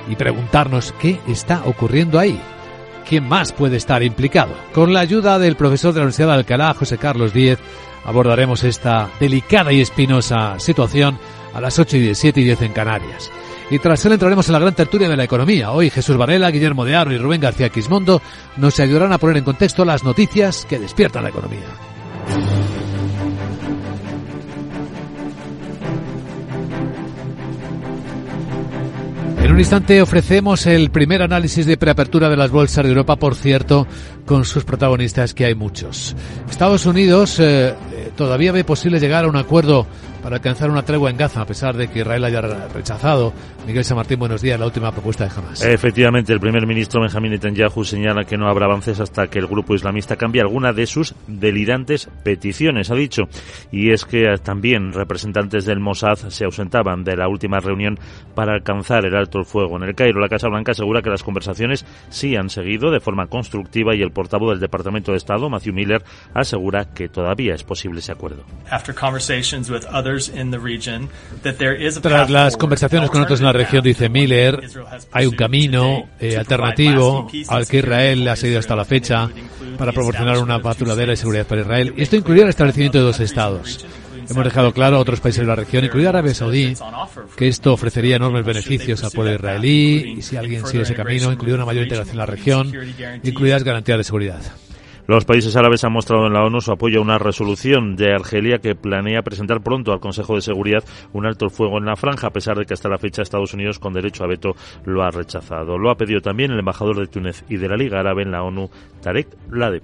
y 0.09 0.17
preguntarnos 0.17 0.95
qué 1.01 1.21
está 1.27 1.63
ocurriendo 1.65 2.19
ahí. 2.19 2.41
¿Quién 3.09 3.29
más 3.29 3.53
puede 3.53 3.77
estar 3.77 4.03
implicado? 4.03 4.55
Con 4.73 4.93
la 4.93 5.01
ayuda 5.01 5.39
del 5.39 5.57
profesor 5.57 5.93
de 5.93 6.01
la 6.01 6.05
Universidad 6.05 6.29
de 6.29 6.35
Alcalá, 6.35 6.75
José 6.75 6.99
Carlos 6.99 7.33
Díez, 7.33 7.59
abordaremos 8.05 8.65
esta 8.65 9.11
delicada 9.21 9.73
y 9.73 9.81
espinosa 9.81 10.59
situación 10.59 11.19
a 11.55 11.61
las 11.61 11.79
8 11.79 11.97
y 11.97 12.01
17 12.01 12.41
y 12.41 12.45
10 12.45 12.63
en 12.63 12.73
Canarias. 12.73 13.31
Y 13.71 13.79
tras 13.79 14.05
él 14.05 14.13
entraremos 14.13 14.47
en 14.49 14.53
la 14.53 14.59
gran 14.59 14.75
tertulia 14.75 15.09
de 15.09 15.17
la 15.17 15.25
economía. 15.25 15.71
Hoy 15.71 15.91
Jesús 15.91 16.17
Varela, 16.17 16.51
Guillermo 16.51 16.85
de 16.85 16.95
Aro 16.95 17.13
y 17.13 17.19
Rubén 17.19 17.41
García 17.41 17.71
Quismondo 17.71 18.21
nos 18.57 18.79
ayudarán 18.81 19.13
a 19.13 19.19
poner 19.19 19.39
en 19.39 19.45
contexto 19.45 19.85
las 19.85 20.05
noticias 20.05 20.67
que 20.67 20.79
despiertan 20.79 21.23
la 21.23 21.31
economía. 21.31 21.92
Instante 29.63 30.03
ofrecemos 30.03 30.67
el 30.67 30.91
primer 30.91 31.23
análisis 31.23 31.67
de 31.67 31.77
preapertura 31.77 32.29
de 32.29 32.37
las 32.37 32.51
bolsas 32.51 32.83
de 32.83 32.91
Europa, 32.91 33.15
por 33.15 33.37
cierto, 33.37 33.87
con 34.27 34.45
sus 34.45 34.65
protagonistas, 34.65 35.35
que 35.35 35.45
hay 35.45 35.55
muchos. 35.55 36.17
Estados 36.51 36.85
Unidos 36.85 37.39
eh, 37.39 37.73
todavía 38.17 38.51
ve 38.51 38.65
posible 38.65 38.99
llegar 38.99 39.25
a 39.25 39.29
un 39.29 39.37
acuerdo 39.37 39.87
para 40.23 40.37
alcanzar 40.37 40.71
una 40.71 40.85
tregua 40.85 41.11
en 41.11 41.17
Gaza, 41.17 41.41
a 41.43 41.47
pesar 41.47 41.77
de 41.77 41.89
que 41.89 42.01
Israel 42.01 42.25
haya 42.25 42.41
rechazado. 42.41 43.33
Miguel 43.67 43.85
San 43.85 43.97
Martín, 43.97 44.19
buenos 44.19 44.41
días, 44.41 44.59
la 44.59 44.67
última 44.67 44.93
propuesta 44.93 45.25
de 45.25 45.31
Hamas. 45.37 45.65
Efectivamente, 45.65 46.33
el 46.33 46.41
primer 46.41 46.67
ministro 46.67 47.01
Benjamín 47.01 47.33
Netanyahu 47.33 47.85
señala 47.85 48.25
que 48.25 48.37
no 48.37 48.49
habrá 48.49 48.67
avances 48.67 49.01
hasta 49.01 49.27
que 49.27 49.39
el 49.39 49.47
grupo 49.47 49.75
islamista 49.75 50.17
cambie 50.17 50.41
alguna 50.41 50.73
de 50.73 50.87
sus 50.87 51.15
delirantes 51.27 52.09
peticiones, 52.23 52.91
ha 52.91 52.95
dicho. 52.95 53.25
Y 53.71 53.91
es 53.91 54.05
que 54.05 54.37
también 54.43 54.93
representantes 54.93 55.65
del 55.65 55.81
Mossad 55.81 56.17
se 56.17 56.45
ausentaban 56.45 57.05
de 57.05 57.17
la 57.17 57.29
última 57.29 57.59
reunión 57.61 57.99
para 58.35 58.55
alcanzar 58.55 59.05
el 59.05 59.17
alto 59.17 59.39
el 59.39 59.45
fuego. 59.45 59.77
En 59.77 59.83
el 59.83 59.95
Cairo, 59.95 60.21
la 60.21 60.29
Casa 60.29 60.49
Blanca 60.49 60.73
asegura 60.73 61.03
que 61.03 61.11
las 61.11 61.23
conversaciones 61.23 61.85
sí 62.11 62.37
han 62.37 62.49
seguido 62.49 62.91
de 62.91 63.01
forma 63.01 63.27
constructiva 63.27 63.95
y 63.95 64.03
el 64.03 64.13
portavoz 64.13 64.51
del 64.51 64.61
Departamento 64.61 65.13
de 65.13 65.19
Estado, 65.19 65.51
Matthew 65.51 65.75
Miller, 65.75 66.03
asegura 66.35 66.87
que 66.95 67.09
todavía 67.09 67.55
es 67.55 67.65
posible 67.65 68.01
ese 68.01 68.13
acuerdo. 68.13 68.45
Tras 72.03 72.31
las 72.31 72.57
conversaciones 72.57 73.11
con 73.11 73.23
otros 73.23 73.41
en 73.41 73.47
la 73.47 73.53
región, 73.53 73.83
dice 73.83 74.09
Miller, 74.09 74.61
hay 75.11 75.27
un 75.27 75.35
camino 75.35 76.09
eh, 76.21 76.37
alternativo 76.37 77.29
al 77.49 77.67
que 77.67 77.79
Israel 77.79 78.29
ha 78.29 78.37
seguido 78.37 78.59
hasta 78.59 78.77
la 78.77 78.85
fecha 78.85 79.29
para 79.79 79.93
proporcionar 79.93 80.39
una 80.39 80.61
paz 80.61 80.79
duradera 80.79 81.13
y 81.13 81.17
seguridad 81.17 81.47
para 81.47 81.63
Israel. 81.63 81.95
Esto 81.97 82.17
incluye 82.17 82.43
el 82.43 82.49
establecimiento 82.49 82.99
de 82.99 83.05
dos 83.05 83.21
estados. 83.21 83.85
Hemos 84.29 84.45
dejado 84.45 84.73
claro 84.73 84.97
a 84.97 85.01
otros 85.01 85.21
países 85.21 85.41
de 85.41 85.47
la 85.47 85.57
región, 85.57 85.85
incluida 85.85 86.11
Arabia 86.11 86.35
Saudí, 86.35 86.75
que 87.37 87.49
esto 87.49 87.73
ofrecería 87.73 88.17
enormes 88.17 88.45
beneficios 88.45 89.03
al 89.05 89.11
pueblo 89.11 89.35
israelí 89.35 90.15
y 90.19 90.23
si 90.23 90.37
alguien 90.37 90.67
sigue 90.67 90.85
ese 90.85 90.95
camino, 90.95 91.33
incluida 91.33 91.57
una 91.57 91.67
mayor 91.67 91.85
integración 91.85 92.15
en 92.15 92.19
la 92.19 92.27
región, 92.27 92.73
incluidas 93.23 93.65
garantías 93.65 93.99
de 93.99 94.05
seguridad. 94.05 94.41
Los 95.07 95.25
países 95.25 95.57
árabes 95.57 95.83
han 95.83 95.93
mostrado 95.93 96.27
en 96.27 96.33
la 96.33 96.45
ONU 96.45 96.61
su 96.61 96.71
apoyo 96.71 97.01
a 97.01 97.03
una 97.03 97.19
resolución 97.19 97.97
de 97.97 98.15
Argelia 98.15 98.59
que 98.59 98.77
planea 98.77 99.23
presentar 99.23 99.61
pronto 99.61 99.93
al 99.93 100.01
Consejo 100.01 100.37
de 100.37 100.43
Seguridad 100.43 100.85
un 101.13 101.27
alto 101.27 101.45
el 101.45 101.51
fuego 101.51 101.79
en 101.79 101.87
la 101.87 101.97
franja, 101.97 102.29
a 102.29 102.33
pesar 102.33 102.57
de 102.57 102.65
que 102.65 102.75
hasta 102.75 102.89
la 102.89 102.99
fecha 102.99 103.23
Estados 103.23 103.53
Unidos, 103.53 103.81
con 103.81 103.93
derecho 103.93 104.23
a 104.23 104.29
veto, 104.29 104.55
lo 104.85 105.03
ha 105.03 105.11
rechazado. 105.11 105.77
Lo 105.77 105.91
ha 105.91 105.97
pedido 105.97 106.21
también 106.21 106.53
el 106.53 106.61
embajador 106.61 107.01
de 107.01 107.09
Túnez 107.09 107.45
y 107.49 107.57
de 107.57 107.69
la 107.69 107.77
Liga 107.77 107.99
Árabe 107.99 108.23
en 108.23 108.31
la 108.31 108.43
ONU, 108.43 108.71
Tarek 109.03 109.29
Ladeb. 109.51 109.83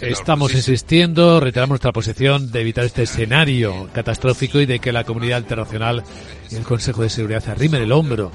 Estamos 0.00 0.54
insistiendo, 0.54 1.40
reiteramos 1.40 1.70
nuestra 1.70 1.92
posición 1.92 2.52
de 2.52 2.60
evitar 2.60 2.84
este 2.84 3.02
escenario 3.04 3.88
catastrófico 3.92 4.60
y 4.60 4.66
de 4.66 4.78
que 4.78 4.92
la 4.92 5.04
comunidad 5.04 5.40
internacional 5.40 6.04
y 6.50 6.56
el 6.56 6.62
Consejo 6.62 7.02
de 7.02 7.08
Seguridad 7.08 7.48
arrimen 7.48 7.82
el 7.82 7.92
hombro 7.92 8.30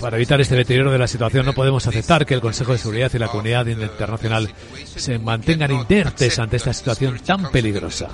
para 0.00 0.16
evitar 0.16 0.40
este 0.40 0.54
deterioro 0.54 0.90
de 0.90 0.98
la 0.98 1.06
situación 1.06 1.46
no 1.46 1.52
podemos 1.52 1.86
aceptar 1.86 2.24
que 2.24 2.34
el 2.34 2.40
Consejo 2.40 2.72
de 2.72 2.78
Seguridad 2.78 3.10
y 3.14 3.18
la 3.18 3.28
comunidad 3.28 3.66
internacional 3.66 4.52
se 4.84 5.18
mantengan 5.18 5.70
inertes 5.70 6.38
ante 6.38 6.56
esta 6.56 6.72
situación 6.72 7.18
tan 7.20 7.50
peligrosa. 7.50 8.08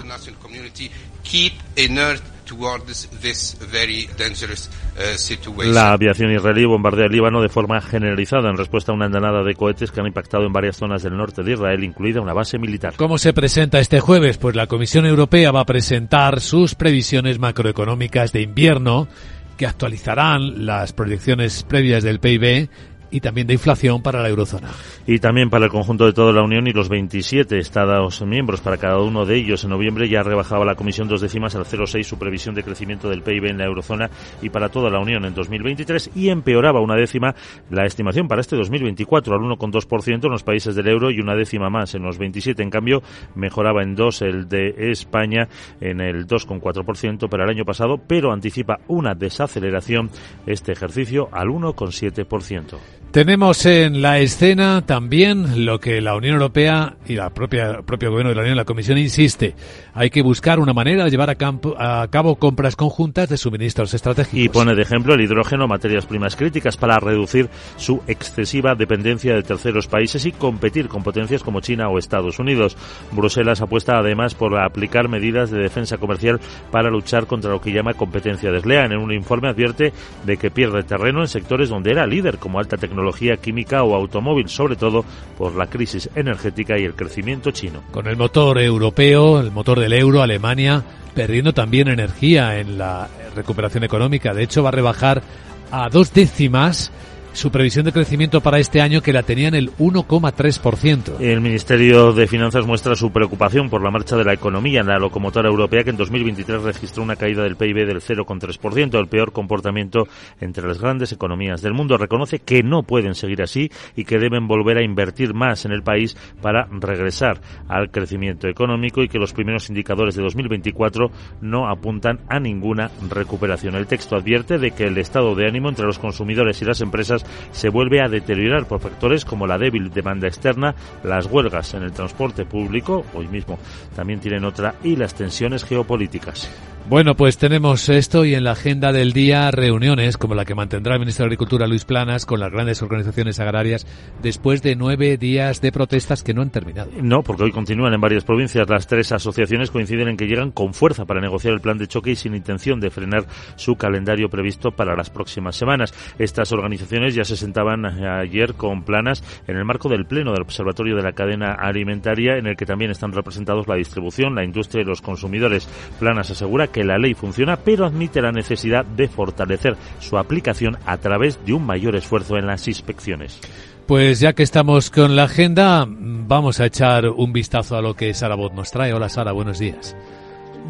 La 5.64 5.93
aviación 5.93 6.32
israelí 6.32 6.64
bombardea 6.66 7.07
el 7.07 7.12
Líbano 7.12 7.41
de 7.41 7.49
forma 7.49 7.80
generalizada 7.80 8.51
en 8.51 8.57
respuesta 8.57 8.93
a 8.93 8.95
una 8.95 9.07
andanada 9.07 9.43
de 9.43 9.55
cohetes 9.55 9.91
que 9.91 10.01
han 10.01 10.07
impactado 10.07 10.45
en 10.45 10.53
varias 10.53 10.76
zonas 10.76 11.03
del 11.03 11.16
norte 11.16 11.43
de 11.43 11.53
Israel, 11.53 11.82
incluida 11.82 12.20
una 12.20 12.35
base 12.35 12.59
militar. 12.59 12.95
¿Cómo 12.97 13.18
se 13.18 13.32
presenta 13.32 13.80
este 13.80 14.01
jueves? 14.01 14.37
Pues 14.37 14.55
la 14.55 14.66
Comisión 14.66 15.07
Europea 15.07 15.53
va 15.53 15.61
a 15.61 15.66
presentar 15.66 16.41
sus 16.41 16.74
previsiones 16.74 17.39
macroeconómicas 17.39 18.32
de 18.32 18.43
invierno 18.43 19.09
que 19.57 19.66
actualizarán 19.66 20.66
las 20.66 20.92
proyecciones 20.92 21.62
previas 21.62 22.02
del 22.02 22.20
PIB 22.20 22.68
y 23.14 23.20
también 23.20 23.46
de 23.46 23.54
inflación 23.54 24.02
para 24.02 24.20
la 24.20 24.28
eurozona. 24.28 24.70
Y 25.06 25.20
también 25.20 25.48
para 25.48 25.66
el 25.66 25.70
conjunto 25.70 26.04
de 26.04 26.12
toda 26.12 26.32
la 26.32 26.42
Unión 26.42 26.66
y 26.66 26.72
los 26.72 26.88
27 26.88 27.58
Estados 27.58 28.20
miembros. 28.22 28.60
Para 28.60 28.76
cada 28.76 28.98
uno 28.98 29.24
de 29.24 29.36
ellos, 29.36 29.62
en 29.62 29.70
noviembre 29.70 30.08
ya 30.08 30.24
rebajaba 30.24 30.64
la 30.64 30.74
Comisión 30.74 31.06
dos 31.06 31.20
décimas 31.20 31.54
al 31.54 31.64
0,6 31.64 32.02
su 32.02 32.18
previsión 32.18 32.56
de 32.56 32.64
crecimiento 32.64 33.08
del 33.08 33.22
PIB 33.22 33.44
en 33.46 33.58
la 33.58 33.66
eurozona 33.66 34.10
y 34.42 34.48
para 34.48 34.68
toda 34.68 34.90
la 34.90 34.98
Unión 34.98 35.24
en 35.24 35.32
2023 35.32 36.10
y 36.16 36.30
empeoraba 36.30 36.80
una 36.80 36.96
décima 36.96 37.36
la 37.70 37.86
estimación 37.86 38.26
para 38.26 38.40
este 38.40 38.56
2024 38.56 39.32
al 39.32 39.42
1,2% 39.42 40.24
en 40.24 40.32
los 40.32 40.42
países 40.42 40.74
del 40.74 40.88
euro 40.88 41.12
y 41.12 41.20
una 41.20 41.36
décima 41.36 41.70
más 41.70 41.94
en 41.94 42.02
los 42.02 42.18
27. 42.18 42.64
En 42.64 42.70
cambio, 42.70 43.00
mejoraba 43.36 43.84
en 43.84 43.94
dos 43.94 44.22
el 44.22 44.48
de 44.48 44.90
España 44.90 45.46
en 45.80 46.00
el 46.00 46.26
2,4% 46.26 47.28
para 47.28 47.44
el 47.44 47.50
año 47.50 47.64
pasado, 47.64 47.96
pero 47.96 48.32
anticipa 48.32 48.80
una 48.88 49.14
desaceleración 49.14 50.10
este 50.46 50.72
ejercicio 50.72 51.28
al 51.30 51.46
1,7%. 51.50 53.03
Tenemos 53.14 53.64
en 53.64 54.02
la 54.02 54.18
escena 54.18 54.82
también 54.84 55.64
lo 55.64 55.78
que 55.78 56.00
la 56.00 56.16
Unión 56.16 56.34
Europea 56.34 56.96
y 57.06 57.14
la 57.14 57.30
propia 57.30 57.82
propio 57.82 58.10
gobierno 58.10 58.30
de 58.30 58.34
la 58.34 58.42
Unión, 58.42 58.56
la 58.56 58.64
Comisión 58.64 58.98
insiste. 58.98 59.54
Hay 59.92 60.10
que 60.10 60.20
buscar 60.20 60.58
una 60.58 60.72
manera 60.72 61.04
de 61.04 61.10
llevar 61.12 61.30
a 61.30 62.08
cabo 62.08 62.34
compras 62.34 62.74
conjuntas 62.74 63.28
de 63.28 63.36
suministros 63.36 63.94
estratégicos. 63.94 64.44
Y 64.44 64.48
pone 64.48 64.74
de 64.74 64.82
ejemplo 64.82 65.14
el 65.14 65.20
hidrógeno, 65.20 65.68
materias 65.68 66.06
primas 66.06 66.34
críticas 66.34 66.76
para 66.76 66.98
reducir 66.98 67.50
su 67.76 68.02
excesiva 68.08 68.74
dependencia 68.74 69.36
de 69.36 69.44
terceros 69.44 69.86
países 69.86 70.26
y 70.26 70.32
competir 70.32 70.88
con 70.88 71.04
potencias 71.04 71.44
como 71.44 71.60
China 71.60 71.90
o 71.90 71.98
Estados 71.98 72.40
Unidos. 72.40 72.76
Bruselas 73.12 73.60
apuesta 73.60 73.96
además 73.96 74.34
por 74.34 74.58
aplicar 74.58 75.08
medidas 75.08 75.52
de 75.52 75.60
defensa 75.60 75.98
comercial 75.98 76.40
para 76.72 76.90
luchar 76.90 77.28
contra 77.28 77.52
lo 77.52 77.60
que 77.60 77.70
llama 77.70 77.94
competencia 77.94 78.50
desleal. 78.50 78.90
En 78.90 78.98
un 78.98 79.12
informe 79.12 79.50
advierte 79.50 79.92
de 80.26 80.36
que 80.36 80.50
pierde 80.50 80.82
terreno 80.82 81.20
en 81.20 81.28
sectores 81.28 81.68
donde 81.68 81.92
era 81.92 82.08
líder 82.08 82.38
como 82.38 82.58
alta 82.58 82.76
tecnología 82.76 83.03
tecnología 83.05 83.36
química 83.36 83.82
o 83.82 83.94
automóvil, 83.94 84.48
sobre 84.48 84.76
todo 84.76 85.05
por 85.36 85.55
la 85.55 85.66
crisis 85.66 86.09
energética 86.14 86.78
y 86.78 86.84
el 86.84 86.94
crecimiento 86.94 87.50
chino. 87.50 87.82
Con 87.90 88.07
el 88.07 88.16
motor 88.16 88.59
europeo, 88.59 89.40
el 89.40 89.50
motor 89.50 89.78
del 89.78 89.92
euro, 89.92 90.22
Alemania 90.22 90.82
perdiendo 91.14 91.52
también 91.52 91.88
energía 91.88 92.59
en 92.59 92.78
la 92.78 93.09
recuperación 93.36 93.84
económica. 93.84 94.34
De 94.34 94.42
hecho, 94.42 94.62
va 94.62 94.70
a 94.70 94.72
rebajar 94.72 95.22
a 95.70 95.88
dos 95.88 96.12
décimas 96.12 96.90
su 97.35 97.51
previsión 97.51 97.85
de 97.85 97.93
crecimiento 97.93 98.41
para 98.41 98.59
este 98.59 98.80
año 98.80 99.03
que 99.03 99.12
la 99.12 99.22
tenía 99.22 99.49
en 99.49 99.55
el 99.55 99.70
1,3%. 99.76 101.20
El 101.20 101.41
Ministerio 101.41 102.12
de 102.12 102.26
Finanzas 102.26 102.66
muestra 102.66 102.95
su 102.95 103.11
preocupación 103.11 103.68
por 103.68 103.82
la 103.82 103.91
marcha 103.91 104.16
de 104.16 104.24
la 104.24 104.32
economía 104.32 104.80
en 104.80 104.87
la 104.87 104.99
locomotora 104.99 105.49
europea 105.49 105.85
que 105.85 105.91
en 105.91 105.97
2023 105.97 106.62
registró 106.62 107.03
una 107.03 107.16
caída 107.16 107.43
del 107.43 107.57
PIB 107.57 107.87
del 107.87 108.01
0,3%, 108.01 108.99
el 108.99 109.09
peor 109.09 109.32
comportamiento 109.32 110.07
entre 110.41 110.66
las 110.66 110.80
grandes 110.80 111.12
economías 111.12 111.61
del 111.61 111.74
mundo. 111.74 111.99
Reconoce 111.99 112.39
que 112.39 112.62
no 112.62 112.82
pueden 112.82 113.14
seguir 113.14 113.43
así 113.43 113.70
y 113.97 114.05
que 114.05 114.18
deben 114.18 114.47
volver 114.47 114.78
a 114.78 114.85
invertir 114.85 115.35
más 115.35 115.64
en 115.64 115.72
el 115.72 115.82
país 115.82 116.16
para 116.41 116.66
regresar 116.70 117.41
al 117.68 117.91
crecimiento 117.91 118.49
económico 118.49 119.03
y 119.03 119.09
que 119.09 119.18
los 119.18 119.32
primeros 119.32 119.68
indicadores 119.68 120.14
de 120.14 120.22
2024 120.22 121.11
no 121.41 121.68
apuntan 121.68 122.20
a 122.28 122.39
ninguna 122.39 122.91
recuperación. 123.11 123.74
El 123.74 123.87
texto 123.87 124.16
advierte 124.16 124.59
de 124.59 124.70
que 124.70 124.85
el 124.85 124.99
estado 124.99 125.35
de 125.35 125.47
ánimo 125.47 125.68
entre 125.68 125.87
los 125.87 125.99
consumidores 125.99 126.62
y 126.62 126.64
las 126.64 126.80
empresas 126.80 127.23
se 127.52 127.68
vuelve 127.68 128.02
a 128.02 128.08
deteriorar 128.08 128.66
por 128.66 128.80
factores 128.80 129.24
como 129.24 129.46
la 129.46 129.58
débil 129.58 129.90
demanda 129.90 130.28
externa, 130.28 130.74
las 131.02 131.26
huelgas 131.26 131.74
en 131.74 131.82
el 131.82 131.92
transporte 131.92 132.44
público, 132.44 133.04
hoy 133.14 133.28
mismo 133.28 133.58
también 133.94 134.20
tienen 134.20 134.44
otra, 134.44 134.74
y 134.82 134.96
las 134.96 135.14
tensiones 135.14 135.64
geopolíticas. 135.64 136.50
Bueno, 136.87 137.14
pues 137.16 137.39
tenemos 137.39 137.89
esto 137.89 138.26
y 138.26 138.35
en 138.35 138.45
la 138.45 138.51
agenda 138.53 138.93
del 138.93 139.14
día 139.14 139.51
reuniones 139.51 140.18
como 140.18 140.35
la 140.35 140.45
que 140.45 140.55
mantendrá 140.55 140.93
el 140.93 141.01
ministro 141.01 141.22
de 141.22 141.28
Agricultura 141.28 141.66
Luis 141.66 141.87
Planas 141.87 142.26
con 142.26 142.41
las 142.41 142.53
grandes 142.53 142.82
organizaciones 142.82 143.41
agrarias 143.41 143.87
después 144.22 144.61
de 144.61 144.76
nueve 144.76 145.16
días 145.16 145.62
de 145.62 145.72
protestas 145.72 146.22
que 146.22 146.35
no 146.35 146.43
han 146.43 146.51
terminado. 146.51 146.91
No, 147.01 147.22
porque 147.22 147.45
hoy 147.45 147.53
continúan 147.53 147.95
en 147.95 148.03
varias 148.03 148.24
provincias. 148.24 148.68
Las 148.68 148.87
tres 148.87 149.12
asociaciones 149.12 149.70
coinciden 149.70 150.09
en 150.09 150.18
que 150.18 150.26
llegan 150.26 150.51
con 150.51 150.74
fuerza 150.74 151.07
para 151.07 151.22
negociar 151.22 151.55
el 151.55 151.62
plan 151.62 151.78
de 151.78 151.89
choque 151.89 152.11
y 152.11 152.16
sin 152.16 152.35
intención 152.35 152.80
de 152.80 152.91
frenar 152.91 153.24
su 153.57 153.76
calendario 153.76 154.28
previsto 154.28 154.70
para 154.70 154.95
las 154.95 155.09
próximas 155.09 155.57
semanas. 155.57 155.95
Estas 156.18 156.53
organizaciones 156.53 157.14
ya 157.14 157.24
se 157.24 157.39
sentaban 157.39 157.87
ayer 157.87 158.57
con 158.57 158.85
Planas 158.85 159.24
en 159.47 159.57
el 159.57 159.64
marco 159.64 159.89
del 159.89 160.05
Pleno 160.05 160.32
del 160.32 160.43
Observatorio 160.43 160.97
de 160.97 161.03
la 161.03 161.12
Cadena 161.12 161.55
Alimentaria 161.55 162.37
en 162.37 162.47
el 162.47 162.57
que 162.59 162.66
también 162.66 162.91
están 162.91 163.12
representados 163.12 163.68
la 163.68 163.76
distribución, 163.76 164.35
la 164.35 164.45
industria 164.45 164.82
y 164.82 164.85
los 164.85 165.01
consumidores. 165.01 165.66
Planas 165.99 166.30
asegura 166.30 166.73
que 166.74 166.82
la 166.82 166.98
ley 166.98 167.14
funciona, 167.14 167.56
pero 167.56 167.86
admite 167.86 168.20
la 168.20 168.32
necesidad 168.32 168.84
de 168.84 169.06
fortalecer 169.06 169.76
su 170.00 170.18
aplicación 170.18 170.76
a 170.84 170.96
través 170.96 171.38
de 171.46 171.52
un 171.52 171.64
mayor 171.64 171.94
esfuerzo 171.94 172.36
en 172.36 172.48
las 172.48 172.66
inspecciones. 172.66 173.40
Pues 173.86 174.18
ya 174.18 174.32
que 174.32 174.42
estamos 174.42 174.90
con 174.90 175.14
la 175.14 175.24
agenda, 175.24 175.86
vamos 175.88 176.58
a 176.58 176.66
echar 176.66 177.08
un 177.08 177.32
vistazo 177.32 177.76
a 177.76 177.82
lo 177.82 177.94
que 177.94 178.12
Sara 178.12 178.34
Bot 178.34 178.54
nos 178.54 178.72
trae. 178.72 178.92
Hola 178.92 179.08
Sara, 179.08 179.30
buenos 179.30 179.60
días. 179.60 179.94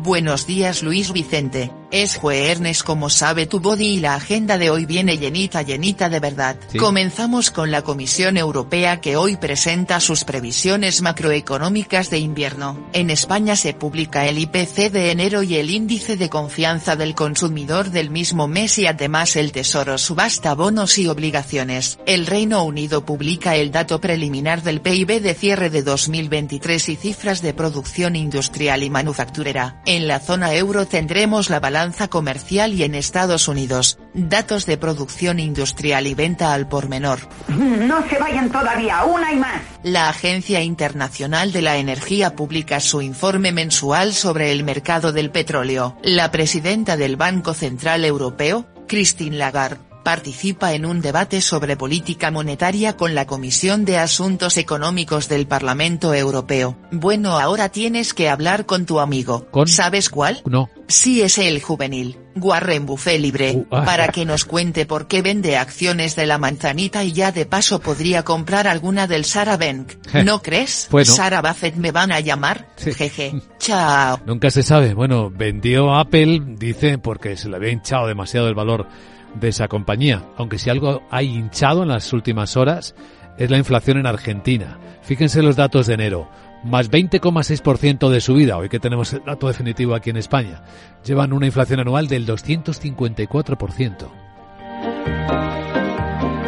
Buenos 0.02 0.46
días 0.46 0.82
Luis 0.82 1.12
Vicente, 1.12 1.70
es 1.92 2.16
jueves 2.16 2.82
como 2.82 3.08
sabe 3.08 3.46
tu 3.46 3.60
body 3.60 3.86
y 3.86 4.00
la 4.00 4.16
agenda 4.16 4.58
de 4.58 4.68
hoy 4.68 4.84
viene 4.84 5.16
llenita 5.16 5.62
llenita 5.62 6.08
de 6.08 6.18
verdad. 6.18 6.56
Comenzamos 6.76 7.52
con 7.52 7.70
la 7.70 7.82
Comisión 7.82 8.36
Europea 8.36 9.00
que 9.00 9.16
hoy 9.16 9.36
presenta 9.36 10.00
sus 10.00 10.24
previsiones 10.24 11.02
macroeconómicas 11.02 12.10
de 12.10 12.18
invierno. 12.18 12.84
En 12.92 13.10
España 13.10 13.54
se 13.54 13.74
publica 13.74 14.26
el 14.26 14.38
IPC 14.38 14.90
de 14.90 15.12
enero 15.12 15.44
y 15.44 15.54
el 15.54 15.70
índice 15.70 16.16
de 16.16 16.28
confianza 16.28 16.96
del 16.96 17.14
consumidor 17.14 17.90
del 17.90 18.10
mismo 18.10 18.48
mes 18.48 18.76
y 18.78 18.88
además 18.88 19.36
el 19.36 19.52
Tesoro 19.52 19.96
subasta 19.96 20.54
bonos 20.54 20.98
y 20.98 21.06
obligaciones. 21.06 22.00
El 22.06 22.26
Reino 22.26 22.64
Unido 22.64 23.04
publica 23.04 23.54
el 23.54 23.70
dato 23.70 24.00
preliminar 24.00 24.64
del 24.64 24.80
PIB 24.80 25.22
de 25.22 25.34
cierre 25.34 25.70
de 25.70 25.84
2023 25.84 26.88
y 26.88 26.96
cifras 26.96 27.40
de 27.40 27.54
producción 27.54 28.16
industrial 28.16 28.82
y 28.82 28.90
manufacturera. 28.90 29.80
En 29.86 30.08
la 30.08 30.18
zona 30.18 30.54
euro 30.54 30.86
tendremos 30.86 31.50
la 31.50 31.60
balanza 31.60 32.08
comercial 32.08 32.72
y 32.72 32.84
en 32.84 32.94
Estados 32.94 33.48
Unidos, 33.48 33.98
datos 34.14 34.64
de 34.64 34.78
producción 34.78 35.38
industrial 35.38 36.06
y 36.06 36.14
venta 36.14 36.54
al 36.54 36.66
por 36.68 36.88
menor. 36.88 37.20
No 37.48 38.08
se 38.08 38.18
vayan 38.18 38.50
todavía, 38.50 39.04
una 39.04 39.32
y 39.32 39.36
más. 39.36 39.60
La 39.82 40.08
Agencia 40.08 40.62
Internacional 40.62 41.52
de 41.52 41.60
la 41.60 41.76
Energía 41.76 42.34
publica 42.34 42.80
su 42.80 43.02
informe 43.02 43.52
mensual 43.52 44.14
sobre 44.14 44.52
el 44.52 44.64
mercado 44.64 45.12
del 45.12 45.30
petróleo. 45.30 45.98
La 46.02 46.30
presidenta 46.30 46.96
del 46.96 47.16
Banco 47.16 47.52
Central 47.52 48.06
Europeo, 48.06 48.66
Christine 48.88 49.36
Lagarde, 49.36 49.93
participa 50.04 50.74
en 50.74 50.86
un 50.86 51.00
debate 51.00 51.40
sobre 51.40 51.76
política 51.76 52.30
monetaria 52.30 52.96
con 52.96 53.14
la 53.14 53.26
Comisión 53.26 53.84
de 53.84 53.98
Asuntos 53.98 54.56
Económicos 54.56 55.28
del 55.28 55.46
Parlamento 55.46 56.14
Europeo. 56.14 56.76
Bueno, 56.92 57.40
ahora 57.40 57.70
tienes 57.70 58.14
que 58.14 58.28
hablar 58.28 58.66
con 58.66 58.86
tu 58.86 59.00
amigo. 59.00 59.48
¿Sabes 59.66 60.10
cuál? 60.10 60.42
No. 60.44 60.68
Sí 60.86 61.22
es 61.22 61.38
el 61.38 61.62
juvenil, 61.62 62.18
Warren 62.36 62.84
Buffet 62.84 63.18
libre, 63.18 63.52
Uh, 63.54 63.66
ah. 63.70 63.84
para 63.84 64.08
que 64.08 64.24
nos 64.24 64.44
cuente 64.44 64.84
por 64.84 65.06
qué 65.06 65.22
vende 65.22 65.56
acciones 65.56 66.14
de 66.16 66.26
la 66.26 66.38
manzanita 66.38 67.02
y 67.04 67.12
ya 67.12 67.32
de 67.32 67.46
paso 67.46 67.80
podría 67.80 68.22
comprar 68.22 68.68
alguna 68.68 69.06
del 69.06 69.24
Sarah 69.24 69.56
Bank. 69.56 69.92
¿No 70.24 70.42
crees? 70.42 70.88
Bueno. 70.90 71.10
Sarah 71.10 71.40
Buffett 71.40 71.76
me 71.76 71.90
van 71.90 72.12
a 72.12 72.20
llamar. 72.20 72.68
Jeje. 72.76 73.34
Chao. 73.58 74.20
Nunca 74.26 74.50
se 74.50 74.62
sabe. 74.62 74.92
Bueno, 74.92 75.30
vendió 75.30 75.94
Apple, 75.94 76.42
dice, 76.58 76.98
porque 76.98 77.36
se 77.36 77.48
le 77.48 77.56
había 77.56 77.72
hinchado 77.72 78.06
demasiado 78.06 78.48
el 78.48 78.54
valor 78.54 78.86
de 79.34 79.48
esa 79.48 79.68
compañía. 79.68 80.22
Aunque 80.36 80.58
si 80.58 80.70
algo 80.70 81.02
ha 81.10 81.22
hinchado 81.22 81.82
en 81.82 81.88
las 81.88 82.12
últimas 82.12 82.56
horas 82.56 82.94
es 83.38 83.50
la 83.50 83.58
inflación 83.58 83.98
en 83.98 84.06
Argentina. 84.06 84.78
Fíjense 85.02 85.42
los 85.42 85.56
datos 85.56 85.86
de 85.86 85.94
enero. 85.94 86.28
Más 86.64 86.90
20,6% 86.90 88.08
de 88.08 88.20
subida, 88.20 88.56
hoy 88.56 88.68
que 88.70 88.80
tenemos 88.80 89.12
el 89.12 89.22
dato 89.24 89.48
definitivo 89.48 89.94
aquí 89.94 90.10
en 90.10 90.16
España. 90.16 90.62
Llevan 91.04 91.32
una 91.32 91.46
inflación 91.46 91.80
anual 91.80 92.08
del 92.08 92.26
254%. 92.26 94.08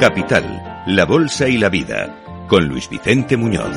Capital, 0.00 0.84
la 0.86 1.04
Bolsa 1.04 1.48
y 1.48 1.58
la 1.58 1.68
Vida, 1.68 2.46
con 2.48 2.66
Luis 2.66 2.88
Vicente 2.88 3.36
Muñoz. 3.36 3.76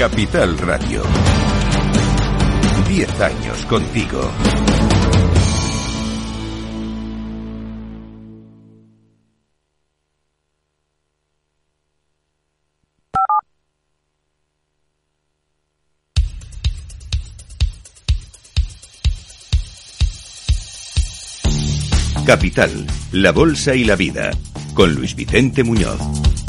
Capital 0.00 0.56
Radio. 0.56 1.02
Diez 2.88 3.20
años 3.20 3.66
contigo. 3.66 4.32
Capital, 22.24 22.86
la 23.12 23.32
Bolsa 23.32 23.74
y 23.74 23.84
la 23.84 23.96
Vida, 23.96 24.30
con 24.72 24.94
Luis 24.94 25.14
Vicente 25.14 25.62
Muñoz. 25.62 26.39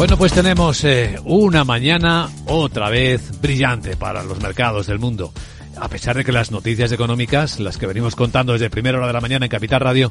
Bueno, 0.00 0.16
pues 0.16 0.32
tenemos 0.32 0.82
eh, 0.84 1.18
una 1.26 1.62
mañana 1.62 2.30
otra 2.46 2.88
vez 2.88 3.38
brillante 3.42 3.98
para 3.98 4.22
los 4.22 4.40
mercados 4.40 4.86
del 4.86 4.98
mundo. 4.98 5.30
A 5.78 5.88
pesar 5.88 6.16
de 6.16 6.24
que 6.24 6.32
las 6.32 6.50
noticias 6.50 6.90
económicas, 6.90 7.60
las 7.60 7.76
que 7.76 7.86
venimos 7.86 8.16
contando 8.16 8.54
desde 8.54 8.70
primera 8.70 8.96
hora 8.96 9.08
de 9.08 9.12
la 9.12 9.20
mañana 9.20 9.44
en 9.44 9.50
Capital 9.50 9.80
Radio, 9.80 10.10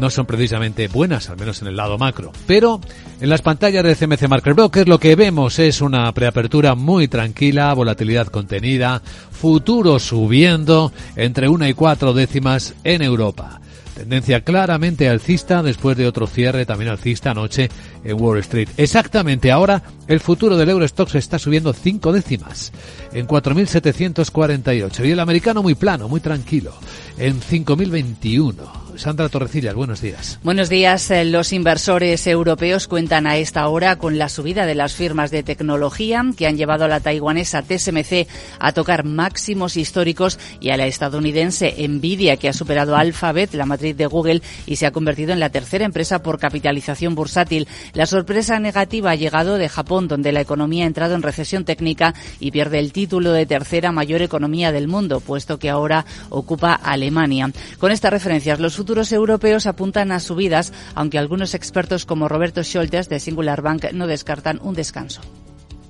no 0.00 0.10
son 0.10 0.26
precisamente 0.26 0.88
buenas, 0.88 1.30
al 1.30 1.36
menos 1.36 1.62
en 1.62 1.68
el 1.68 1.76
lado 1.76 1.96
macro. 1.96 2.32
Pero 2.48 2.80
en 3.20 3.28
las 3.28 3.40
pantallas 3.40 3.84
de 3.84 3.94
CMC 3.94 4.26
Market 4.26 4.56
Broker 4.56 4.88
lo 4.88 4.98
que 4.98 5.14
vemos 5.14 5.60
es 5.60 5.80
una 5.80 6.12
preapertura 6.12 6.74
muy 6.74 7.06
tranquila, 7.06 7.72
volatilidad 7.72 8.26
contenida, 8.26 9.00
futuro 9.30 10.00
subiendo 10.00 10.92
entre 11.14 11.48
una 11.48 11.68
y 11.68 11.74
cuatro 11.74 12.14
décimas 12.14 12.74
en 12.82 13.00
Europa. 13.00 13.59
Tendencia 14.00 14.40
claramente 14.40 15.10
alcista 15.10 15.62
después 15.62 15.94
de 15.94 16.06
otro 16.06 16.26
cierre 16.26 16.64
también 16.64 16.90
alcista 16.90 17.32
anoche 17.32 17.68
en 18.02 18.18
Wall 18.18 18.38
Street. 18.38 18.70
Exactamente 18.78 19.52
ahora 19.52 19.82
el 20.08 20.20
futuro 20.20 20.56
del 20.56 20.70
Eurostox 20.70 21.16
está 21.16 21.38
subiendo 21.38 21.74
cinco 21.74 22.10
décimas 22.10 22.72
en 23.12 23.26
4.748 23.26 25.06
y 25.06 25.10
el 25.10 25.20
americano 25.20 25.62
muy 25.62 25.74
plano, 25.74 26.08
muy 26.08 26.20
tranquilo 26.20 26.72
en 27.18 27.42
5.021. 27.42 28.79
Sandra 28.96 29.28
Torrecillas, 29.28 29.74
buenos 29.74 30.00
días. 30.00 30.38
Buenos 30.42 30.68
días. 30.68 31.10
Eh, 31.10 31.24
los 31.24 31.52
inversores 31.52 32.26
europeos 32.26 32.88
cuentan 32.88 33.26
a 33.26 33.36
esta 33.36 33.66
hora 33.68 33.96
con 33.96 34.18
la 34.18 34.28
subida 34.28 34.66
de 34.66 34.74
las 34.74 34.94
firmas 34.94 35.30
de 35.30 35.42
tecnología 35.42 36.24
que 36.36 36.46
han 36.46 36.56
llevado 36.56 36.84
a 36.84 36.88
la 36.88 37.00
taiwanesa 37.00 37.62
TSMC 37.62 38.26
a 38.58 38.72
tocar 38.72 39.04
máximos 39.04 39.76
históricos 39.76 40.38
y 40.60 40.70
a 40.70 40.76
la 40.76 40.86
estadounidense 40.86 41.74
Nvidia 41.88 42.36
que 42.36 42.48
ha 42.48 42.52
superado 42.52 42.96
Alphabet, 42.96 43.54
la 43.54 43.66
matriz 43.66 43.96
de 43.96 44.06
Google, 44.06 44.42
y 44.66 44.76
se 44.76 44.86
ha 44.86 44.90
convertido 44.90 45.32
en 45.32 45.40
la 45.40 45.50
tercera 45.50 45.84
empresa 45.84 46.22
por 46.22 46.38
capitalización 46.38 47.14
bursátil. 47.14 47.68
La 47.94 48.06
sorpresa 48.06 48.58
negativa 48.58 49.12
ha 49.12 49.16
llegado 49.16 49.56
de 49.56 49.68
Japón, 49.68 50.08
donde 50.08 50.32
la 50.32 50.40
economía 50.40 50.84
ha 50.84 50.88
entrado 50.88 51.14
en 51.14 51.22
recesión 51.22 51.64
técnica 51.64 52.14
y 52.40 52.50
pierde 52.50 52.78
el 52.78 52.92
título 52.92 53.32
de 53.32 53.46
tercera 53.46 53.92
mayor 53.92 54.22
economía 54.22 54.72
del 54.72 54.88
mundo, 54.88 55.20
puesto 55.20 55.58
que 55.58 55.70
ahora 55.70 56.04
ocupa 56.28 56.74
Alemania. 56.74 57.50
Con 57.78 57.92
estas 57.92 58.12
referencias, 58.12 58.58
los 58.58 58.79
futuros 58.80 59.12
europeos 59.12 59.66
apuntan 59.66 60.10
a 60.10 60.20
subidas, 60.20 60.72
aunque 60.94 61.18
algunos 61.18 61.54
expertos 61.54 62.06
como 62.06 62.28
Roberto 62.28 62.64
Scholtes 62.64 63.10
de 63.10 63.20
Singular 63.20 63.60
Bank 63.60 63.92
no 63.92 64.06
descartan 64.06 64.58
un 64.62 64.74
descanso. 64.74 65.20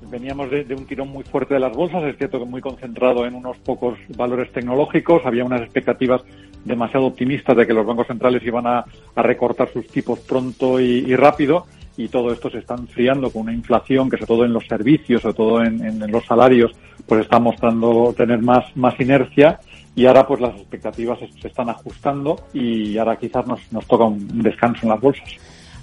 Veníamos 0.09 0.51
de, 0.51 0.75
un 0.75 0.85
tirón 0.85 1.07
muy 1.07 1.23
fuerte 1.23 1.53
de 1.53 1.61
las 1.61 1.73
bolsas, 1.73 2.03
es 2.03 2.17
cierto 2.17 2.37
que 2.37 2.43
muy 2.43 2.59
concentrado 2.59 3.25
en 3.25 3.33
unos 3.33 3.55
pocos 3.59 3.97
valores 4.17 4.51
tecnológicos, 4.51 5.21
había 5.25 5.45
unas 5.45 5.61
expectativas 5.61 6.21
demasiado 6.65 7.05
optimistas 7.05 7.55
de 7.55 7.65
que 7.65 7.73
los 7.73 7.85
bancos 7.85 8.07
centrales 8.07 8.43
iban 8.43 8.67
a, 8.67 8.83
recortar 9.15 9.71
sus 9.71 9.87
tipos 9.87 10.19
pronto 10.19 10.77
y, 10.81 11.15
rápido, 11.15 11.67
y 11.95 12.09
todo 12.09 12.33
esto 12.33 12.49
se 12.49 12.57
está 12.57 12.75
enfriando 12.75 13.31
con 13.31 13.43
una 13.43 13.53
inflación 13.53 14.09
que 14.09 14.17
sobre 14.17 14.27
todo 14.27 14.43
en 14.43 14.51
los 14.51 14.67
servicios, 14.67 15.21
sobre 15.21 15.35
todo 15.35 15.63
en, 15.63 16.11
los 16.11 16.25
salarios, 16.25 16.73
pues 17.07 17.21
está 17.21 17.39
mostrando 17.39 18.13
tener 18.17 18.41
más, 18.41 18.75
más 18.75 18.99
inercia 18.99 19.61
y 19.95 20.05
ahora 20.05 20.25
pues 20.25 20.39
las 20.39 20.55
expectativas 20.55 21.19
se 21.19 21.47
están 21.47 21.69
ajustando 21.69 22.47
y 22.53 22.97
ahora 22.97 23.17
quizás 23.17 23.45
nos, 23.45 23.59
nos 23.71 23.85
toca 23.87 24.05
un 24.05 24.41
descanso 24.41 24.81
en 24.83 24.89
las 24.89 25.01
bolsas. 25.01 25.29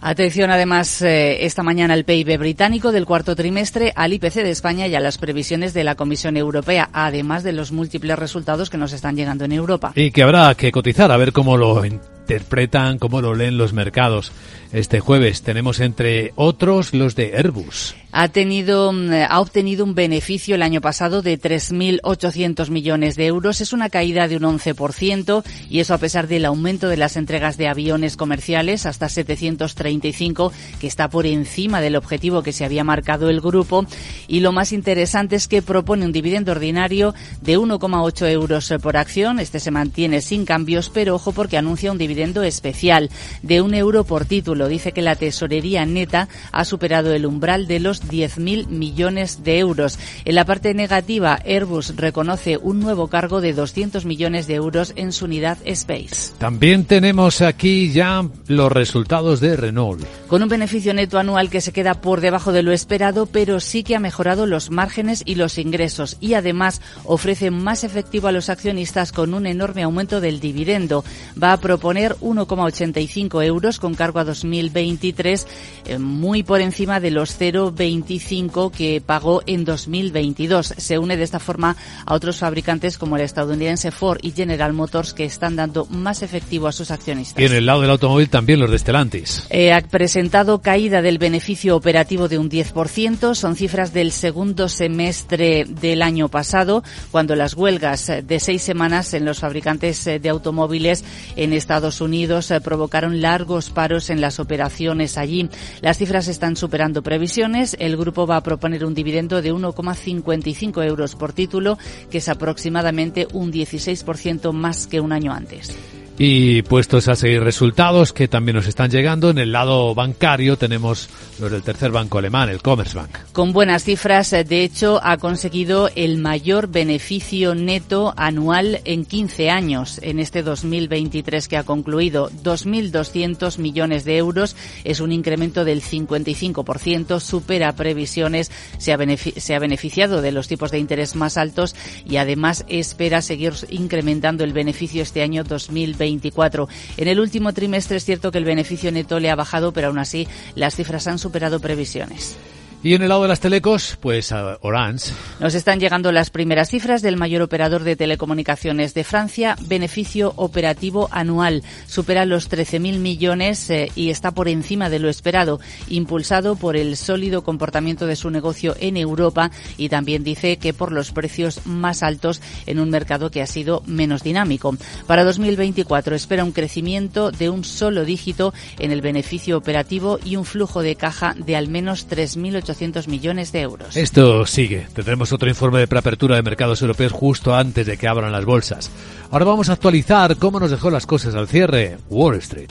Atención 0.01 0.51
además 0.51 1.03
eh, 1.03 1.45
esta 1.45 1.65
mañana 1.65 1.95
al 1.95 2.05
PIB 2.05 2.39
británico 2.39 2.93
del 2.93 3.05
cuarto 3.05 3.35
trimestre, 3.35 3.93
al 3.97 4.13
IPC 4.13 4.35
de 4.35 4.51
España 4.51 4.87
y 4.87 4.95
a 4.95 5.01
las 5.01 5.19
previsiones 5.19 5.75
de 5.75 5.83
la 5.83 5.97
Comisión 5.97 6.37
Europea, 6.37 6.89
además 6.93 7.43
de 7.43 7.53
los 7.53 7.73
múltiples 7.73 8.17
resultados 8.17 8.71
que 8.71 8.79
nos 8.79 8.93
están 8.93 9.17
llegando 9.17 9.45
en 9.45 9.53
Europa. 9.53 9.93
Y 9.97 10.13
que 10.13 10.23
habrá 10.23 10.55
que 10.55 10.71
cotizar 10.71 11.11
a 11.11 11.17
ver 11.17 11.33
cómo 11.33 11.57
lo 11.57 11.83
interpretan, 12.29 12.99
cómo 12.99 13.23
lo 13.23 13.35
leen 13.35 13.57
los 13.57 13.73
mercados. 13.73 14.33
Este 14.71 15.01
jueves 15.01 15.41
tenemos 15.41 15.81
entre 15.81 16.33
otros 16.37 16.93
los 16.93 17.15
de 17.17 17.35
Airbus. 17.35 17.95
Ha 18.13 18.29
tenido, 18.29 18.93
mm, 18.93 19.13
ha 19.29 19.41
obtenido 19.41 19.85
un 19.85 19.95
beneficio 19.95 20.55
el 20.55 20.63
año 20.63 20.83
pasado 20.83 21.23
de 21.23 21.39
3.800 21.39 22.69
millones 22.69 23.17
de 23.17 23.27
euros. 23.27 23.63
Es 23.63 23.73
una 23.73 23.89
caída 23.89 24.29
de 24.29 24.37
un 24.37 24.45
11% 24.45 25.43
y 25.71 25.81
eso 25.81 25.95
a 25.95 25.99
pesar 25.99 26.27
del 26.27 26.45
aumento 26.45 26.89
de 26.89 26.99
las 26.99 27.17
entregas 27.17 27.57
de 27.57 27.69
aviones 27.69 28.17
comerciales 28.17 28.85
hasta 28.85 29.09
735, 29.09 30.53
que 30.81 30.87
está 30.87 31.09
por 31.09 31.25
encima 31.27 31.81
del 31.81 31.97
objetivo 31.97 32.43
que 32.43 32.53
se 32.53 32.65
había 32.65 32.85
marcado 32.85 33.31
el 33.31 33.41
grupo. 33.41 33.87
Y 34.27 34.41
lo 34.41 34.53
más 34.53 34.73
interesante 34.73 35.37
es 35.37 35.49
que 35.49 35.63
propone 35.63 36.05
un 36.05 36.13
dividendo 36.13 36.53
ordinario 36.53 37.15
de 37.41 37.59
1,8 37.59 38.31
euros 38.31 38.73
por 38.83 38.99
acción. 38.99 39.39
Este 39.39 39.61
se 39.61 39.71
mantiene 39.71 40.21
sin 40.21 40.45
cambios, 40.45 40.91
pero 40.91 41.15
ojo 41.15 41.33
porque 41.33 41.57
anuncia 41.57 41.93
un 41.93 41.99
dividendo 41.99 42.18
especial 42.19 43.11
de 43.43 43.63
un 43.63 43.75
euro 43.75 44.05
por 44.05 44.25
título 44.25 44.69
dice 44.69 44.93
que 44.93 45.03
la 45.03 45.17
tesorería 45.17 45.87
neta 45.87 46.29
ha 46.53 46.65
superado 46.65 47.13
el 47.13 47.27
umbral 47.27 47.67
de 47.67 47.81
los 47.81 48.03
10.000 48.03 48.67
millones 48.69 49.45
de 49.45 49.59
euros. 49.59 49.99
En 50.25 50.35
la 50.35 50.45
parte 50.45 50.75
negativa, 50.75 51.39
Airbus 51.45 51.97
reconoce 51.97 52.57
un 52.57 52.81
nuevo 52.81 53.09
cargo 53.09 53.41
de 53.41 53.53
200 53.53 54.05
millones 54.05 54.47
de 54.47 54.55
euros 54.55 54.93
en 54.97 55.13
su 55.13 55.27
unidad 55.27 55.59
Space. 55.65 56.33
También 56.39 56.85
tenemos 56.85 57.41
aquí 57.41 57.93
ya 57.93 58.27
los 58.47 58.73
resultados 58.73 59.41
de 59.41 59.57
Renault. 59.57 60.05
Con 60.27 60.43
un 60.43 60.49
beneficio 60.49 60.93
neto 60.95 61.19
anual 61.19 61.51
que 61.51 61.61
se 61.61 61.73
queda 61.73 61.95
por 61.95 62.21
debajo 62.21 62.53
de 62.53 62.63
lo 62.63 62.73
esperado, 62.73 63.27
pero 63.27 63.61
sí 63.61 63.83
que 63.83 63.97
ha 63.97 64.01
mejorado 64.01 64.47
los 64.47 64.71
márgenes 64.71 65.23
y 65.25 65.37
los 65.37 65.59
ingresos 65.59 66.17
y 66.21 66.35
además 66.35 66.81
ofrece 67.05 67.51
más 67.51 67.85
efectivo 67.85 68.29
a 68.29 68.33
los 68.33 68.49
accionistas 68.49 69.13
con 69.13 69.35
un 69.35 69.47
enorme 69.47 69.83
aumento 69.83 70.21
del 70.21 70.41
dividendo. 70.41 71.05
Va 71.41 71.53
a 71.53 71.61
proponer 71.61 72.08
1,85 72.17 73.45
euros 73.45 73.79
con 73.79 73.95
cargo 73.95 74.19
a 74.19 74.25
2000 74.25 74.49
2023, 74.49 75.47
eh, 75.87 75.99
muy 75.99 76.43
por 76.43 76.61
encima 76.61 77.01
de 77.01 77.11
los 77.11 77.39
0,25 77.39 78.71
que 78.71 79.03
pagó 79.05 79.43
en 79.47 79.65
2022. 79.65 80.75
Se 80.77 80.99
une 80.99 81.17
de 81.17 81.25
esta 81.25 81.39
forma 81.39 81.77
a 82.05 82.15
otros 82.15 82.39
fabricantes 82.39 82.99
como 82.99 83.17
el 83.17 83.23
estadounidense 83.23 83.91
Ford 83.91 84.19
y 84.23 84.33
General 84.33 84.73
Motors 84.73 85.15
que 85.15 85.25
están 85.25 85.57
dando 85.57 85.87
más 85.87 86.23
efectivo 86.23 86.67
a 86.67 86.73
sus 86.73 86.91
accionistas. 86.91 87.41
Y 87.41 87.45
en 87.45 87.53
el 87.53 87.67
lado 87.67 87.83
del 87.83 87.91
automóvil 87.91 88.29
también 88.29 88.61
los 88.61 88.71
de 88.71 88.79
Stellantis. 88.79 89.47
Eh, 89.51 89.73
ha 89.73 89.81
presentado 89.81 90.61
caída 90.61 91.03
del 91.03 91.19
beneficio 91.19 91.77
operativo 91.77 92.29
de 92.29 92.39
un 92.39 92.51
10%. 92.51 93.35
Son 93.35 93.57
cifras 93.57 93.93
del 93.93 94.13
segundo 94.13 94.69
semestre 94.69 95.65
del 95.65 96.03
año 96.03 96.29
pasado, 96.29 96.83
cuando 97.11 97.35
las 97.35 97.55
huelgas 97.55 98.11
de 98.23 98.41
seis 98.41 98.63
semanas 98.63 99.15
en 99.15 99.25
los 99.25 99.39
fabricantes 99.39 100.07
eh, 100.07 100.19
de 100.19 100.29
automóviles 100.29 101.05
en 101.37 101.53
Estados 101.53 101.98
Unidos 102.01 102.53
provocaron 102.63 103.21
largos 103.21 103.71
paros 103.71 104.11
en 104.11 104.21
las 104.21 104.41
operaciones 104.41 105.19
allí. 105.19 105.49
Las 105.81 105.99
cifras 105.99 106.29
están 106.29 106.57
superando 106.57 107.03
previsiones. 107.03 107.77
El 107.79 107.97
grupo 107.97 108.27
va 108.27 108.37
a 108.37 108.43
proponer 108.43 108.85
un 108.85 108.95
dividendo 108.95 109.43
de 109.43 109.53
1,55 109.53 110.85
euros 110.85 111.15
por 111.15 111.33
título, 111.33 111.79
que 112.11 112.19
es 112.19 112.29
aproximadamente 112.29 113.27
un 113.33 113.53
16% 113.53 114.53
más 114.53 114.87
que 114.87 115.01
un 115.01 115.13
año 115.13 115.33
antes. 115.33 115.77
Y 116.21 116.63
puestos 116.63 117.07
a 117.07 117.15
seguir 117.15 117.45
resultados 117.45 118.13
que 118.13 118.27
también 118.27 118.57
nos 118.57 118.67
están 118.67 118.91
llegando, 118.91 119.31
en 119.31 119.39
el 119.39 119.53
lado 119.53 119.95
bancario 119.95 120.59
tenemos 120.59 121.09
los 121.39 121.53
del 121.53 121.63
tercer 121.63 121.93
banco 121.93 122.19
alemán, 122.19 122.49
el 122.49 122.61
Commerzbank. 122.61 123.31
Con 123.31 123.53
buenas 123.53 123.85
cifras, 123.85 124.33
de 124.33 124.65
hecho, 124.65 124.99
ha 125.05 125.19
conseguido 125.19 125.89
el 125.95 126.19
mayor 126.19 126.67
beneficio 126.67 127.55
neto 127.55 128.15
anual 128.17 128.81
en 128.85 129.05
15 129.05 129.49
años 129.49 130.01
en 130.03 130.19
este 130.19 130.43
2023 130.43 131.47
que 131.47 131.57
ha 131.57 131.63
concluido. 131.63 132.33
2.200 132.43 133.59
millones 133.59 134.05
de 134.05 134.17
euros 134.17 134.57
es 134.83 134.99
un 134.99 135.13
incremento 135.13 135.65
del 135.65 135.83
55%, 135.83 137.21
supera 137.21 137.77
previsiones, 137.77 138.51
se 138.79 138.93
ha, 138.93 138.99
se 139.37 139.55
ha 139.55 139.59
beneficiado 139.61 140.21
de 140.21 140.33
los 140.33 140.49
tipos 140.49 140.73
de 140.73 140.81
interés 140.81 141.15
más 141.15 141.37
altos 141.37 141.77
y 142.05 142.17
además 142.17 142.65
espera 142.67 143.23
seguir 143.23 143.53
incrementando 143.71 144.43
el 144.43 144.53
beneficio 144.53 145.03
este 145.03 145.23
año 145.23 145.45
2023 145.45 146.08
en 146.09 147.09
el 147.09 147.21
último 147.21 147.53
trimestre 147.53 147.97
es 147.97 148.05
cierto 148.05 148.31
que 148.31 148.39
el 148.39 148.45
beneficio 148.45 148.91
neto 148.93 149.21
le 149.21 149.31
ha 149.31 149.37
bajado, 149.37 149.73
pero 149.73 149.89
aún 149.89 149.99
así 149.99 150.27
las 150.55 150.75
cifras 150.75 151.07
han 151.07 151.19
superado 151.19 151.61
previsiones. 151.61 152.37
Y 152.81 152.95
en 152.95 153.03
el 153.03 153.09
lado 153.09 153.23
de 153.23 153.29
las 153.29 153.41
telecos, 153.41 153.99
pues 154.01 154.31
Orange. 154.31 155.13
Nos 155.41 155.57
están 155.57 155.81
llegando 155.81 156.13
las 156.13 156.31
primeras 156.31 156.71
cifras 156.71 157.03
del 157.03 157.17
mayor 157.17 157.43
operador 157.43 157.83
de 157.83 157.97
telecomunicaciones 157.97 158.95
de 158.95 159.03
Francia. 159.03 159.57
Beneficio 159.63 160.33
operativo 160.37 161.09
anual 161.11 161.65
supera 161.89 162.25
los 162.25 162.49
13.000 162.49 163.01
millones 163.01 163.69
eh, 163.71 163.91
y 163.97 164.11
está 164.11 164.31
por 164.31 164.47
encima 164.47 164.91
de 164.91 165.01
lo 165.01 165.09
esperado, 165.09 165.59
impulsado 165.89 166.55
por 166.55 166.77
el 166.77 166.97
sólido 166.97 167.43
comportamiento 167.43 168.07
de 168.07 168.15
su 168.15 168.31
negocio 168.31 168.77
en 168.79 168.97
Europa 168.97 169.51
y 169.77 169.89
también 169.89 170.23
dice 170.23 170.59
que 170.59 170.73
por 170.73 170.93
los 170.93 171.11
precios 171.11 171.67
más 171.67 172.05
altos 172.05 172.41
en 172.67 172.79
un 172.79 172.91
mercado 172.91 173.33
que 173.33 173.43
ha 173.43 173.47
sido 173.47 173.83
menos 173.87 174.23
dinámico. 174.23 174.77
Para 175.09 175.25
2024 175.25 176.15
espera 176.15 176.45
un 176.45 176.53
crecimiento 176.53 177.33
de 177.33 177.51
un 177.51 177.65
solo 177.65 178.05
dígito 178.05 178.55
en 178.79 178.93
el 178.93 179.01
beneficio 179.01 179.59
operativo 179.59 180.21
y 180.25 180.37
un 180.37 180.45
flujo 180.45 180.83
de 180.83 180.95
caja 180.95 181.35
de 181.37 181.57
al 181.57 181.67
menos 181.67 182.09
3.800 182.09 182.68
millones 183.09 183.53
de 183.53 183.61
euros. 183.61 183.97
Esto 183.97 184.47
sigue. 184.47 184.87
Tendremos 184.95 185.33
otro 185.33 185.49
informe 185.49 185.81
de 185.81 185.89
preapertura 185.89 186.37
de 186.37 186.43
mercados 186.43 186.83
europeos 186.83 187.13
justo 187.13 187.55
antes 187.55 187.87
de 187.87 187.97
que 187.97 188.09
abran 188.09 188.33
las 188.33 188.45
bolsas. 188.45 188.91
Ahora 189.31 189.45
vamos 189.45 189.69
a 189.69 189.75
actualizar 189.75 190.37
cómo 190.37 190.61
nos 190.61 190.71
dejó 190.71 190.91
las 190.91 191.07
cosas 191.07 191.35
al 191.35 191.49
cierre 191.49 191.99
Wall 192.11 192.37
Street. 192.37 192.71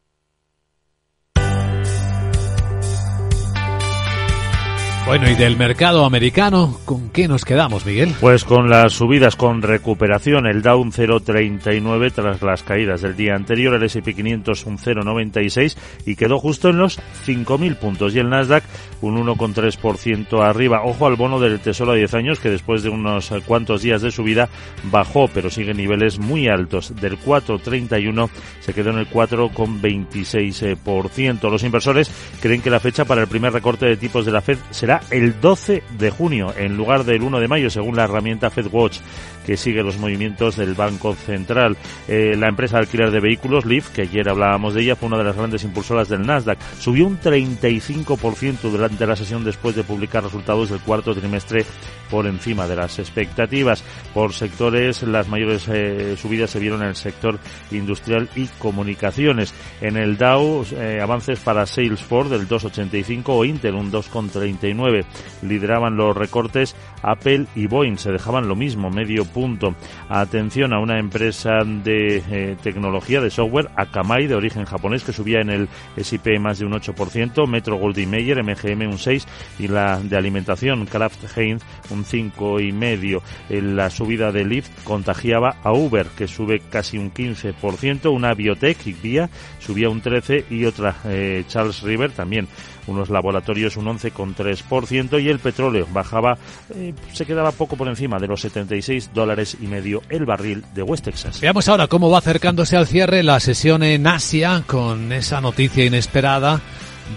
Bueno, 5.11 5.29
y 5.29 5.35
del 5.35 5.57
mercado 5.57 6.05
americano, 6.05 6.79
¿con 6.85 7.09
qué 7.09 7.27
nos 7.27 7.43
quedamos, 7.43 7.85
Miguel? 7.85 8.15
Pues 8.21 8.45
con 8.45 8.69
las 8.69 8.93
subidas 8.93 9.35
con 9.35 9.61
recuperación, 9.61 10.47
el 10.47 10.61
Dow 10.61 10.79
un 10.79 10.93
0,39 10.93 12.13
tras 12.13 12.41
las 12.41 12.63
caídas 12.63 13.01
del 13.01 13.17
día 13.17 13.35
anterior, 13.35 13.73
el 13.73 13.83
S&P 13.83 14.13
500 14.13 14.65
un 14.67 14.77
0,96 14.77 15.75
y 16.05 16.15
quedó 16.15 16.39
justo 16.39 16.69
en 16.69 16.77
los 16.77 17.01
5.000 17.27 17.75
puntos 17.75 18.15
y 18.15 18.19
el 18.19 18.29
Nasdaq 18.29 18.63
un 19.01 19.17
1,3% 19.17 20.47
arriba. 20.47 20.83
Ojo 20.85 21.07
al 21.07 21.17
bono 21.17 21.41
del 21.41 21.59
Tesoro 21.59 21.91
a 21.91 21.95
10 21.95 22.13
años 22.13 22.39
que 22.39 22.49
después 22.49 22.81
de 22.81 22.87
unos 22.87 23.33
cuantos 23.45 23.81
días 23.81 24.01
de 24.01 24.11
subida 24.11 24.47
bajó, 24.83 25.27
pero 25.27 25.49
sigue 25.49 25.73
niveles 25.73 26.19
muy 26.19 26.47
altos. 26.47 26.95
Del 27.01 27.19
4,31 27.19 28.29
se 28.61 28.73
quedó 28.73 28.91
en 28.91 28.99
el 28.99 29.09
4,26%. 29.09 31.49
Los 31.49 31.63
inversores 31.63 32.09
creen 32.39 32.61
que 32.61 32.69
la 32.69 32.79
fecha 32.79 33.03
para 33.03 33.19
el 33.19 33.27
primer 33.27 33.51
recorte 33.51 33.87
de 33.87 33.97
tipos 33.97 34.25
de 34.25 34.31
la 34.31 34.39
Fed 34.39 34.57
será 34.69 35.00
el 35.09 35.39
12 35.41 35.83
de 35.97 36.09
junio 36.11 36.53
en 36.55 36.77
lugar 36.77 37.03
del 37.03 37.23
1 37.23 37.39
de 37.39 37.47
mayo, 37.47 37.69
según 37.69 37.95
la 37.95 38.03
herramienta 38.03 38.49
FedWatch 38.49 38.99
que 39.45 39.57
sigue 39.57 39.83
los 39.83 39.97
movimientos 39.97 40.55
del 40.55 40.73
Banco 40.73 41.15
Central. 41.15 41.77
Eh, 42.07 42.35
la 42.37 42.47
empresa 42.47 42.77
de 42.77 42.83
alquiler 42.83 43.11
de 43.11 43.19
vehículos, 43.19 43.65
Leaf, 43.65 43.89
que 43.89 44.03
ayer 44.03 44.29
hablábamos 44.29 44.73
de 44.73 44.81
ella, 44.81 44.95
fue 44.95 45.07
una 45.07 45.17
de 45.17 45.23
las 45.23 45.35
grandes 45.35 45.63
impulsoras 45.63 46.09
del 46.09 46.25
Nasdaq. 46.25 46.59
Subió 46.79 47.07
un 47.07 47.19
35% 47.19 48.59
durante 48.61 49.05
la 49.05 49.15
sesión 49.15 49.43
después 49.43 49.75
de 49.75 49.83
publicar 49.83 50.23
resultados 50.23 50.69
del 50.69 50.79
cuarto 50.79 51.15
trimestre 51.15 51.65
por 52.09 52.27
encima 52.27 52.67
de 52.67 52.75
las 52.75 52.99
expectativas. 52.99 53.83
Por 54.13 54.33
sectores, 54.33 55.01
las 55.03 55.27
mayores 55.29 55.67
eh, 55.69 56.15
subidas 56.17 56.51
se 56.51 56.59
vieron 56.59 56.81
en 56.81 56.89
el 56.89 56.95
sector 56.95 57.39
industrial 57.71 58.29
y 58.35 58.47
comunicaciones. 58.59 59.53
En 59.79 59.97
el 59.97 60.17
Dow, 60.17 60.65
eh, 60.73 60.99
avances 61.01 61.39
para 61.39 61.65
Salesforce 61.65 62.37
del 62.37 62.47
2,85 62.47 63.23
o 63.27 63.45
Intel 63.45 63.75
un 63.75 63.91
2,39. 63.91 65.05
Lideraban 65.41 65.95
los 65.95 66.15
recortes 66.15 66.75
Apple 67.01 67.45
y 67.55 67.67
Boeing. 67.67 67.97
Se 67.97 68.11
dejaban 68.11 68.47
lo 68.47 68.55
mismo, 68.55 68.89
medio 68.89 69.25
punto. 69.33 69.75
Atención 70.09 70.73
a 70.73 70.79
una 70.79 70.99
empresa 70.99 71.63
de 71.65 72.23
eh, 72.29 72.57
tecnología, 72.61 73.21
de 73.21 73.29
software, 73.29 73.69
Akamai, 73.75 74.27
de 74.27 74.35
origen 74.35 74.65
japonés, 74.65 75.03
que 75.03 75.13
subía 75.13 75.41
en 75.41 75.49
el 75.49 75.69
S&P 75.95 76.39
más 76.39 76.59
de 76.59 76.65
un 76.65 76.73
8%, 76.73 77.47
Metro 77.47 77.77
Goldwyn 77.77 78.09
Mayer, 78.09 78.43
MGM 78.43 78.87
un 78.87 78.97
6% 78.97 79.25
y 79.59 79.67
la 79.67 79.99
de 79.99 80.17
alimentación, 80.17 80.85
Kraft 80.85 81.37
Heinz, 81.37 81.63
un 81.89 82.03
5,5%. 82.03 83.21
La 83.49 83.89
subida 83.89 84.31
de 84.31 84.45
Lyft 84.45 84.83
contagiaba 84.83 85.57
a 85.63 85.71
Uber, 85.71 86.07
que 86.17 86.27
sube 86.27 86.61
casi 86.69 86.97
un 86.97 87.13
15%, 87.13 88.11
una 88.11 88.33
biotech, 88.33 88.79
Via, 89.01 89.29
subía 89.59 89.89
un 89.89 90.01
13% 90.01 90.45
y 90.49 90.65
otra, 90.65 90.95
eh, 91.05 91.43
Charles 91.47 91.81
River, 91.81 92.11
también 92.11 92.47
unos 92.87 93.09
laboratorios 93.09 93.77
un 93.77 93.85
11,3% 93.85 95.21
y 95.21 95.29
el 95.29 95.39
petróleo 95.39 95.87
bajaba, 95.91 96.37
eh, 96.73 96.93
se 97.13 97.25
quedaba 97.25 97.51
poco 97.51 97.75
por 97.75 97.87
encima 97.87 98.19
de 98.19 98.27
los 98.27 98.41
76 98.41 99.11
dólares 99.13 99.20
y 99.59 99.67
medio 99.67 100.03
el 100.09 100.25
barril 100.25 100.63
de 100.73 100.83
West 100.83 101.05
Texas. 101.05 101.41
Veamos 101.41 101.67
ahora 101.67 101.87
cómo 101.87 102.09
va 102.09 102.19
acercándose 102.19 102.77
al 102.77 102.87
cierre 102.87 103.23
la 103.23 103.39
sesión 103.39 103.83
en 103.83 104.07
Asia 104.07 104.63
con 104.67 105.11
esa 105.11 105.41
noticia 105.41 105.85
inesperada 105.85 106.61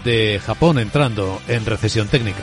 de 0.05 0.40
Japón 0.44 0.78
entrando 0.78 1.40
en 1.48 1.64
recesión 1.66 2.09
técnica. 2.09 2.42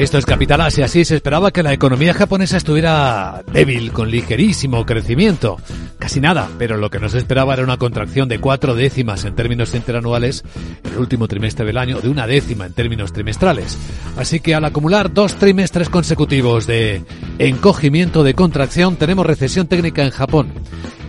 Esto 0.00 0.16
es 0.16 0.24
Capital 0.24 0.62
Asia. 0.62 0.88
Sí, 0.88 1.04
se 1.04 1.16
esperaba 1.16 1.50
que 1.50 1.62
la 1.62 1.74
economía 1.74 2.14
japonesa 2.14 2.56
estuviera 2.56 3.42
débil, 3.52 3.92
con 3.92 4.10
ligerísimo 4.10 4.86
crecimiento. 4.86 5.58
Casi 5.98 6.22
nada, 6.22 6.48
pero 6.56 6.78
lo 6.78 6.88
que 6.88 6.98
no 6.98 7.10
se 7.10 7.18
esperaba 7.18 7.52
era 7.52 7.64
una 7.64 7.76
contracción 7.76 8.26
de 8.26 8.38
cuatro 8.38 8.74
décimas 8.74 9.26
en 9.26 9.34
términos 9.34 9.74
interanuales 9.74 10.42
en 10.84 10.92
el 10.92 10.98
último 11.00 11.28
trimestre 11.28 11.66
del 11.66 11.76
año, 11.76 12.00
de 12.00 12.08
una 12.08 12.26
décima 12.26 12.64
en 12.64 12.72
términos 12.72 13.12
trimestrales. 13.12 13.76
Así 14.16 14.40
que 14.40 14.54
al 14.54 14.64
acumular 14.64 15.12
dos 15.12 15.34
trimestres 15.34 15.90
consecutivos 15.90 16.66
de 16.66 17.04
encogimiento 17.38 18.24
de 18.24 18.32
contracción, 18.32 18.96
tenemos 18.96 19.26
recesión 19.26 19.66
técnica 19.66 20.02
en 20.02 20.12
Japón. 20.12 20.50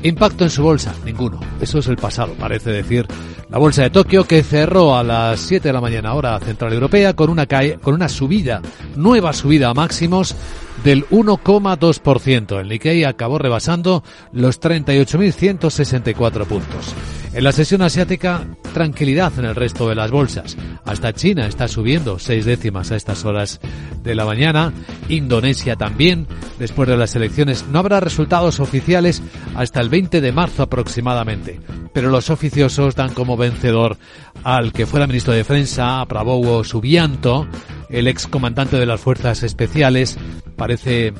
Impacto 0.04 0.43
en 0.43 0.49
su 0.49 0.64
bolsa, 0.64 0.93
ninguno. 1.06 1.39
Eso 1.60 1.80
es 1.80 1.88
el 1.88 1.97
pasado, 1.97 2.34
parece 2.34 2.72
decir 2.72 3.06
la 3.49 3.58
bolsa 3.58 3.84
de 3.84 3.89
Tokio 3.89 4.24
que 4.24 4.43
cerró 4.43 4.95
a 4.95 5.04
las 5.04 5.39
7 5.41 5.68
de 5.68 5.74
la 5.74 5.82
mañana 5.82 6.14
hora 6.14 6.39
central 6.39 6.74
europea 6.74 7.14
con 7.14 7.30
una 7.30 7.45
con 7.45 7.93
una 7.93 8.10
subida, 8.10 8.62
nueva 8.95 9.34
subida 9.34 9.70
a 9.70 9.74
máximos 9.74 10.36
del 10.84 11.07
1,2%. 11.09 12.59
El 12.59 12.67
Nikkei 12.69 13.03
acabó 13.03 13.38
rebasando 13.38 14.03
los 14.32 14.59
38.164 14.59 16.45
puntos. 16.45 16.95
En 17.34 17.45
la 17.45 17.53
sesión 17.53 17.82
asiática, 17.82 18.45
tranquilidad 18.73 19.32
en 19.38 19.45
el 19.45 19.55
resto 19.55 19.88
de 19.88 19.95
las 19.95 20.11
bolsas. 20.11 20.57
Hasta 20.84 21.13
China 21.13 21.47
está 21.47 21.69
subiendo 21.69 22.19
seis 22.19 22.43
décimas 22.43 22.91
a 22.91 22.97
estas 22.97 23.23
horas 23.23 23.61
de 24.03 24.15
la 24.15 24.25
mañana. 24.25 24.73
Indonesia 25.07 25.77
también. 25.77 26.27
Después 26.59 26.89
de 26.89 26.97
las 26.97 27.15
elecciones 27.15 27.65
no 27.71 27.79
habrá 27.79 28.01
resultados 28.01 28.59
oficiales 28.59 29.23
hasta 29.55 29.79
el 29.79 29.88
20 29.88 30.19
de 30.19 30.32
marzo 30.34 30.63
aproximadamente. 30.63 31.61
Pero 31.93 32.09
los 32.09 32.29
oficiosos 32.29 32.95
dan 32.95 33.13
como 33.13 33.38
vencedor 33.38 33.97
al 34.43 34.73
que 34.73 34.86
fuera 34.86 35.07
ministro 35.07 35.32
de 35.32 35.39
Defensa, 35.39 36.05
Prabowo 36.09 36.65
Subianto, 36.65 37.47
el 37.91 38.07
ex 38.07 38.27
comandante 38.27 38.77
de 38.77 38.85
las 38.85 38.99
fuerzas 38.99 39.43
especiales. 39.43 40.17
Parece 40.55 41.13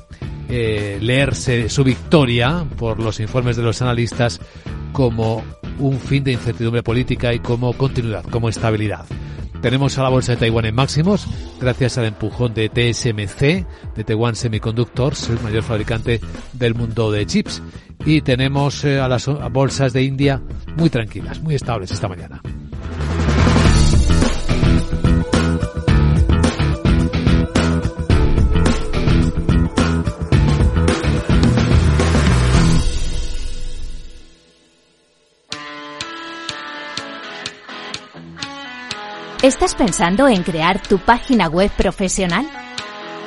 eh, 0.50 0.98
leerse 1.02 1.70
su 1.70 1.84
victoria 1.84 2.66
por 2.78 3.00
los 3.00 3.20
informes 3.20 3.58
de 3.58 3.64
los 3.64 3.82
analistas 3.82 4.40
como 4.92 5.44
un 5.80 6.00
fin 6.00 6.24
de 6.24 6.34
incertidumbre 6.34 6.84
política 6.84 7.34
y 7.34 7.40
como 7.40 7.74
continuidad, 7.74 8.24
como 8.24 8.50
estabilidad. 8.50 9.06
Tenemos 9.62 9.98
a 9.98 10.04
la 10.04 10.10
bolsa 10.10 10.32
de 10.32 10.40
Taiwán 10.40 10.66
en 10.66 10.74
máximos 10.74 11.28
gracias 11.60 11.98
al 12.00 12.06
empujón 12.06 12.54
de 12.54 12.68
TSMC, 12.68 13.96
de 13.96 14.04
Taiwan 14.04 14.36
Semiconductors, 14.36 15.30
el 15.30 15.40
mayor 15.42 15.62
fabricante 15.62 16.20
del 16.54 16.74
mundo 16.74 17.12
de 17.12 17.26
chips. 17.28 17.62
Y 18.04 18.22
tenemos 18.22 18.84
eh, 18.84 19.00
a 19.00 19.08
las 19.08 19.28
bolsas 19.52 19.94
de 19.94 20.02
India 20.02 20.42
muy 20.76 20.90
tranquilas, 20.90 21.40
muy 21.42 21.54
estables 21.54 21.92
esta 21.92 22.08
mañana. 22.08 22.42
¿Estás 39.42 39.74
pensando 39.74 40.28
en 40.28 40.44
crear 40.44 40.80
tu 40.84 41.00
página 41.00 41.48
web 41.48 41.72
profesional? 41.72 42.48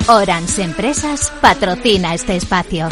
Orange 0.07 0.63
Empresas 0.63 1.29
patrocina 1.41 2.13
este 2.13 2.37
espacio. 2.37 2.87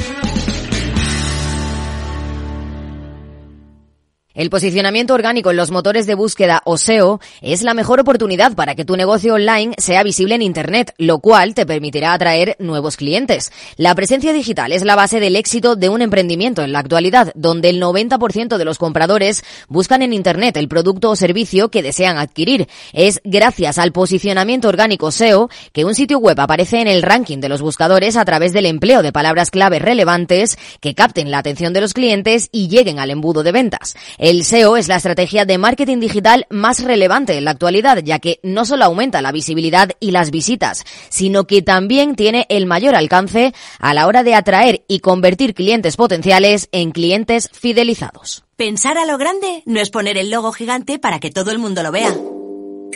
El 4.35 4.49
posicionamiento 4.49 5.13
orgánico 5.13 5.51
en 5.51 5.57
los 5.57 5.69
motores 5.69 6.07
de 6.07 6.15
búsqueda 6.15 6.63
o 6.65 6.79
SEO 6.79 7.19
es 7.41 7.61
la 7.61 7.75
mejor 7.75 7.99
oportunidad 7.99 8.55
para 8.55 8.73
que 8.73 8.83
tu 8.83 8.97
negocio 8.97 9.35
online 9.35 9.75
sea 9.77 10.01
visible 10.01 10.33
en 10.33 10.41
Internet, 10.41 10.95
lo 10.97 11.19
cual 11.19 11.53
te 11.53 11.67
permitirá 11.67 12.13
atraer 12.13 12.55
nuevos 12.57 12.97
clientes. 12.97 13.51
La 13.77 13.93
presencia 13.93 14.33
digital 14.33 14.71
es 14.71 14.83
la 14.83 14.95
base 14.95 15.19
del 15.19 15.35
éxito 15.35 15.75
de 15.75 15.89
un 15.89 16.01
emprendimiento 16.01 16.63
en 16.63 16.71
la 16.71 16.79
actualidad, 16.79 17.31
donde 17.35 17.69
el 17.69 17.79
90% 17.79 18.57
de 18.57 18.65
los 18.65 18.79
compradores 18.79 19.43
buscan 19.67 20.01
en 20.01 20.13
Internet 20.13 20.57
el 20.57 20.67
producto 20.67 21.11
o 21.11 21.15
servicio 21.15 21.69
que 21.69 21.83
desean 21.83 22.17
adquirir. 22.17 22.67
Es 22.91 23.21
gracias 23.23 23.77
al 23.77 23.91
posicionamiento 23.91 24.67
orgánico 24.67 25.11
SEO 25.11 25.51
que 25.73 25.85
un 25.85 25.93
sitio 25.93 26.17
web 26.17 26.39
aparece 26.39 26.81
en 26.81 26.87
el 26.87 27.03
ranking 27.03 27.37
de 27.37 27.49
los 27.49 27.61
buscadores 27.61 28.17
a 28.17 28.25
través 28.25 28.51
del 28.51 28.65
empleo 28.65 29.03
de 29.03 29.11
palabras 29.11 29.51
clave 29.51 29.77
relevantes 29.77 30.57
que 30.79 30.95
capten 30.95 31.29
la 31.29 31.37
atención 31.37 31.71
de 31.71 31.81
los 31.81 31.93
clientes 31.93 32.49
y 32.51 32.67
lleguen 32.67 32.97
al 32.97 33.11
embudo 33.11 33.43
de 33.43 33.51
ventas. 33.51 33.93
El 34.23 34.45
SEO 34.45 34.77
es 34.77 34.87
la 34.87 34.95
estrategia 34.95 35.43
de 35.43 35.57
marketing 35.57 35.99
digital 35.99 36.47
más 36.49 36.81
relevante 36.81 37.37
en 37.37 37.43
la 37.43 37.51
actualidad, 37.51 37.97
ya 37.97 38.19
que 38.19 38.39
no 38.41 38.63
solo 38.63 38.85
aumenta 38.85 39.21
la 39.21 39.33
visibilidad 39.33 39.89
y 39.99 40.11
las 40.11 40.31
visitas, 40.31 40.85
sino 41.09 41.43
que 41.45 41.61
también 41.61 42.15
tiene 42.15 42.45
el 42.47 42.65
mayor 42.65 42.95
alcance 42.95 43.53
a 43.79 43.93
la 43.93 44.07
hora 44.07 44.23
de 44.23 44.33
atraer 44.33 44.85
y 44.87 45.01
convertir 45.01 45.53
clientes 45.53 45.97
potenciales 45.97 46.69
en 46.71 46.91
clientes 46.91 47.49
fidelizados. 47.51 48.45
Pensar 48.55 48.97
a 48.97 49.05
lo 49.05 49.17
grande 49.17 49.61
no 49.65 49.81
es 49.81 49.89
poner 49.89 50.15
el 50.15 50.29
logo 50.29 50.53
gigante 50.53 50.99
para 50.99 51.19
que 51.19 51.29
todo 51.29 51.51
el 51.51 51.59
mundo 51.59 51.83
lo 51.83 51.91
vea 51.91 52.15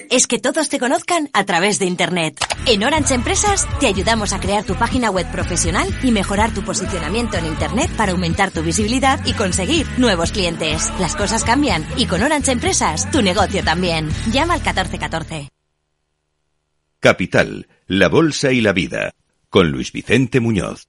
es 0.10 0.28
que 0.28 0.40
todos 0.40 0.70
te 0.70 0.80
conozcan 0.80 1.30
a 1.34 1.46
través 1.46 1.80
de 1.80 1.86
Internet. 1.86 2.38
En 2.66 2.84
Orange 2.84 3.14
Empresas 3.14 3.68
te 3.80 3.88
ayudamos 3.88 4.34
a 4.34 4.40
crear 4.40 4.64
tu 4.64 4.76
página 4.76 5.10
web 5.10 5.30
profesional 5.32 5.88
y 6.04 6.12
mejorar 6.12 6.54
tu 6.54 6.64
posicionamiento 6.64 7.38
en 7.38 7.46
Internet 7.46 7.90
para 7.96 8.12
aumentar 8.12 8.52
tu 8.52 8.64
visibilidad 8.64 9.20
y 9.26 9.34
conseguir 9.34 9.88
nuevos 9.98 10.32
clientes. 10.32 10.92
Las 11.00 11.16
cosas 11.16 11.44
cambian 11.44 11.88
y 11.98 12.06
con 12.06 12.22
Orange 12.22 12.52
Empresas 12.52 13.10
tu 13.12 13.22
negocio 13.22 13.64
también. 13.64 14.10
Llama 14.32 14.56
al 14.56 14.62
1414. 14.62 15.50
Capital, 17.00 17.68
la 17.86 18.10
Bolsa 18.10 18.52
y 18.52 18.62
la 18.62 18.74
Vida, 18.74 19.14
con 19.50 19.70
Luis 19.72 19.92
Vicente 19.92 20.40
Muñoz. 20.40 20.88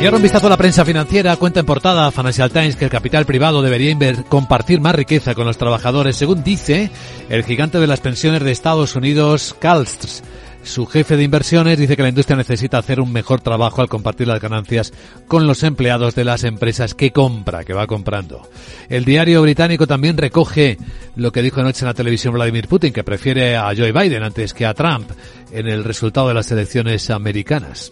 Y 0.00 0.04
ahora 0.04 0.18
un 0.18 0.22
vistazo 0.22 0.46
a 0.46 0.50
la 0.50 0.56
prensa 0.56 0.84
financiera. 0.84 1.34
Cuenta 1.36 1.58
en 1.58 1.66
portada 1.66 2.12
Financial 2.12 2.52
Times 2.52 2.76
que 2.76 2.84
el 2.84 2.90
capital 2.90 3.26
privado 3.26 3.62
debería 3.62 3.96
compartir 4.28 4.80
más 4.80 4.94
riqueza 4.94 5.34
con 5.34 5.44
los 5.44 5.58
trabajadores, 5.58 6.14
según 6.14 6.44
dice 6.44 6.92
el 7.28 7.42
gigante 7.42 7.80
de 7.80 7.88
las 7.88 7.98
pensiones 7.98 8.44
de 8.44 8.52
Estados 8.52 8.94
Unidos, 8.94 9.56
Calstrs. 9.58 10.22
Su 10.62 10.86
jefe 10.86 11.16
de 11.16 11.24
inversiones 11.24 11.78
dice 11.78 11.96
que 11.96 12.02
la 12.02 12.10
industria 12.10 12.36
necesita 12.36 12.78
hacer 12.78 13.00
un 13.00 13.12
mejor 13.12 13.40
trabajo 13.40 13.82
al 13.82 13.88
compartir 13.88 14.28
las 14.28 14.40
ganancias 14.40 14.92
con 15.26 15.48
los 15.48 15.64
empleados 15.64 16.14
de 16.14 16.24
las 16.24 16.44
empresas 16.44 16.94
que 16.94 17.10
compra, 17.10 17.64
que 17.64 17.72
va 17.72 17.88
comprando. 17.88 18.48
El 18.88 19.04
diario 19.04 19.42
británico 19.42 19.88
también 19.88 20.16
recoge 20.16 20.78
lo 21.16 21.32
que 21.32 21.42
dijo 21.42 21.60
anoche 21.60 21.80
en 21.80 21.88
la 21.88 21.94
televisión 21.94 22.34
Vladimir 22.34 22.68
Putin, 22.68 22.92
que 22.92 23.02
prefiere 23.02 23.56
a 23.56 23.72
Joe 23.76 23.90
Biden 23.90 24.22
antes 24.22 24.54
que 24.54 24.64
a 24.64 24.74
Trump 24.74 25.10
en 25.50 25.66
el 25.66 25.82
resultado 25.82 26.28
de 26.28 26.34
las 26.34 26.52
elecciones 26.52 27.10
americanas. 27.10 27.90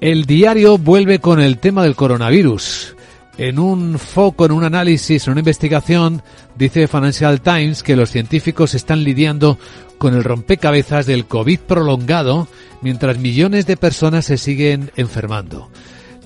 El 0.00 0.26
diario 0.26 0.78
vuelve 0.78 1.18
con 1.18 1.40
el 1.40 1.58
tema 1.58 1.82
del 1.82 1.96
coronavirus. 1.96 2.94
En 3.36 3.58
un 3.58 3.98
foco, 3.98 4.46
en 4.46 4.52
un 4.52 4.62
análisis, 4.62 5.26
en 5.26 5.32
una 5.32 5.40
investigación, 5.40 6.22
dice 6.56 6.86
Financial 6.86 7.40
Times 7.40 7.82
que 7.82 7.96
los 7.96 8.10
científicos 8.10 8.74
están 8.74 9.02
lidiando 9.02 9.58
con 9.98 10.14
el 10.14 10.22
rompecabezas 10.22 11.06
del 11.06 11.26
COVID 11.26 11.58
prolongado 11.60 12.46
mientras 12.80 13.18
millones 13.18 13.66
de 13.66 13.76
personas 13.76 14.26
se 14.26 14.38
siguen 14.38 14.92
enfermando. 14.94 15.68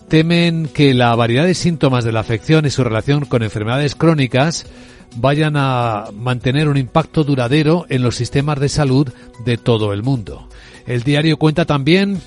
Temen 0.08 0.68
que 0.68 0.92
la 0.92 1.14
variedad 1.14 1.46
de 1.46 1.54
síntomas 1.54 2.04
de 2.04 2.12
la 2.12 2.20
afección 2.20 2.66
y 2.66 2.70
su 2.70 2.84
relación 2.84 3.24
con 3.24 3.42
enfermedades 3.42 3.94
crónicas 3.94 4.66
vayan 5.16 5.54
a 5.56 6.08
mantener 6.14 6.68
un 6.68 6.76
impacto 6.76 7.24
duradero 7.24 7.86
en 7.88 8.02
los 8.02 8.16
sistemas 8.16 8.60
de 8.60 8.68
salud 8.68 9.08
de 9.46 9.56
todo 9.56 9.94
el 9.94 10.02
mundo. 10.02 10.46
El 10.86 11.02
diario 11.04 11.38
cuenta 11.38 11.64
también 11.64 12.20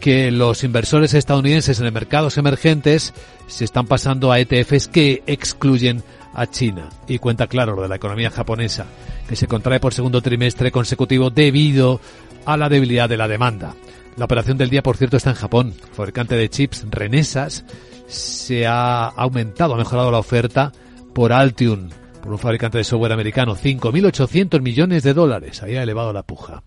que 0.00 0.30
los 0.30 0.64
inversores 0.64 1.14
estadounidenses 1.14 1.80
en 1.80 1.92
mercados 1.92 2.38
emergentes 2.38 3.14
se 3.46 3.64
están 3.64 3.86
pasando 3.86 4.30
a 4.30 4.38
ETFs 4.38 4.88
que 4.88 5.22
excluyen 5.26 6.02
a 6.34 6.46
China. 6.46 6.88
Y 7.06 7.18
cuenta 7.18 7.46
claro 7.46 7.74
lo 7.74 7.82
de 7.82 7.88
la 7.88 7.96
economía 7.96 8.30
japonesa, 8.30 8.86
que 9.28 9.36
se 9.36 9.46
contrae 9.46 9.80
por 9.80 9.94
segundo 9.94 10.22
trimestre 10.22 10.70
consecutivo 10.70 11.30
debido 11.30 12.00
a 12.44 12.56
la 12.56 12.68
debilidad 12.68 13.08
de 13.08 13.16
la 13.16 13.28
demanda. 13.28 13.74
La 14.16 14.24
operación 14.24 14.58
del 14.58 14.70
día, 14.70 14.82
por 14.82 14.96
cierto, 14.96 15.16
está 15.16 15.30
en 15.30 15.36
Japón. 15.36 15.74
El 15.80 15.94
fabricante 15.94 16.34
de 16.34 16.48
chips 16.48 16.86
Renesas 16.90 17.64
se 18.06 18.66
ha 18.66 19.06
aumentado, 19.06 19.74
ha 19.74 19.78
mejorado 19.78 20.10
la 20.10 20.18
oferta 20.18 20.72
por 21.14 21.32
Altium, 21.32 21.88
por 22.22 22.32
un 22.32 22.38
fabricante 22.38 22.78
de 22.78 22.84
software 22.84 23.12
americano. 23.12 23.54
5.800 23.54 24.60
millones 24.60 25.02
de 25.02 25.14
dólares. 25.14 25.62
Ahí 25.62 25.76
ha 25.76 25.82
elevado 25.82 26.12
la 26.12 26.22
puja. 26.22 26.62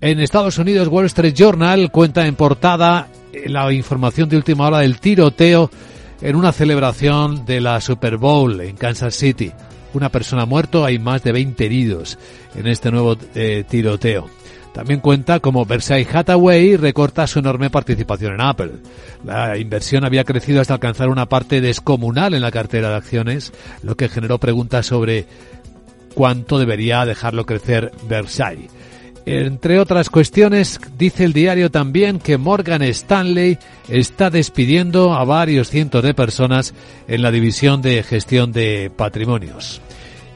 En 0.00 0.20
Estados 0.20 0.58
Unidos, 0.58 0.86
Wall 0.86 1.06
Street 1.06 1.34
Journal 1.34 1.90
cuenta 1.90 2.24
en 2.24 2.36
portada 2.36 3.08
eh, 3.32 3.48
la 3.48 3.72
información 3.72 4.28
de 4.28 4.36
última 4.36 4.68
hora 4.68 4.78
del 4.78 5.00
tiroteo 5.00 5.72
en 6.22 6.36
una 6.36 6.52
celebración 6.52 7.44
de 7.44 7.60
la 7.60 7.80
Super 7.80 8.16
Bowl 8.16 8.60
en 8.60 8.76
Kansas 8.76 9.16
City. 9.16 9.50
Una 9.94 10.08
persona 10.08 10.46
muerto, 10.46 10.84
hay 10.84 11.00
más 11.00 11.24
de 11.24 11.32
20 11.32 11.64
heridos 11.66 12.16
en 12.54 12.68
este 12.68 12.92
nuevo 12.92 13.16
eh, 13.34 13.64
tiroteo. 13.68 14.30
También 14.72 15.00
cuenta 15.00 15.40
como 15.40 15.64
Versailles 15.64 16.14
Hathaway 16.14 16.76
recorta 16.76 17.26
su 17.26 17.40
enorme 17.40 17.68
participación 17.68 18.34
en 18.34 18.40
Apple. 18.42 18.72
La 19.24 19.58
inversión 19.58 20.04
había 20.04 20.22
crecido 20.22 20.60
hasta 20.60 20.74
alcanzar 20.74 21.08
una 21.08 21.26
parte 21.26 21.60
descomunal 21.60 22.34
en 22.34 22.42
la 22.42 22.52
cartera 22.52 22.90
de 22.90 22.96
acciones, 22.96 23.52
lo 23.82 23.96
que 23.96 24.08
generó 24.08 24.38
preguntas 24.38 24.86
sobre 24.86 25.26
cuánto 26.14 26.60
debería 26.60 27.04
dejarlo 27.04 27.44
crecer 27.46 27.90
Versailles. 28.08 28.77
Entre 29.30 29.78
otras 29.78 30.08
cuestiones, 30.08 30.80
dice 30.96 31.22
el 31.24 31.34
diario 31.34 31.70
también 31.70 32.18
que 32.18 32.38
Morgan 32.38 32.80
Stanley 32.80 33.58
está 33.86 34.30
despidiendo 34.30 35.12
a 35.12 35.22
varios 35.24 35.68
cientos 35.68 36.02
de 36.02 36.14
personas 36.14 36.72
en 37.08 37.20
la 37.20 37.30
división 37.30 37.82
de 37.82 38.02
gestión 38.02 38.52
de 38.52 38.90
patrimonios. 38.96 39.82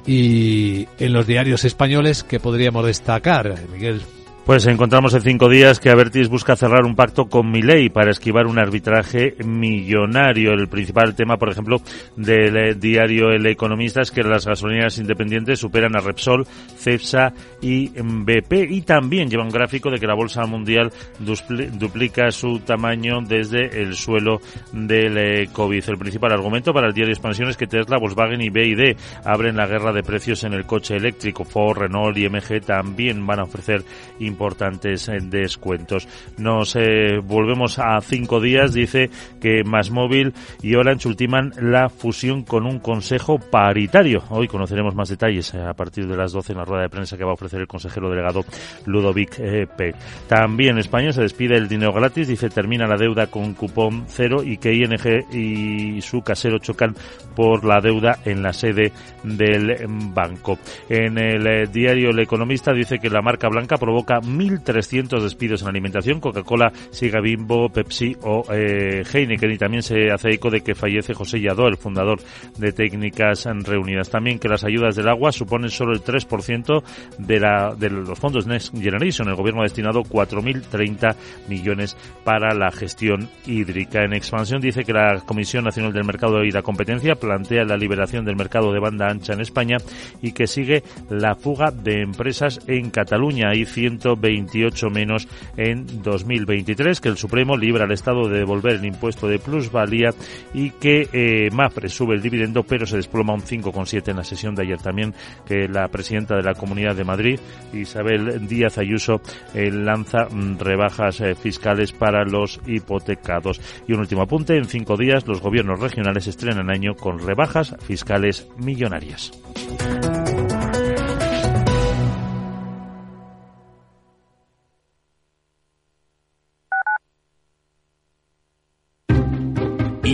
Y 0.06 0.88
en 0.98 1.14
los 1.14 1.26
diarios 1.26 1.64
españoles, 1.64 2.22
¿qué 2.22 2.38
podríamos 2.38 2.84
destacar, 2.84 3.56
Miguel? 3.72 4.02
Pues 4.44 4.66
encontramos 4.66 5.14
en 5.14 5.20
cinco 5.20 5.48
días 5.48 5.78
que 5.78 5.88
Avertis 5.88 6.28
busca 6.28 6.56
cerrar 6.56 6.84
un 6.84 6.96
pacto 6.96 7.26
con 7.26 7.48
Milei 7.48 7.90
para 7.90 8.10
esquivar 8.10 8.48
un 8.48 8.58
arbitraje 8.58 9.36
millonario. 9.44 10.50
El 10.50 10.66
principal 10.66 11.14
tema, 11.14 11.36
por 11.36 11.48
ejemplo, 11.48 11.76
del 12.16 12.80
diario 12.80 13.30
El 13.30 13.46
Economista 13.46 14.02
es 14.02 14.10
que 14.10 14.24
las 14.24 14.44
gasolineras 14.44 14.98
independientes 14.98 15.60
superan 15.60 15.94
a 15.94 16.00
Repsol, 16.00 16.44
Cepsa 16.76 17.32
y 17.60 17.90
BP. 17.90 18.68
Y 18.68 18.82
también 18.82 19.30
lleva 19.30 19.44
un 19.44 19.48
gráfico 19.48 19.90
de 19.90 20.00
que 20.00 20.08
la 20.08 20.16
bolsa 20.16 20.44
mundial 20.44 20.92
duplica 21.20 22.32
su 22.32 22.58
tamaño 22.58 23.20
desde 23.20 23.80
el 23.80 23.94
suelo 23.94 24.40
del 24.72 25.18
eh, 25.18 25.48
COVID. 25.52 25.84
El 25.88 25.98
principal 25.98 26.32
argumento 26.32 26.72
para 26.72 26.88
el 26.88 26.94
diario 26.94 27.14
Expansión 27.14 27.48
es 27.48 27.56
que 27.56 27.68
Tesla, 27.68 27.96
Volkswagen 27.96 28.42
y 28.42 28.50
BID 28.50 28.96
abren 29.24 29.56
la 29.56 29.68
guerra 29.68 29.92
de 29.92 30.02
precios 30.02 30.42
en 30.42 30.52
el 30.52 30.66
coche 30.66 30.96
eléctrico. 30.96 31.44
Ford, 31.44 31.78
Renault 31.78 32.18
y 32.18 32.28
MG 32.28 32.60
también 32.66 33.24
van 33.24 33.38
a 33.38 33.44
ofrecer 33.44 33.84
importantes 34.32 35.08
eh, 35.08 35.18
descuentos. 35.20 36.08
Nos 36.38 36.74
eh, 36.76 37.18
volvemos 37.22 37.78
a 37.78 38.00
cinco 38.00 38.40
días. 38.40 38.72
Dice 38.72 39.10
que 39.40 39.62
Más 39.64 39.90
Móvil 39.90 40.32
y 40.62 40.74
Orange 40.74 41.08
ultiman 41.08 41.52
la 41.60 41.88
fusión 41.90 42.42
con 42.42 42.66
un 42.66 42.78
consejo 42.78 43.38
paritario. 43.38 44.24
Hoy 44.30 44.48
conoceremos 44.48 44.94
más 44.94 45.10
detalles 45.10 45.52
eh, 45.54 45.60
a 45.60 45.74
partir 45.74 46.06
de 46.06 46.16
las 46.16 46.32
12 46.32 46.52
en 46.52 46.58
la 46.58 46.64
rueda 46.64 46.82
de 46.82 46.88
prensa 46.88 47.16
que 47.16 47.24
va 47.24 47.30
a 47.30 47.34
ofrecer 47.34 47.60
el 47.60 47.66
consejero 47.66 48.08
delegado 48.08 48.44
Ludovic 48.86 49.36
P. 49.76 49.94
También 50.28 50.78
España 50.78 51.12
se 51.12 51.22
despide 51.22 51.56
el 51.56 51.68
dinero 51.68 51.92
gratis. 51.92 52.28
Dice 52.28 52.48
termina 52.48 52.86
la 52.86 52.96
deuda 52.96 53.26
con 53.26 53.54
cupón 53.54 54.04
cero 54.08 54.42
y 54.42 54.56
que 54.56 54.74
ING 54.74 55.26
y 55.32 56.00
su 56.00 56.22
casero 56.22 56.58
chocan 56.58 56.94
por 57.36 57.64
la 57.64 57.80
deuda 57.80 58.18
en 58.24 58.42
la 58.42 58.52
sede 58.52 58.92
del 59.22 59.76
banco. 60.14 60.58
En 60.88 61.18
el 61.18 61.70
diario 61.70 62.10
El 62.10 62.20
Economista 62.20 62.72
dice 62.72 62.98
que 62.98 63.10
la 63.10 63.22
marca 63.22 63.48
blanca 63.48 63.76
provoca 63.76 64.20
1.300 64.22 65.20
despidos 65.20 65.62
en 65.62 65.68
alimentación. 65.68 66.20
Coca-Cola, 66.20 66.72
Siga 66.90 67.20
Bimbo, 67.20 67.68
Pepsi 67.68 68.16
o 68.22 68.44
eh, 68.52 69.02
Heineken. 69.12 69.52
Y 69.52 69.58
también 69.58 69.82
se 69.82 70.10
hace 70.10 70.30
eco 70.30 70.50
de 70.50 70.62
que 70.62 70.74
fallece 70.74 71.14
José 71.14 71.40
Yadó, 71.40 71.68
el 71.68 71.76
fundador 71.76 72.20
de 72.58 72.72
Técnicas 72.72 73.46
Reunidas. 73.64 74.10
También 74.10 74.38
que 74.38 74.48
las 74.48 74.64
ayudas 74.64 74.96
del 74.96 75.08
agua 75.08 75.32
suponen 75.32 75.70
solo 75.70 75.92
el 75.92 76.02
3% 76.02 76.82
de, 77.18 77.40
la, 77.40 77.74
de 77.74 77.90
los 77.90 78.18
fondos 78.18 78.46
Next 78.46 78.76
Generation. 78.76 79.28
El 79.28 79.34
gobierno 79.34 79.60
ha 79.60 79.64
destinado 79.64 80.02
4.030 80.02 81.14
millones 81.48 81.96
para 82.24 82.54
la 82.54 82.70
gestión 82.70 83.28
hídrica. 83.46 84.04
En 84.04 84.12
expansión 84.12 84.60
dice 84.60 84.84
que 84.84 84.92
la 84.92 85.20
Comisión 85.20 85.64
Nacional 85.64 85.92
del 85.92 86.04
Mercado 86.04 86.44
y 86.44 86.50
la 86.50 86.62
Competencia 86.62 87.14
plantea 87.14 87.64
la 87.64 87.76
liberación 87.76 88.24
del 88.24 88.36
mercado 88.36 88.72
de 88.72 88.80
banda 88.80 89.08
ancha 89.08 89.32
en 89.32 89.40
España 89.40 89.78
y 90.20 90.32
que 90.32 90.46
sigue 90.46 90.82
la 91.10 91.34
fuga 91.34 91.70
de 91.70 92.02
empresas 92.02 92.60
en 92.66 92.90
Cataluña. 92.90 93.50
Hay 93.50 93.64
100 93.64 93.98
28 94.16 94.90
menos 94.90 95.28
en 95.56 96.02
2023, 96.02 97.00
que 97.00 97.08
el 97.08 97.16
Supremo 97.16 97.56
libra 97.56 97.84
al 97.84 97.92
Estado 97.92 98.28
de 98.28 98.38
devolver 98.38 98.76
el 98.76 98.84
impuesto 98.84 99.28
de 99.28 99.38
plusvalía 99.38 100.10
y 100.54 100.70
que 100.70 101.08
eh, 101.12 101.50
Mafre 101.52 101.88
sube 101.88 102.14
el 102.14 102.22
dividendo, 102.22 102.62
pero 102.62 102.86
se 102.86 102.96
desploma 102.96 103.34
un 103.34 103.42
5,7 103.42 104.10
en 104.10 104.16
la 104.16 104.24
sesión 104.24 104.54
de 104.54 104.62
ayer 104.62 104.80
también, 104.80 105.14
que 105.46 105.68
la 105.68 105.88
presidenta 105.88 106.36
de 106.36 106.42
la 106.42 106.54
Comunidad 106.54 106.94
de 106.96 107.04
Madrid, 107.04 107.40
Isabel 107.72 108.46
Díaz 108.46 108.78
Ayuso, 108.78 109.20
eh, 109.54 109.70
lanza 109.70 110.26
mm, 110.30 110.58
rebajas 110.58 111.20
eh, 111.20 111.34
fiscales 111.34 111.92
para 111.92 112.24
los 112.24 112.60
hipotecados. 112.66 113.60
Y 113.86 113.92
un 113.92 114.00
último 114.00 114.22
apunte, 114.22 114.56
en 114.56 114.64
cinco 114.64 114.96
días 114.96 115.26
los 115.26 115.40
gobiernos 115.40 115.80
regionales 115.80 116.26
estrenan 116.26 116.70
año 116.70 116.94
con 116.94 117.18
rebajas 117.18 117.74
fiscales 117.86 118.48
millonarias. 118.56 119.32